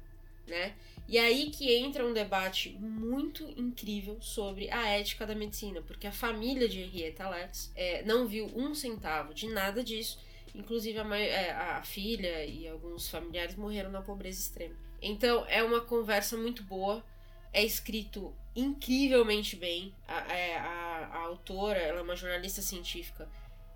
né? 0.48 0.76
E 1.10 1.18
aí 1.18 1.50
que 1.50 1.74
entra 1.74 2.06
um 2.06 2.14
debate 2.14 2.70
muito 2.80 3.44
incrível 3.58 4.22
sobre 4.22 4.70
a 4.70 4.90
ética 4.90 5.26
da 5.26 5.34
medicina, 5.34 5.82
porque 5.82 6.06
a 6.06 6.12
família 6.12 6.70
de 6.70 6.82
Henrietta 6.82 7.28
Lacks 7.28 7.72
é, 7.76 8.04
não 8.04 8.28
viu 8.28 8.46
um 8.56 8.76
centavo 8.76 9.34
de 9.34 9.48
nada 9.48 9.84
disso, 9.84 10.20
inclusive 10.54 11.00
a, 11.00 11.18
é, 11.18 11.52
a, 11.52 11.82
filha 11.82 12.46
e 12.46 12.68
alguns 12.68 13.10
familiares 13.10 13.56
morreram 13.56 13.90
na 13.90 14.04
pobreza 14.04 14.40
extrema. 14.40 14.76
Então 15.02 15.44
é 15.48 15.64
uma 15.64 15.82
conversa 15.82 16.38
muito 16.38 16.62
boa, 16.62 17.04
é 17.52 17.64
escrito 17.64 18.32
incrivelmente 18.56 19.56
bem. 19.56 19.96
A, 20.08 20.32
é, 20.32 20.58
a, 20.58 21.10
a 21.12 21.18
autora, 21.22 21.80
ela 21.80 22.02
é 22.02 22.04
uma 22.04 22.16
jornalista 22.16 22.62
científica, 22.62 23.28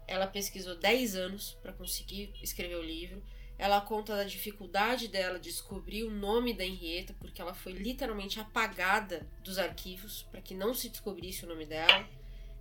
ela 0.08 0.28
pesquisou 0.28 0.76
10 0.76 1.16
anos 1.16 1.58
para 1.64 1.74
conseguir 1.74 2.32
escrever 2.44 2.76
o 2.76 2.84
livro. 2.84 3.24
Ela 3.58 3.80
conta 3.82 4.16
da 4.16 4.24
dificuldade 4.24 5.08
dela 5.08 5.40
de 5.40 5.50
descobrir 5.50 6.04
o 6.04 6.12
nome 6.12 6.54
da 6.54 6.66
Henrietta, 6.66 7.16
porque 7.20 7.42
ela 7.42 7.54
foi 7.54 7.74
literalmente 7.74 8.40
apagada 8.40 9.26
dos 9.44 9.58
arquivos 9.58 10.24
para 10.32 10.42
que 10.42 10.54
não 10.54 10.74
se 10.74 10.90
descobrisse 10.90 11.46
o 11.46 11.48
nome 11.48 11.66
dela. 11.66 12.08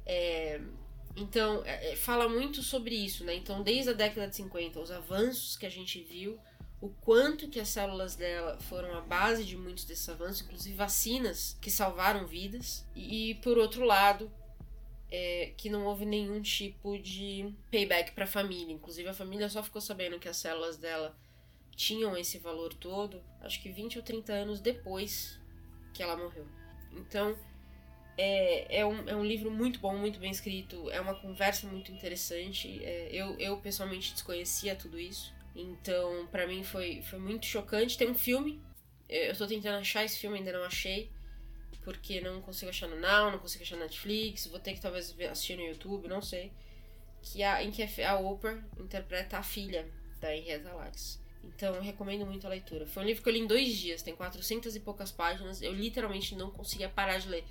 É, 0.05 0.61
então, 1.17 1.63
é, 1.65 1.93
é, 1.93 1.97
fala 1.97 2.29
muito 2.29 2.63
sobre 2.63 2.95
isso, 2.95 3.25
né? 3.25 3.35
Então, 3.35 3.63
desde 3.63 3.91
a 3.91 3.95
década 3.95 4.29
de 4.29 4.37
50, 4.37 4.81
os 4.81 4.91
avanços 4.91 5.57
que 5.57 5.67
a 5.67 5.71
gente 5.71 6.03
viu, 6.03 6.39
o 6.81 6.89
quanto 6.89 7.49
que 7.49 7.61
as 7.61 7.69
células 7.69 8.17
dela 8.17 8.59
foram 8.63 8.97
a 8.97 9.01
base 9.01 9.45
de 9.45 9.57
muitos 9.57 9.85
desses 9.85 10.09
avanços, 10.09 10.43
inclusive 10.43 10.75
vacinas 10.75 11.57
que 11.61 11.71
salvaram 11.71 12.27
vidas. 12.27 12.85
E, 12.97 13.35
por 13.37 13.59
outro 13.59 13.85
lado, 13.85 14.31
é, 15.13 15.53
que 15.59 15.69
não 15.69 15.85
houve 15.85 16.07
nenhum 16.07 16.41
tipo 16.41 16.99
de 16.99 17.55
payback 17.71 18.13
para 18.13 18.25
a 18.25 18.27
família. 18.27 18.73
Inclusive, 18.73 19.07
a 19.11 19.13
família 19.13 19.47
só 19.51 19.63
ficou 19.63 19.83
sabendo 19.83 20.19
que 20.19 20.27
as 20.27 20.39
células 20.39 20.79
dela 20.79 21.15
tinham 21.77 22.17
esse 22.17 22.39
valor 22.39 22.73
todo, 22.73 23.23
acho 23.43 23.61
que 23.63 23.71
20 23.71 23.99
ou 23.99 24.03
30 24.03 24.33
anos 24.33 24.61
depois 24.61 25.39
que 25.93 26.03
ela 26.03 26.17
morreu. 26.17 26.47
Então, 26.93 27.37
é, 28.17 28.79
é, 28.79 28.87
um, 28.87 29.07
é 29.07 29.15
um 29.15 29.25
livro 29.25 29.51
muito 29.51 29.81
bom, 29.81 29.95
muito 29.99 30.19
bem 30.19 30.31
escrito, 30.31 30.91
é 30.91 30.99
uma 30.99 31.15
conversa 31.15 31.67
muito 31.67 31.93
interessante. 31.93 32.83
É, 32.83 33.11
eu, 33.13 33.39
eu, 33.39 33.59
pessoalmente, 33.59 34.15
desconhecia 34.15 34.75
tudo 34.75 34.99
isso, 34.99 35.35
então, 35.55 36.27
para 36.29 36.47
mim, 36.47 36.65
foi, 36.65 37.03
foi 37.03 37.19
muito 37.19 37.45
chocante. 37.45 37.99
Tem 37.99 38.11
um 38.11 38.15
filme, 38.15 38.63
eu 39.11 39.37
tô 39.37 39.47
tentando 39.47 39.79
achar 39.79 40.05
esse 40.05 40.19
filme, 40.19 40.39
ainda 40.39 40.53
não 40.53 40.65
achei 40.65 41.11
porque 41.85 42.21
não 42.21 42.41
consigo 42.41 42.71
achar 42.71 42.89
no 42.89 42.97
Now, 42.97 43.31
não 43.31 43.39
consigo 43.39 43.65
achar 43.65 43.77
no 43.77 43.83
Netflix, 43.83 44.47
vou 44.47 44.61
ter 44.61 44.75
que 44.75 44.81
talvez 44.81 45.15
assistir 45.31 45.57
no 45.57 45.65
YouTube, 45.65 46.09
não 46.09 46.23
sei. 46.23 46.53
Que 47.23 47.43
a, 47.43 47.63
em 47.63 47.71
que 47.71 47.83
a 48.03 48.19
Oprah 48.19 48.63
interpreta 48.79 49.39
a 49.39 49.43
filha 49.43 49.89
da 50.21 50.35
Henrietta 50.35 50.73
Lacks. 50.73 51.21
Então 51.45 51.81
recomendo 51.81 52.25
muito 52.25 52.47
a 52.47 52.51
leitura. 52.51 52.87
Foi 52.87 53.03
um 53.03 53.07
livro 53.07 53.23
que 53.23 53.29
eu 53.29 53.33
li 53.33 53.41
em 53.41 53.47
dois 53.47 53.77
dias, 53.77 54.03
tem 54.03 54.15
400 54.15 54.75
e 54.77 54.81
poucas 54.81 55.11
páginas. 55.11 55.61
Eu 55.61 55.73
literalmente 55.73 56.35
não 56.35 56.51
conseguia 56.51 56.89
parar 56.89 57.19
de 57.19 57.29
ler. 57.29 57.45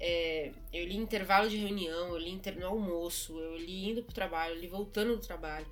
É, 0.00 0.52
eu 0.72 0.86
li 0.86 0.96
intervalo 0.96 1.48
de 1.48 1.56
reunião, 1.56 2.08
eu 2.08 2.18
li 2.18 2.30
inter... 2.30 2.58
no 2.58 2.66
almoço, 2.66 3.38
eu 3.38 3.56
li 3.56 3.90
indo 3.90 4.02
pro 4.02 4.14
trabalho, 4.14 4.54
eu 4.54 4.60
li 4.60 4.66
voltando 4.66 5.16
do 5.16 5.22
trabalho. 5.22 5.66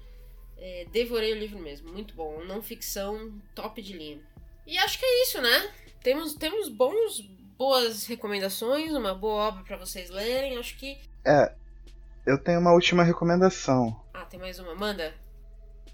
É, 0.59 0.87
devorei 0.91 1.33
o 1.33 1.39
livro 1.39 1.59
mesmo, 1.59 1.91
muito 1.93 2.15
bom. 2.15 2.45
Não 2.45 2.63
ficção, 2.63 3.41
top 3.55 3.81
de 3.81 3.93
linha. 3.93 4.21
E 4.67 4.77
acho 4.79 4.99
que 4.99 5.05
é 5.05 5.23
isso, 5.23 5.41
né? 5.41 5.75
Temos, 6.03 6.35
temos 6.35 6.69
bons, 6.69 7.21
boas 7.57 8.07
recomendações, 8.07 8.93
uma 8.93 9.15
boa 9.15 9.49
obra 9.49 9.65
para 9.65 9.77
vocês 9.77 10.11
lerem. 10.11 10.59
Acho 10.59 10.77
que. 10.77 10.99
É, 11.25 11.53
eu 12.25 12.39
tenho 12.39 12.61
uma 12.61 12.73
última 12.73 13.03
recomendação. 13.03 14.01
Ah, 14.13 14.25
tem 14.25 14.39
mais 14.39 14.59
uma? 14.59 14.75
Manda. 14.75 15.15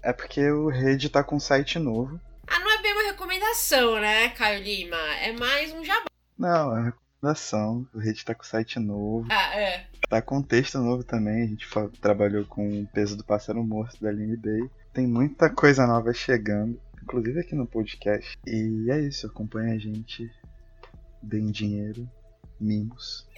É 0.01 0.11
porque 0.11 0.49
o 0.51 0.67
Rede 0.67 1.09
tá 1.09 1.23
com 1.23 1.37
um 1.37 1.39
site 1.39 1.79
novo. 1.79 2.19
Ah, 2.47 2.59
não 2.59 2.71
é 2.71 2.81
bem 2.81 2.91
uma 2.93 3.11
recomendação, 3.11 3.99
né, 3.99 4.29
Caio 4.29 4.61
Lima? 4.61 4.97
É 5.21 5.31
mais 5.31 5.71
um 5.71 5.83
jabá. 5.83 6.05
Não, 6.37 6.75
é 6.75 6.79
uma 6.79 6.85
recomendação. 6.85 7.87
O 7.93 7.99
Rede 7.99 8.25
tá 8.25 8.35
com 8.35 8.43
site 8.43 8.79
novo. 8.79 9.25
Ah, 9.31 9.55
é. 9.55 9.85
Tá 10.09 10.21
com 10.21 10.41
texto 10.41 10.77
novo 10.79 11.03
também. 11.03 11.43
A 11.43 11.47
gente 11.47 11.67
trabalhou 12.01 12.45
com 12.45 12.81
o 12.81 12.87
peso 12.87 13.15
do 13.15 13.23
pássaro 13.23 13.63
morto 13.63 14.01
da 14.01 14.09
Aline 14.09 14.35
Day. 14.35 14.69
Tem 14.91 15.07
muita 15.07 15.49
coisa 15.49 15.87
nova 15.87 16.13
chegando, 16.13 16.79
inclusive 17.01 17.39
aqui 17.39 17.55
no 17.55 17.65
podcast. 17.65 18.37
E 18.45 18.91
é 18.91 18.99
isso, 18.99 19.25
acompanha 19.25 19.73
a 19.73 19.79
gente 19.79 20.29
deem 21.23 21.51
dinheiro, 21.51 22.09
mimos. 22.59 23.27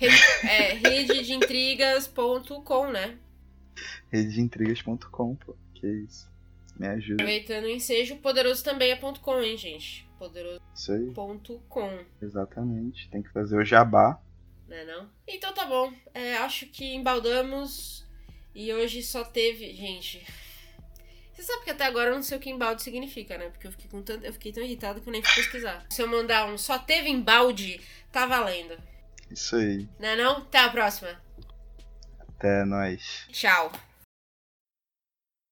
é, 0.00 0.74
rededeintrigas.com, 0.74 2.90
né? 2.90 3.18
Rededeintrigas.com, 4.10 5.36
pô. 5.36 5.54
Que 5.74 5.86
isso. 5.86 6.28
Me 6.78 6.86
ajuda. 6.86 7.22
Aproveitando 7.22 7.64
o 7.64 7.70
ensejo, 7.70 8.16
poderoso 8.16 8.62
também 8.62 8.92
é 8.92 8.96
.com, 8.96 9.40
hein, 9.40 9.56
gente? 9.56 10.06
Poderoso.com. 10.18 12.04
Exatamente. 12.22 13.08
Tem 13.10 13.22
que 13.22 13.32
fazer 13.32 13.56
o 13.56 13.64
jabá. 13.64 14.20
Não 14.68 14.76
é 14.76 14.84
não? 14.84 15.10
Então 15.26 15.54
tá 15.54 15.64
bom. 15.66 15.92
É, 16.14 16.36
acho 16.36 16.66
que 16.66 16.94
embaldamos. 16.94 18.06
E 18.54 18.72
hoje 18.72 19.02
só 19.02 19.24
teve. 19.24 19.74
Gente, 19.74 20.24
você 21.38 21.44
sabe 21.44 21.62
que 21.62 21.70
até 21.70 21.84
agora 21.84 22.10
eu 22.10 22.16
não 22.16 22.22
sei 22.22 22.36
o 22.36 22.40
que 22.40 22.50
embalde 22.50 22.82
significa, 22.82 23.38
né? 23.38 23.48
Porque 23.48 23.68
eu 23.68 23.70
fiquei, 23.70 23.88
com 23.88 24.02
tanto, 24.02 24.24
eu 24.24 24.32
fiquei 24.32 24.52
tão 24.52 24.60
irritado 24.60 25.00
que 25.00 25.08
eu 25.08 25.12
nem 25.12 25.22
fui 25.22 25.34
pesquisar. 25.36 25.86
Se 25.88 26.02
eu 26.02 26.08
mandar 26.08 26.46
um 26.46 26.58
só 26.58 26.76
teve 26.80 27.08
embalde, 27.08 27.80
tá 28.10 28.26
valendo. 28.26 28.76
Isso 29.30 29.54
aí. 29.54 29.88
Não 30.00 30.08
é 30.08 30.16
não? 30.16 30.38
Até 30.38 30.58
a 30.58 30.68
próxima. 30.68 31.10
Até 32.36 32.64
nós. 32.64 33.28
Tchau. 33.30 33.70